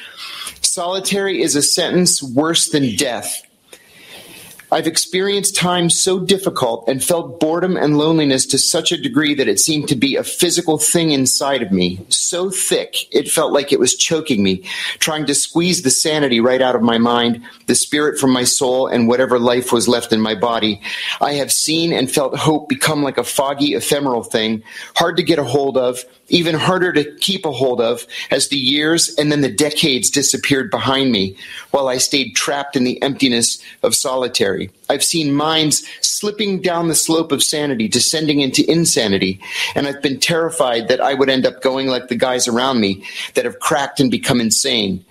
Solitary 0.61 1.43
is 1.43 1.57
a 1.57 1.63
sentence 1.63 2.23
worse 2.23 2.69
than 2.69 2.97
death. 2.97 3.43
I've 4.71 4.87
experienced 4.87 5.57
times 5.57 5.99
so 5.99 6.21
difficult 6.21 6.89
and 6.89 7.03
felt 7.03 7.41
boredom 7.41 7.79
and 7.79 7.97
loneliness 7.97 8.45
to 8.47 8.59
such 8.59 8.93
a 8.93 9.01
degree 9.01 9.35
that 9.35 9.49
it 9.49 9.59
seemed 9.59 9.89
to 9.89 9.97
be 9.97 10.17
a 10.17 10.23
physical 10.23 10.77
thing 10.77 11.11
inside 11.13 11.63
of 11.63 11.73
me, 11.73 12.05
so 12.11 12.51
thick 12.51 13.13
it 13.15 13.31
felt 13.31 13.53
like 13.53 13.73
it 13.73 13.81
was 13.81 13.97
choking 13.97 14.43
me, 14.43 14.65
trying 14.99 15.25
to 15.25 15.35
squeeze 15.35 15.83
the 15.83 15.91
sanity 15.91 16.39
right 16.39 16.61
out 16.61 16.77
of 16.77 16.83
my 16.83 16.99
mind, 16.99 17.43
the 17.67 17.75
spirit 17.75 18.19
from 18.19 18.31
my 18.31 18.45
soul, 18.45 18.87
and 18.87 19.09
whatever 19.09 19.39
life 19.39 19.73
was 19.73 19.89
left 19.89 20.13
in 20.13 20.21
my 20.21 20.35
body. 20.35 20.83
I 21.21 21.35
have 21.35 21.51
seen 21.51 21.95
and 21.95 22.11
felt 22.11 22.37
hope 22.37 22.69
become 22.69 23.03
like 23.03 23.17
a 23.17 23.25
foggy, 23.25 23.75
ephemeral 23.75 24.23
thing, 24.23 24.63
hard 24.97 25.17
to 25.17 25.23
get 25.23 25.39
a 25.39 25.45
hold 25.45 25.79
of, 25.79 26.05
even 26.29 26.55
harder 26.55 26.93
to 26.93 27.15
keep 27.17 27.47
a 27.47 27.53
hold 27.53 27.81
of 27.81 28.07
as 28.31 28.49
the 28.49 28.57
years 28.57 29.15
and 29.17 29.33
then 29.33 29.41
the 29.41 29.51
decades 29.51 30.11
disappeared 30.11 30.71
behind 30.71 31.11
me 31.11 31.37
while 31.71 31.89
I 31.89 31.99
stayed 31.99 32.37
trapped 32.37 32.77
in 32.77 32.85
the 32.85 33.01
emptiness 33.03 33.63
of 33.83 33.95
solitary. 33.95 34.58
I've 34.89 35.05
seen 35.05 35.33
minds 35.33 35.87
slipping 36.01 36.61
down 36.61 36.89
the 36.89 36.95
slope 36.95 37.33
of 37.33 37.43
sanity, 37.43 37.89
descending 37.89 38.41
into 38.41 38.69
insanity, 38.71 39.41
and 39.75 39.87
I've 39.87 40.03
been 40.03 40.21
terrified 40.21 40.89
that 40.89 41.01
I 41.01 41.15
would 41.15 41.31
end 41.31 41.47
up 41.47 41.63
going 41.63 41.87
like 41.87 42.09
the 42.09 42.17
guys 42.17 42.49
around 42.49 42.81
me 42.81 43.05
that 43.35 43.45
have 43.45 43.61
cracked 43.61 44.01
and 44.01 44.11
become 44.11 44.41
insane. 44.41 45.05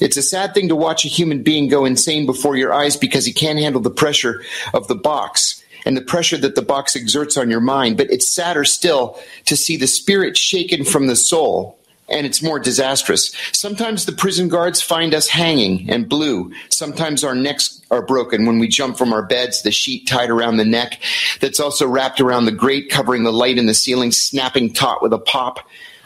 It's 0.00 0.16
a 0.16 0.22
sad 0.22 0.54
thing 0.54 0.68
to 0.68 0.76
watch 0.76 1.04
a 1.04 1.08
human 1.08 1.42
being 1.42 1.68
go 1.68 1.84
insane 1.84 2.26
before 2.26 2.56
your 2.56 2.72
eyes 2.72 2.96
because 2.96 3.26
he 3.26 3.32
can't 3.32 3.58
handle 3.58 3.82
the 3.82 3.90
pressure 3.90 4.42
of 4.72 4.88
the 4.88 4.94
box 4.94 5.62
and 5.84 5.96
the 5.96 6.02
pressure 6.02 6.38
that 6.38 6.54
the 6.54 6.62
box 6.62 6.96
exerts 6.96 7.36
on 7.36 7.50
your 7.50 7.60
mind. 7.60 7.96
But 7.96 8.10
it's 8.10 8.28
sadder 8.28 8.64
still 8.64 9.18
to 9.46 9.56
see 9.56 9.76
the 9.76 9.86
spirit 9.86 10.36
shaken 10.36 10.84
from 10.84 11.06
the 11.06 11.16
soul. 11.16 11.78
And 12.10 12.26
it's 12.26 12.42
more 12.42 12.58
disastrous. 12.58 13.32
Sometimes 13.52 14.04
the 14.04 14.12
prison 14.12 14.48
guards 14.48 14.82
find 14.82 15.14
us 15.14 15.28
hanging 15.28 15.88
and 15.88 16.08
blue. 16.08 16.52
Sometimes 16.68 17.22
our 17.22 17.36
necks 17.36 17.80
are 17.90 18.02
broken 18.02 18.46
when 18.46 18.58
we 18.58 18.68
jump 18.68 18.98
from 18.98 19.12
our 19.12 19.22
beds, 19.22 19.62
the 19.62 19.70
sheet 19.70 20.08
tied 20.08 20.30
around 20.30 20.56
the 20.56 20.64
neck 20.64 21.00
that's 21.40 21.60
also 21.60 21.86
wrapped 21.86 22.20
around 22.20 22.44
the 22.44 22.52
grate 22.52 22.90
covering 22.90 23.22
the 23.22 23.32
light 23.32 23.58
in 23.58 23.66
the 23.66 23.74
ceiling, 23.74 24.10
snapping 24.10 24.72
taut 24.72 25.02
with 25.02 25.12
a 25.12 25.18
pop. 25.18 25.60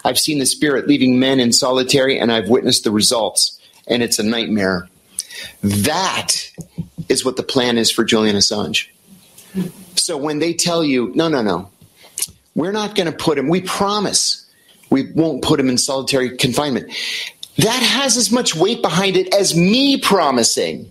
I've 0.05 0.18
seen 0.18 0.38
the 0.38 0.46
spirit 0.46 0.86
leaving 0.86 1.18
men 1.18 1.40
in 1.40 1.52
solitary 1.52 2.18
and 2.18 2.30
I've 2.30 2.48
witnessed 2.48 2.84
the 2.84 2.90
results. 2.90 3.59
And 3.86 4.02
it's 4.02 4.18
a 4.18 4.22
nightmare. 4.22 4.88
That 5.62 6.50
is 7.09 7.24
what 7.24 7.36
the 7.36 7.42
plan 7.42 7.78
is 7.78 7.90
for 7.90 8.05
Julian 8.05 8.36
Assange. 8.36 8.88
So 9.96 10.16
when 10.16 10.38
they 10.38 10.52
tell 10.52 10.84
you, 10.84 11.12
no, 11.14 11.28
no, 11.28 11.42
no, 11.42 11.70
we're 12.55 12.72
not 12.72 12.94
going 12.94 13.11
to 13.11 13.16
put 13.16 13.38
him, 13.38 13.48
we 13.48 13.61
promise 13.61 14.43
we 14.91 15.11
won't 15.12 15.43
put 15.43 15.61
him 15.61 15.68
in 15.68 15.78
solitary 15.78 16.37
confinement. 16.37 16.93
That 17.59 17.82
has 17.82 18.16
as 18.16 18.32
much 18.32 18.55
weight 18.55 18.82
behind 18.82 19.16
it 19.16 19.32
as 19.35 19.57
me 19.57 19.99
promising 19.99 20.91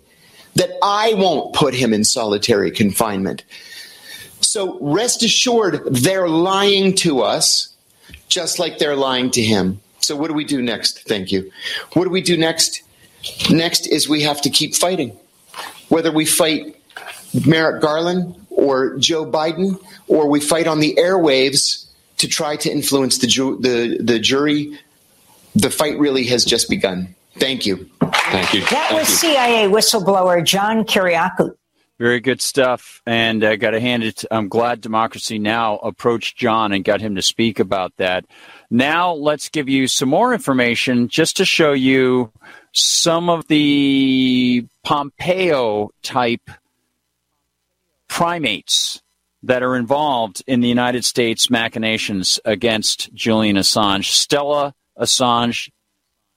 that 0.55 0.71
I 0.81 1.13
won't 1.15 1.53
put 1.53 1.73
him 1.73 1.93
in 1.93 2.03
solitary 2.03 2.71
confinement. 2.71 3.43
So 4.39 4.77
rest 4.79 5.23
assured, 5.23 5.83
they're 5.85 6.27
lying 6.27 6.95
to 6.97 7.21
us 7.21 7.73
just 8.27 8.59
like 8.59 8.77
they're 8.77 8.95
lying 8.95 9.29
to 9.31 9.41
him. 9.41 9.79
So, 9.99 10.15
what 10.15 10.27
do 10.27 10.33
we 10.33 10.43
do 10.43 10.61
next? 10.61 11.07
Thank 11.07 11.31
you. 11.31 11.49
What 11.93 12.03
do 12.03 12.09
we 12.09 12.21
do 12.21 12.35
next? 12.35 12.81
Next 13.49 13.87
is 13.87 14.09
we 14.09 14.23
have 14.23 14.41
to 14.41 14.49
keep 14.49 14.75
fighting. 14.75 15.17
Whether 15.87 16.11
we 16.11 16.25
fight 16.25 16.75
Merrick 17.45 17.81
Garland 17.81 18.35
or 18.49 18.97
Joe 18.97 19.25
Biden, 19.25 19.81
or 20.07 20.27
we 20.27 20.41
fight 20.41 20.67
on 20.67 20.79
the 20.79 20.95
airwaves 20.95 21.82
to 22.17 22.27
try 22.27 22.55
to 22.57 22.69
influence 22.71 23.17
the, 23.19 23.27
ju- 23.27 23.59
the, 23.59 23.97
the 24.01 24.19
jury. 24.19 24.79
The 25.55 25.69
fight 25.69 25.97
really 25.99 26.25
has 26.25 26.45
just 26.45 26.69
begun. 26.69 27.15
Thank 27.37 27.65
you. 27.65 27.89
Thank 28.01 28.53
you. 28.53 28.61
That 28.61 28.87
Thank 28.89 28.99
was 28.99 29.09
you. 29.09 29.15
CIA 29.15 29.67
whistleblower 29.67 30.43
John 30.43 30.83
Kiriakou. 30.83 31.55
Very 31.99 32.19
good 32.19 32.41
stuff. 32.41 33.01
And 33.05 33.43
I 33.43 33.55
got 33.55 33.71
to 33.71 33.79
hand 33.79 34.03
it, 34.03 34.25
I'm 34.31 34.49
glad 34.49 34.81
Democracy 34.81 35.37
Now! 35.39 35.77
approached 35.77 36.37
John 36.37 36.73
and 36.73 36.83
got 36.83 37.01
him 37.01 37.15
to 37.15 37.21
speak 37.21 37.59
about 37.59 37.93
that. 37.97 38.25
Now, 38.69 39.13
let's 39.13 39.49
give 39.49 39.69
you 39.69 39.87
some 39.87 40.09
more 40.09 40.33
information 40.33 41.07
just 41.07 41.37
to 41.37 41.45
show 41.45 41.71
you 41.71 42.31
some 42.71 43.29
of 43.29 43.47
the 43.47 44.65
Pompeo 44.83 45.91
type 46.01 46.49
primates 48.07 49.01
that 49.43 49.61
are 49.61 49.75
involved 49.75 50.41
in 50.47 50.61
the 50.61 50.67
United 50.67 51.05
States 51.05 51.49
machinations 51.49 52.39
against 52.45 53.13
Julian 53.13 53.57
Assange. 53.57 54.05
Stella 54.05 54.73
Assange 54.97 55.69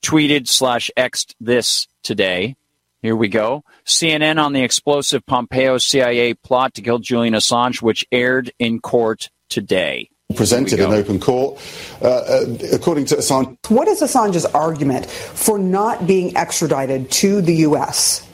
tweeted 0.03 0.47
slash 0.47 0.91
xed 0.97 1.33
this 1.39 1.87
today. 2.03 2.55
Here 3.01 3.15
we 3.15 3.29
go. 3.29 3.63
CNN 3.85 4.43
on 4.43 4.53
the 4.53 4.63
explosive 4.63 5.25
Pompeo 5.25 5.77
CIA 5.77 6.33
plot 6.33 6.73
to 6.75 6.81
kill 6.81 6.99
Julian 6.99 7.33
Assange, 7.33 7.81
which 7.81 8.05
aired 8.11 8.51
in 8.59 8.79
court 8.79 9.29
today. 9.49 10.09
Presented 10.35 10.79
in 10.79 10.91
open 10.91 11.21
court. 11.21 11.57
Uh, 12.01 12.07
uh, 12.07 12.45
according 12.73 13.05
to 13.05 13.15
Assange. 13.15 13.57
What 13.69 13.87
is 13.87 14.01
Assange's 14.01 14.45
argument 14.45 15.05
for 15.05 15.57
not 15.57 16.05
being 16.05 16.35
extradited 16.35 17.09
to 17.11 17.41
the 17.41 17.55
U.S.? 17.55 18.26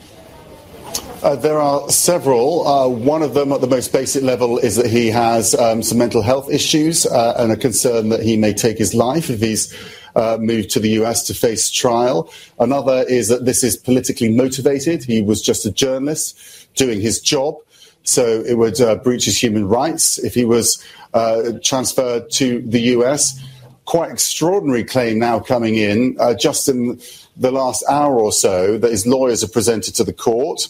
Uh, 1.24 1.34
there 1.34 1.58
are 1.58 1.88
several. 1.88 2.68
Uh, 2.68 2.86
one 2.86 3.22
of 3.22 3.32
them, 3.32 3.50
at 3.50 3.62
the 3.62 3.66
most 3.66 3.94
basic 3.94 4.22
level, 4.22 4.58
is 4.58 4.76
that 4.76 4.90
he 4.90 5.08
has 5.08 5.54
um, 5.54 5.82
some 5.82 5.96
mental 5.96 6.20
health 6.20 6.50
issues 6.50 7.06
uh, 7.06 7.32
and 7.38 7.50
a 7.50 7.56
concern 7.56 8.10
that 8.10 8.22
he 8.22 8.36
may 8.36 8.52
take 8.52 8.76
his 8.76 8.94
life 8.94 9.30
if 9.30 9.40
he's 9.40 9.74
uh, 10.16 10.36
moved 10.38 10.68
to 10.68 10.78
the 10.78 10.90
US 11.00 11.26
to 11.26 11.32
face 11.32 11.70
trial. 11.70 12.30
Another 12.60 13.06
is 13.08 13.28
that 13.28 13.46
this 13.46 13.64
is 13.64 13.74
politically 13.74 14.36
motivated. 14.36 15.02
He 15.02 15.22
was 15.22 15.40
just 15.40 15.64
a 15.64 15.72
journalist 15.72 16.68
doing 16.74 17.00
his 17.00 17.22
job. 17.22 17.56
So 18.02 18.42
it 18.42 18.58
would 18.58 18.78
uh, 18.78 18.96
breach 18.96 19.24
his 19.24 19.42
human 19.42 19.66
rights 19.66 20.18
if 20.18 20.34
he 20.34 20.44
was 20.44 20.84
uh, 21.14 21.52
transferred 21.62 22.30
to 22.32 22.60
the 22.60 22.80
US. 22.98 23.42
Quite 23.86 24.10
extraordinary 24.10 24.84
claim 24.84 25.20
now 25.20 25.40
coming 25.40 25.76
in 25.76 26.18
just 26.38 26.68
in 26.68 27.00
the 27.34 27.50
last 27.50 27.82
hour 27.88 28.20
or 28.20 28.30
so 28.30 28.76
that 28.76 28.90
his 28.90 29.06
lawyers 29.06 29.40
have 29.40 29.54
presented 29.54 29.94
to 29.94 30.04
the 30.04 30.12
court. 30.12 30.68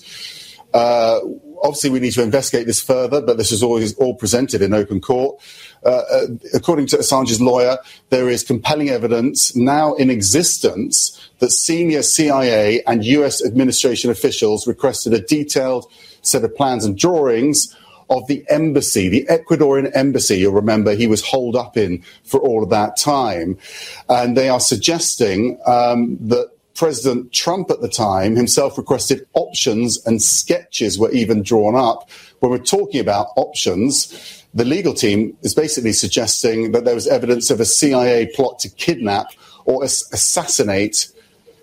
Uh, 0.74 1.20
obviously, 1.62 1.88
we 1.88 2.00
need 2.00 2.12
to 2.12 2.22
investigate 2.22 2.66
this 2.66 2.82
further, 2.82 3.22
but 3.22 3.38
this 3.38 3.52
is 3.52 3.62
always 3.62 3.94
all 3.94 4.14
presented 4.14 4.60
in 4.60 4.74
open 4.74 5.00
court. 5.00 5.40
Uh, 5.84 6.02
uh, 6.10 6.26
according 6.52 6.86
to 6.88 6.96
Assange's 6.96 7.40
lawyer, 7.40 7.78
there 8.10 8.28
is 8.28 8.42
compelling 8.42 8.90
evidence 8.90 9.54
now 9.54 9.94
in 9.94 10.10
existence 10.10 11.30
that 11.38 11.50
senior 11.50 12.02
CIA 12.02 12.82
and 12.82 13.04
US 13.04 13.44
administration 13.44 14.10
officials 14.10 14.66
requested 14.66 15.14
a 15.14 15.20
detailed 15.20 15.86
set 16.22 16.42
of 16.42 16.54
plans 16.56 16.84
and 16.84 16.98
drawings 16.98 17.74
of 18.10 18.26
the 18.26 18.44
embassy, 18.50 19.08
the 19.08 19.26
Ecuadorian 19.30 19.90
embassy. 19.94 20.38
You'll 20.38 20.52
remember 20.52 20.94
he 20.94 21.06
was 21.06 21.24
holed 21.24 21.56
up 21.56 21.76
in 21.76 22.02
for 22.24 22.40
all 22.40 22.62
of 22.62 22.70
that 22.70 22.96
time. 22.96 23.58
And 24.08 24.36
they 24.36 24.48
are 24.48 24.60
suggesting 24.60 25.58
um, 25.66 26.18
that 26.20 26.50
President 26.74 27.32
Trump 27.32 27.70
at 27.70 27.80
the 27.80 27.88
time 27.88 28.36
himself 28.36 28.76
requested 28.76 29.26
options 29.34 30.04
and 30.06 30.20
sketches 30.20 30.98
were 30.98 31.10
even 31.12 31.42
drawn 31.42 31.76
up. 31.76 32.10
When 32.40 32.50
we're 32.50 32.58
talking 32.58 33.00
about 33.00 33.28
options, 33.36 34.44
the 34.54 34.64
legal 34.64 34.92
team 34.92 35.36
is 35.42 35.54
basically 35.54 35.92
suggesting 35.92 36.72
that 36.72 36.84
there 36.84 36.94
was 36.94 37.06
evidence 37.06 37.50
of 37.50 37.60
a 37.60 37.64
CIA 37.64 38.26
plot 38.34 38.58
to 38.60 38.68
kidnap 38.68 39.28
or 39.64 39.84
assassinate 39.84 41.10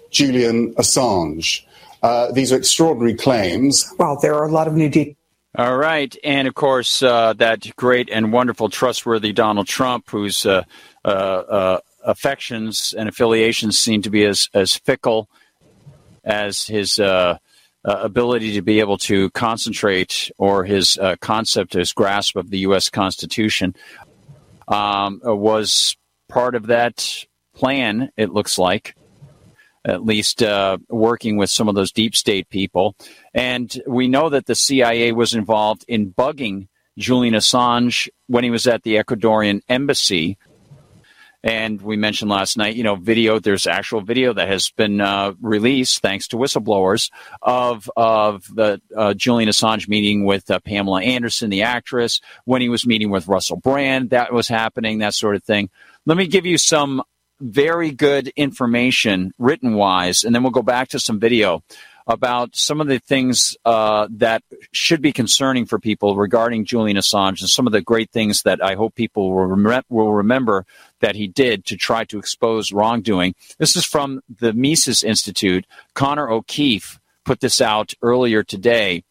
Julian 0.09 0.73
Assange. 0.75 1.63
Uh, 2.03 2.31
these 2.31 2.51
are 2.51 2.57
extraordinary 2.57 3.15
claims. 3.15 3.93
Well, 3.99 4.17
there 4.21 4.33
are 4.35 4.45
a 4.45 4.51
lot 4.51 4.67
of 4.67 4.73
new 4.73 4.89
details. 4.89 5.17
All 5.55 5.75
right. 5.75 6.15
And 6.23 6.47
of 6.47 6.55
course, 6.55 7.03
uh, 7.03 7.33
that 7.33 7.75
great 7.75 8.09
and 8.09 8.31
wonderful, 8.31 8.69
trustworthy 8.69 9.33
Donald 9.33 9.67
Trump, 9.67 10.09
who's 10.09 10.45
uh, 10.45 10.63
uh, 11.03 11.07
uh 11.07 11.79
affections 12.03 12.93
and 12.97 13.09
affiliations 13.09 13.79
seem 13.79 14.01
to 14.01 14.09
be 14.09 14.25
as, 14.25 14.49
as 14.53 14.75
fickle 14.75 15.29
as 16.23 16.65
his 16.65 16.99
uh, 16.99 17.37
ability 17.83 18.53
to 18.53 18.61
be 18.61 18.79
able 18.79 18.97
to 18.97 19.29
concentrate 19.31 20.31
or 20.37 20.63
his 20.63 20.99
concept, 21.19 21.73
his 21.73 21.93
grasp 21.93 22.35
of 22.35 22.49
the 22.49 22.59
U.S. 22.59 22.89
Constitution, 22.89 23.75
um, 24.67 25.19
was 25.23 25.97
part 26.29 26.55
of 26.55 26.67
that 26.67 27.25
plan, 27.53 28.11
it 28.17 28.31
looks 28.31 28.57
like 28.57 28.95
at 29.83 30.05
least 30.05 30.43
uh, 30.43 30.77
working 30.89 31.37
with 31.37 31.49
some 31.49 31.67
of 31.67 31.75
those 31.75 31.91
deep 31.91 32.15
state 32.15 32.47
people. 32.49 32.95
And 33.33 33.75
we 33.87 34.07
know 34.07 34.29
that 34.29 34.45
the 34.45 34.55
CIA 34.55 35.11
was 35.11 35.33
involved 35.33 35.85
in 35.87 36.13
bugging 36.13 36.67
Julian 36.97 37.33
Assange 37.33 38.07
when 38.27 38.43
he 38.43 38.51
was 38.51 38.67
at 38.67 38.83
the 38.83 38.95
Ecuadorian 38.95 39.61
embassy. 39.67 40.37
And 41.43 41.81
we 41.81 41.97
mentioned 41.97 42.29
last 42.29 42.55
night, 42.55 42.75
you 42.75 42.83
know, 42.83 42.95
video. 42.95 43.39
There's 43.39 43.65
actual 43.65 44.01
video 44.01 44.33
that 44.33 44.47
has 44.47 44.69
been 44.75 45.01
uh, 45.01 45.33
released, 45.41 46.01
thanks 46.01 46.27
to 46.29 46.37
whistleblowers, 46.37 47.09
of 47.41 47.89
of 47.97 48.45
the 48.53 48.79
uh, 48.95 49.15
Julian 49.15 49.49
Assange 49.49 49.87
meeting 49.87 50.23
with 50.23 50.51
uh, 50.51 50.59
Pamela 50.59 51.01
Anderson, 51.01 51.49
the 51.49 51.63
actress, 51.63 52.21
when 52.45 52.61
he 52.61 52.69
was 52.69 52.85
meeting 52.85 53.09
with 53.09 53.27
Russell 53.27 53.57
Brand. 53.57 54.11
That 54.11 54.31
was 54.31 54.47
happening, 54.47 54.99
that 54.99 55.15
sort 55.15 55.35
of 55.35 55.43
thing. 55.43 55.71
Let 56.05 56.17
me 56.17 56.27
give 56.27 56.45
you 56.45 56.59
some 56.59 57.01
very 57.39 57.89
good 57.89 58.31
information 58.35 59.33
written 59.39 59.73
wise, 59.73 60.23
and 60.23 60.35
then 60.35 60.43
we'll 60.43 60.51
go 60.51 60.61
back 60.61 60.89
to 60.89 60.99
some 60.99 61.19
video 61.19 61.63
about 62.11 62.55
some 62.55 62.81
of 62.81 62.87
the 62.87 62.99
things 62.99 63.55
uh, 63.63 64.07
that 64.11 64.43
should 64.73 65.01
be 65.01 65.13
concerning 65.13 65.65
for 65.65 65.79
people 65.79 66.17
regarding 66.17 66.65
Julian 66.65 66.97
Assange 66.97 67.39
and 67.39 67.49
some 67.49 67.67
of 67.67 67.73
the 67.73 67.81
great 67.81 68.11
things 68.11 68.43
that 68.43 68.61
I 68.63 68.75
hope 68.75 68.95
people 68.95 69.31
will, 69.31 69.45
rem- 69.45 69.83
will 69.89 70.13
remember 70.13 70.65
that 70.99 71.15
he 71.15 71.27
did 71.27 71.65
to 71.65 71.77
try 71.77 72.03
to 72.05 72.19
expose 72.19 72.73
wrongdoing. 72.73 73.33
This 73.57 73.75
is 73.75 73.85
from 73.85 74.21
the 74.39 74.51
Mises 74.53 75.03
Institute. 75.03 75.65
Connor 75.93 76.29
O'Keefe 76.29 76.99
put 77.23 77.39
this 77.39 77.61
out 77.61 77.93
earlier 78.01 78.43
today. 78.43 79.03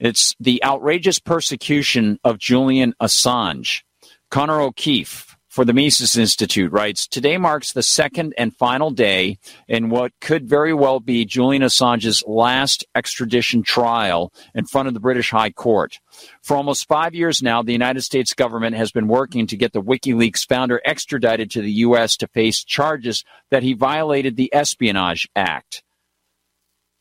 It's 0.00 0.34
the 0.40 0.62
outrageous 0.64 1.20
persecution 1.20 2.18
of 2.24 2.38
Julian 2.38 2.92
Assange. 3.00 3.82
Connor 4.30 4.60
O'Keefe 4.60 5.31
for 5.52 5.66
the 5.66 5.74
Mises 5.74 6.16
Institute 6.16 6.72
writes 6.72 7.06
Today 7.06 7.36
marks 7.36 7.74
the 7.74 7.82
second 7.82 8.32
and 8.38 8.56
final 8.56 8.90
day 8.90 9.36
in 9.68 9.90
what 9.90 10.18
could 10.18 10.48
very 10.48 10.72
well 10.72 10.98
be 10.98 11.26
Julian 11.26 11.60
Assange's 11.60 12.24
last 12.26 12.86
extradition 12.94 13.62
trial 13.62 14.32
in 14.54 14.64
front 14.64 14.88
of 14.88 14.94
the 14.94 15.00
British 15.00 15.30
High 15.30 15.50
Court. 15.50 16.00
For 16.42 16.56
almost 16.56 16.88
five 16.88 17.14
years 17.14 17.42
now, 17.42 17.62
the 17.62 17.72
United 17.72 18.00
States 18.00 18.32
government 18.32 18.76
has 18.76 18.92
been 18.92 19.08
working 19.08 19.46
to 19.48 19.58
get 19.58 19.74
the 19.74 19.82
WikiLeaks 19.82 20.48
founder 20.48 20.80
extradited 20.86 21.50
to 21.50 21.60
the 21.60 21.72
U.S. 21.72 22.16
to 22.16 22.28
face 22.28 22.64
charges 22.64 23.22
that 23.50 23.62
he 23.62 23.74
violated 23.74 24.36
the 24.36 24.52
Espionage 24.54 25.28
Act. 25.36 25.82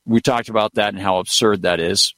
We 0.06 0.20
talked 0.20 0.50
about 0.50 0.74
that 0.74 0.94
and 0.94 1.02
how 1.02 1.20
absurd 1.20 1.62
that 1.62 1.80
is. 1.80 2.14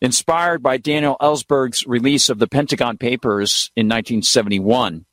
Inspired 0.00 0.62
by 0.62 0.78
Daniel 0.78 1.18
Ellsberg's 1.20 1.86
release 1.86 2.30
of 2.30 2.38
the 2.38 2.48
Pentagon 2.48 2.96
Papers 2.96 3.70
in 3.76 3.86
1971, 3.86 5.04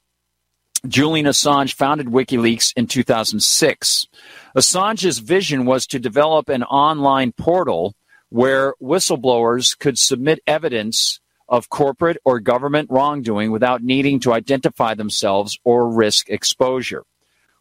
Julian 0.88 1.26
Assange 1.26 1.74
founded 1.74 2.08
WikiLeaks 2.08 2.74
in 2.76 2.88
2006. 2.88 4.08
Assange's 4.56 5.20
vision 5.20 5.66
was 5.66 5.86
to 5.88 6.00
develop 6.00 6.48
an 6.48 6.64
online 6.64 7.34
portal 7.34 7.96
where 8.30 8.74
whistleblowers 8.82 9.78
could 9.78 9.98
submit 9.98 10.40
evidence 10.48 11.20
of 11.50 11.70
corporate 11.70 12.18
or 12.24 12.40
government 12.40 12.90
wrongdoing 12.92 13.52
without 13.52 13.84
needing 13.84 14.20
to 14.22 14.32
identify 14.32 14.94
themselves 14.94 15.58
or 15.64 15.90
risk 15.90 16.30
exposure. 16.30 17.04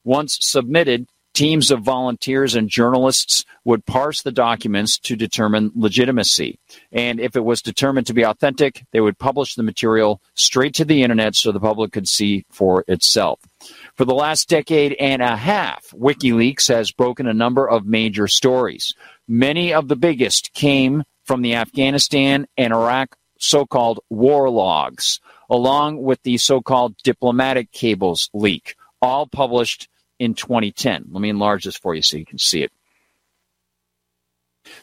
Once 0.04 0.38
submitted, 0.40 1.08
Teams 1.38 1.70
of 1.70 1.82
volunteers 1.82 2.56
and 2.56 2.68
journalists 2.68 3.44
would 3.64 3.86
parse 3.86 4.22
the 4.22 4.32
documents 4.32 4.98
to 4.98 5.14
determine 5.14 5.70
legitimacy. 5.76 6.58
And 6.90 7.20
if 7.20 7.36
it 7.36 7.44
was 7.44 7.62
determined 7.62 8.08
to 8.08 8.12
be 8.12 8.24
authentic, 8.24 8.84
they 8.90 9.00
would 9.00 9.20
publish 9.20 9.54
the 9.54 9.62
material 9.62 10.20
straight 10.34 10.74
to 10.74 10.84
the 10.84 11.04
internet 11.04 11.36
so 11.36 11.52
the 11.52 11.60
public 11.60 11.92
could 11.92 12.08
see 12.08 12.44
for 12.50 12.84
itself. 12.88 13.38
For 13.94 14.04
the 14.04 14.16
last 14.16 14.48
decade 14.48 14.96
and 14.98 15.22
a 15.22 15.36
half, 15.36 15.90
WikiLeaks 15.90 16.66
has 16.74 16.90
broken 16.90 17.28
a 17.28 17.32
number 17.32 17.68
of 17.68 17.86
major 17.86 18.26
stories. 18.26 18.92
Many 19.28 19.72
of 19.72 19.86
the 19.86 19.94
biggest 19.94 20.52
came 20.54 21.04
from 21.22 21.42
the 21.42 21.54
Afghanistan 21.54 22.48
and 22.56 22.72
Iraq 22.72 23.14
so 23.38 23.64
called 23.64 24.00
war 24.10 24.50
logs, 24.50 25.20
along 25.48 26.02
with 26.02 26.20
the 26.24 26.36
so 26.38 26.60
called 26.60 26.96
diplomatic 27.04 27.70
cables 27.70 28.28
leak, 28.34 28.74
all 29.00 29.28
published 29.28 29.88
in 30.18 30.34
2010. 30.34 31.06
Let 31.10 31.20
me 31.20 31.28
enlarge 31.28 31.64
this 31.64 31.76
for 31.76 31.94
you 31.94 32.02
so 32.02 32.16
you 32.16 32.26
can 32.26 32.38
see 32.38 32.62
it. 32.62 32.72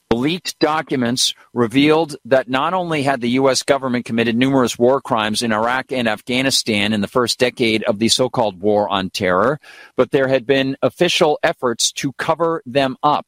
The 0.10 0.16
leaked 0.16 0.58
documents 0.60 1.34
revealed 1.54 2.16
that 2.26 2.50
not 2.50 2.74
only 2.74 3.04
had 3.04 3.22
the 3.22 3.32
U.S. 3.32 3.64
government 3.64 4.06
committed 4.06 4.36
numerous 4.36 4.80
war 4.80 5.02
crimes 5.02 5.42
in 5.42 5.52
Iraq 5.52 5.92
and 5.92 6.08
Afghanistan 6.08 6.94
in 6.94 7.02
the 7.02 7.08
first 7.08 7.40
decade 7.40 7.84
of 7.84 8.00
the 8.00 8.08
so 8.08 8.30
called 8.30 8.60
War 8.60 8.90
on 8.90 9.10
Terror, 9.10 9.60
but 9.96 10.12
there 10.12 10.28
had 10.28 10.46
been 10.46 10.78
official 10.82 11.40
efforts 11.44 11.92
to 11.94 12.14
cover 12.14 12.62
them 12.66 12.98
up. 13.04 13.28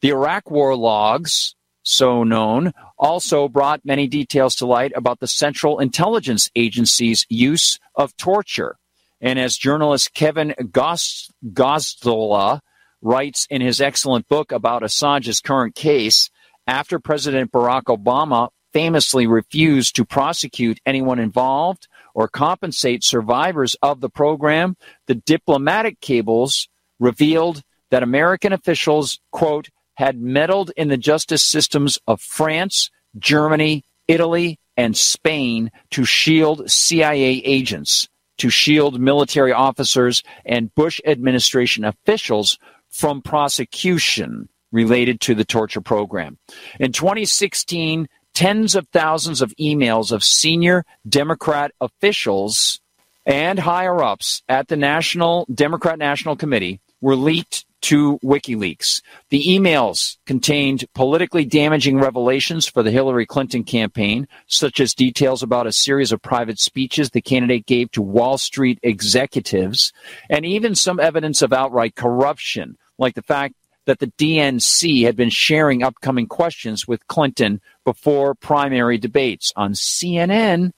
The 0.00 0.10
Iraq 0.10 0.50
war 0.50 0.76
logs, 0.76 1.54
so 1.82 2.24
known, 2.24 2.72
also 2.98 3.48
brought 3.48 3.84
many 3.84 4.06
details 4.06 4.54
to 4.56 4.66
light 4.66 4.92
about 4.94 5.20
the 5.20 5.26
Central 5.26 5.78
Intelligence 5.78 6.50
Agency's 6.54 7.26
use 7.28 7.78
of 7.94 8.16
torture 8.16 8.76
and 9.20 9.38
as 9.38 9.56
journalist 9.56 10.14
Kevin 10.14 10.54
Gosztola 10.60 12.60
writes 13.02 13.46
in 13.50 13.60
his 13.60 13.80
excellent 13.80 14.28
book 14.28 14.52
about 14.52 14.82
Assange's 14.82 15.40
current 15.40 15.74
case, 15.74 16.30
after 16.66 16.98
President 16.98 17.52
Barack 17.52 17.84
Obama 17.84 18.48
famously 18.72 19.26
refused 19.26 19.96
to 19.96 20.04
prosecute 20.04 20.80
anyone 20.86 21.18
involved 21.18 21.88
or 22.14 22.28
compensate 22.28 23.02
survivors 23.02 23.74
of 23.82 24.00
the 24.00 24.10
program, 24.10 24.76
the 25.06 25.14
diplomatic 25.14 26.00
cables 26.00 26.68
revealed 26.98 27.62
that 27.90 28.02
American 28.02 28.52
officials, 28.52 29.18
quote, 29.32 29.68
had 29.94 30.20
meddled 30.20 30.70
in 30.76 30.88
the 30.88 30.96
justice 30.96 31.44
systems 31.44 31.98
of 32.06 32.20
France, 32.20 32.90
Germany, 33.18 33.84
Italy, 34.06 34.58
and 34.76 34.96
Spain 34.96 35.70
to 35.90 36.04
shield 36.04 36.70
CIA 36.70 37.42
agents 37.44 38.08
to 38.40 38.50
shield 38.50 38.98
military 38.98 39.52
officers 39.52 40.22
and 40.46 40.74
Bush 40.74 41.00
administration 41.06 41.84
officials 41.84 42.58
from 42.88 43.22
prosecution 43.22 44.48
related 44.72 45.20
to 45.20 45.34
the 45.34 45.44
torture 45.44 45.80
program. 45.82 46.38
In 46.78 46.92
2016, 46.92 48.08
tens 48.32 48.74
of 48.74 48.88
thousands 48.88 49.42
of 49.42 49.54
emails 49.60 50.10
of 50.10 50.24
senior 50.24 50.84
Democrat 51.06 51.72
officials 51.80 52.80
and 53.26 53.58
higher 53.58 54.02
ups 54.02 54.42
at 54.48 54.68
the 54.68 54.76
National 54.76 55.46
Democrat 55.52 55.98
National 55.98 56.34
Committee 56.34 56.80
were 57.02 57.16
leaked 57.16 57.66
to 57.82 58.18
WikiLeaks. 58.24 59.02
The 59.30 59.44
emails 59.44 60.16
contained 60.26 60.84
politically 60.94 61.44
damaging 61.44 61.98
revelations 61.98 62.66
for 62.66 62.82
the 62.82 62.90
Hillary 62.90 63.26
Clinton 63.26 63.64
campaign, 63.64 64.28
such 64.46 64.80
as 64.80 64.94
details 64.94 65.42
about 65.42 65.66
a 65.66 65.72
series 65.72 66.12
of 66.12 66.22
private 66.22 66.58
speeches 66.58 67.10
the 67.10 67.20
candidate 67.20 67.66
gave 67.66 67.90
to 67.92 68.02
Wall 68.02 68.38
Street 68.38 68.78
executives, 68.82 69.92
and 70.28 70.44
even 70.44 70.74
some 70.74 71.00
evidence 71.00 71.42
of 71.42 71.52
outright 71.52 71.94
corruption, 71.94 72.76
like 72.98 73.14
the 73.14 73.22
fact 73.22 73.54
that 73.86 73.98
the 73.98 74.12
DNC 74.18 75.04
had 75.04 75.16
been 75.16 75.30
sharing 75.30 75.82
upcoming 75.82 76.26
questions 76.26 76.86
with 76.86 77.06
Clinton 77.08 77.60
before 77.84 78.34
primary 78.34 78.98
debates 78.98 79.52
on 79.56 79.72
CNN. 79.72 80.72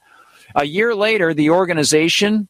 A 0.55 0.65
year 0.65 0.95
later, 0.95 1.33
the 1.33 1.49
organization 1.49 2.47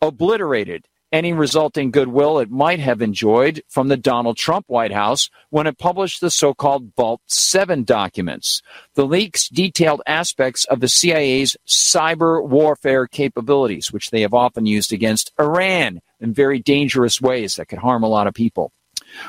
obliterated 0.00 0.86
any 1.12 1.32
resulting 1.32 1.90
goodwill 1.90 2.38
it 2.38 2.50
might 2.50 2.80
have 2.80 3.00
enjoyed 3.00 3.62
from 3.68 3.88
the 3.88 3.96
Donald 3.96 4.36
Trump 4.36 4.66
White 4.68 4.92
House 4.92 5.30
when 5.50 5.66
it 5.66 5.78
published 5.78 6.20
the 6.20 6.30
so 6.30 6.52
called 6.52 6.94
Vault 6.96 7.20
7 7.26 7.84
documents. 7.84 8.62
The 8.94 9.06
leaks 9.06 9.48
detailed 9.48 10.02
aspects 10.06 10.64
of 10.64 10.80
the 10.80 10.88
CIA's 10.88 11.56
cyber 11.66 12.46
warfare 12.46 13.06
capabilities, 13.06 13.92
which 13.92 14.10
they 14.10 14.22
have 14.22 14.34
often 14.34 14.66
used 14.66 14.92
against 14.92 15.32
Iran 15.38 16.00
in 16.20 16.34
very 16.34 16.58
dangerous 16.58 17.20
ways 17.20 17.54
that 17.54 17.68
could 17.68 17.78
harm 17.78 18.02
a 18.02 18.08
lot 18.08 18.26
of 18.26 18.34
people. 18.34 18.72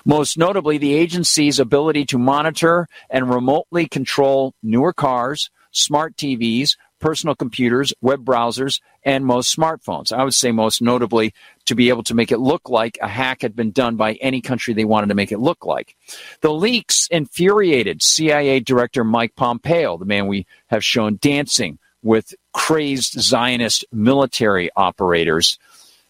Most 0.05 0.38
notably, 0.38 0.78
the 0.78 0.95
agency's 0.95 1.59
ability 1.59 2.05
to 2.07 2.17
monitor 2.17 2.88
and 3.09 3.30
remotely 3.30 3.88
control 3.88 4.53
newer 4.63 4.93
cars, 4.93 5.49
smart 5.71 6.15
TVs, 6.15 6.75
personal 6.99 7.35
computers, 7.35 7.93
web 8.01 8.25
browsers, 8.25 8.81
and 9.03 9.25
most 9.25 9.55
smartphones. 9.55 10.11
I 10.11 10.23
would 10.23 10.33
say 10.33 10.51
most 10.51 10.81
notably 10.81 11.33
to 11.65 11.75
be 11.75 11.89
able 11.89 12.03
to 12.03 12.15
make 12.15 12.31
it 12.31 12.39
look 12.39 12.69
like 12.69 12.97
a 13.01 13.07
hack 13.07 13.41
had 13.41 13.55
been 13.55 13.71
done 13.71 13.95
by 13.95 14.13
any 14.15 14.41
country 14.41 14.73
they 14.73 14.85
wanted 14.85 15.07
to 15.07 15.15
make 15.15 15.31
it 15.31 15.39
look 15.39 15.65
like. 15.65 15.95
The 16.41 16.53
leaks 16.53 17.07
infuriated 17.09 18.01
CIA 18.01 18.59
Director 18.59 19.03
Mike 19.03 19.35
Pompeo, 19.35 19.97
the 19.97 20.05
man 20.05 20.27
we 20.27 20.45
have 20.67 20.83
shown 20.83 21.17
dancing 21.21 21.79
with 22.01 22.33
crazed 22.53 23.19
Zionist 23.19 23.85
military 23.91 24.69
operators 24.75 25.59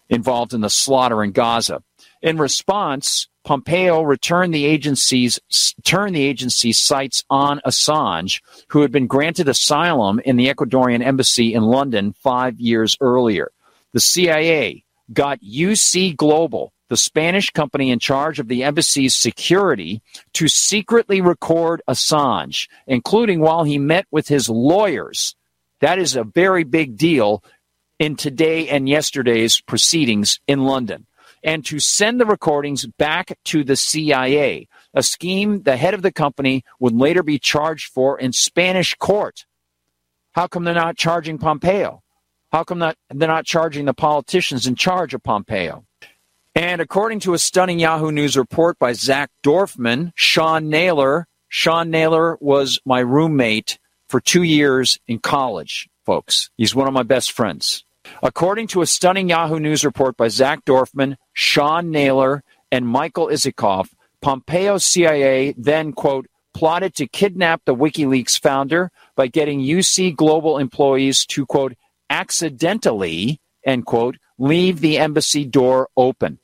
involved 0.10 0.54
in 0.54 0.62
the 0.62 0.70
slaughter 0.70 1.24
in 1.24 1.32
Gaza. 1.32 1.82
In 2.22 2.38
response, 2.38 3.28
Pompeo 3.44 4.02
returned 4.02 4.54
the 4.54 4.66
agency's 4.66 5.40
turned 5.84 6.16
the 6.16 6.26
agency's 6.26 6.80
sights 6.80 7.24
on 7.30 7.62
Assange, 7.66 8.42
who 8.70 8.82
had 8.82 8.92
been 8.92 9.08
granted 9.08 9.48
asylum 9.48 10.20
in 10.26 10.36
the 10.36 10.54
Ecuadorian 10.54 11.04
embassy 11.04 11.54
in 11.54 11.64
London 11.64 12.14
five 12.14 12.60
years 12.60 12.98
earlier. 13.00 13.52
The 13.94 14.00
CIA 14.00 14.84
got 15.14 15.40
UC 15.42 16.18
Global, 16.18 16.74
the 16.90 16.98
Spanish 16.98 17.52
company 17.52 17.92
in 17.92 18.00
charge 18.00 18.40
of 18.40 18.48
the 18.48 18.64
embassy's 18.64 19.16
security, 19.16 20.02
to 20.34 20.48
secretly 20.48 21.22
record 21.22 21.82
Assange, 21.88 22.68
including 22.88 23.40
while 23.40 23.64
he 23.64 23.78
met 23.78 24.08
with 24.12 24.28
his 24.28 24.50
lawyers. 24.50 25.36
That 25.80 26.00
is 26.00 26.16
a 26.16 26.24
very 26.24 26.64
big 26.64 26.98
deal 26.98 27.44
in 28.00 28.16
today 28.16 28.68
and 28.70 28.90
yesterday's 28.90 29.62
proceedings 29.62 30.40
in 30.48 30.64
London 30.64 31.06
and 31.48 31.64
to 31.64 31.80
send 31.80 32.20
the 32.20 32.26
recordings 32.26 32.86
back 32.86 33.40
to 33.46 33.64
the 33.64 33.78
CIA, 33.78 34.68
a 34.94 35.02
scheme 35.02 35.64
the 35.64 35.78
head 35.78 35.94
of 35.94 36.02
the 36.02 36.12
company 36.12 36.66
would 36.82 36.94
later 36.94 37.24
be 37.24 37.40
charged 37.40 37.90
for 37.90 38.20
in 38.20 38.34
Spanish 38.34 38.94
court. 38.96 39.46
How 40.34 40.48
come 40.48 40.66
they're 40.66 40.74
not 40.74 40.98
charging 40.98 41.38
Pompeo? 41.38 42.04
How 42.52 42.66
come 42.66 42.80
not, 42.80 42.98
they're 43.10 43.30
not 43.30 43.46
charging 43.46 43.86
the 43.86 43.94
politicians 43.94 44.68
in 44.68 44.76
charge 44.76 45.14
of 45.14 45.24
Pompeo? 45.24 45.86
And 46.54 46.82
according 46.82 47.22
to 47.22 47.34
a 47.34 47.40
stunning 47.40 47.80
Yahoo 47.80 48.12
News 48.12 48.36
report 48.36 48.78
by 48.78 48.92
Zach 48.92 49.32
Dorfman, 49.42 50.12
Sean 50.16 50.68
Naylor, 50.68 51.28
Sean 51.48 51.90
Naylor 51.90 52.38
was 52.42 52.82
my 52.86 53.00
roommate 53.00 53.80
for 54.10 54.20
two 54.20 54.44
years 54.44 55.00
in 55.08 55.20
college, 55.20 55.88
folks. 56.06 56.50
He's 56.58 56.76
one 56.76 56.90
of 56.90 56.94
my 56.94 57.04
best 57.04 57.32
friends. 57.32 57.86
According 58.24 58.68
to 58.68 58.82
a 58.82 58.88
stunning 58.88 59.30
Yahoo 59.30 59.60
News 59.60 59.86
report 59.86 60.18
by 60.18 60.28
Zach 60.28 60.66
Dorfman, 60.66 61.16
Sean 61.34 61.92
Naylor, 61.92 62.44
and 62.72 62.88
Michael 62.88 63.28
Isikoff, 63.28 63.90
Pompeo's 64.22 64.86
CIA 64.86 65.54
then, 65.58 65.94
quote, 65.94 66.28
plotted 66.54 66.96
to 66.96 67.08
kidnap 67.08 67.62
the 67.66 67.76
WikiLeaks 67.76 68.42
founder 68.42 68.92
by 69.16 69.28
getting 69.28 69.62
UC 69.62 70.16
Global 70.16 70.58
employees 70.58 71.26
to, 71.28 71.46
quote, 71.46 71.74
accidentally, 72.10 73.40
end 73.64 73.86
quote, 73.86 74.18
leave 74.38 74.80
the 74.80 74.98
embassy 74.98 75.46
door 75.46 75.90
open. 75.96 76.40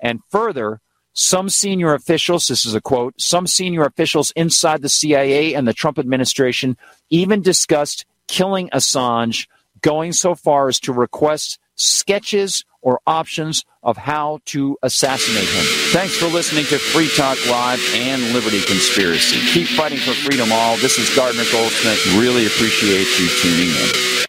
And 0.00 0.20
further, 0.30 0.80
some 1.12 1.48
senior 1.48 1.94
officials, 1.94 2.46
this 2.48 2.64
is 2.64 2.74
a 2.74 2.80
quote, 2.80 3.20
some 3.20 3.46
senior 3.46 3.84
officials 3.84 4.32
inside 4.34 4.82
the 4.82 4.88
CIA 4.88 5.54
and 5.54 5.68
the 5.68 5.74
Trump 5.74 5.98
administration 5.98 6.76
even 7.10 7.42
discussed 7.42 8.06
killing 8.28 8.68
Assange 8.70 9.46
going 9.82 10.12
so 10.12 10.34
far 10.34 10.68
as 10.68 10.80
to 10.80 10.92
request 10.92 11.58
sketches 11.74 12.64
or 12.80 13.00
options 13.06 13.64
of 13.82 13.96
how 13.96 14.38
to 14.44 14.76
assassinate 14.82 15.48
him. 15.48 15.64
Thanks 15.92 16.16
for 16.16 16.26
listening 16.26 16.64
to 16.66 16.78
Free 16.78 17.08
Talk 17.16 17.38
Live 17.48 17.80
and 17.94 18.32
Liberty 18.32 18.60
Conspiracy. 18.62 19.40
Keep 19.52 19.68
fighting 19.68 19.98
for 19.98 20.12
freedom 20.12 20.50
all. 20.52 20.76
This 20.76 20.98
is 20.98 21.14
Gardner 21.14 21.44
Goldsmith. 21.50 22.06
Really 22.16 22.46
appreciate 22.46 23.06
you 23.18 23.28
tuning 23.40 23.68
in. 23.68 24.26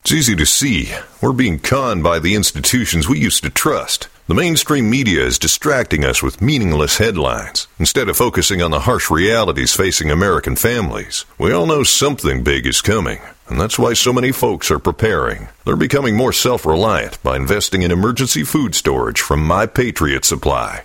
It's 0.00 0.12
easy 0.12 0.36
to 0.36 0.44
see. 0.44 0.92
We're 1.22 1.32
being 1.32 1.58
conned 1.58 2.02
by 2.02 2.18
the 2.18 2.34
institutions 2.34 3.08
we 3.08 3.18
used 3.18 3.42
to 3.44 3.50
trust. 3.50 4.08
The 4.26 4.34
mainstream 4.34 4.90
media 4.90 5.24
is 5.24 5.38
distracting 5.38 6.04
us 6.04 6.22
with 6.22 6.42
meaningless 6.42 6.98
headlines 6.98 7.68
instead 7.78 8.08
of 8.08 8.16
focusing 8.16 8.60
on 8.60 8.70
the 8.70 8.80
harsh 8.80 9.10
realities 9.10 9.74
facing 9.74 10.10
American 10.10 10.56
families. 10.56 11.24
We 11.38 11.52
all 11.52 11.66
know 11.66 11.84
something 11.84 12.42
big 12.42 12.66
is 12.66 12.82
coming. 12.82 13.20
And 13.48 13.60
that's 13.60 13.78
why 13.78 13.92
so 13.92 14.12
many 14.12 14.32
folks 14.32 14.70
are 14.70 14.78
preparing. 14.78 15.48
They're 15.64 15.76
becoming 15.76 16.16
more 16.16 16.32
self 16.32 16.64
reliant 16.64 17.22
by 17.22 17.36
investing 17.36 17.82
in 17.82 17.90
emergency 17.90 18.42
food 18.42 18.74
storage 18.74 19.20
from 19.20 19.44
My 19.44 19.66
Patriot 19.66 20.24
Supply. 20.24 20.84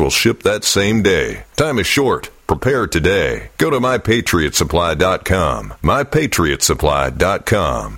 will 0.01 0.09
ship 0.09 0.43
that 0.43 0.65
same 0.65 1.01
day. 1.03 1.43
Time 1.55 1.79
is 1.79 1.87
short. 1.87 2.29
Prepare 2.47 2.87
today. 2.87 3.51
Go 3.57 3.69
to 3.69 3.79
mypatriotsupply.com. 3.79 5.73
mypatriotsupply.com. 5.81 7.97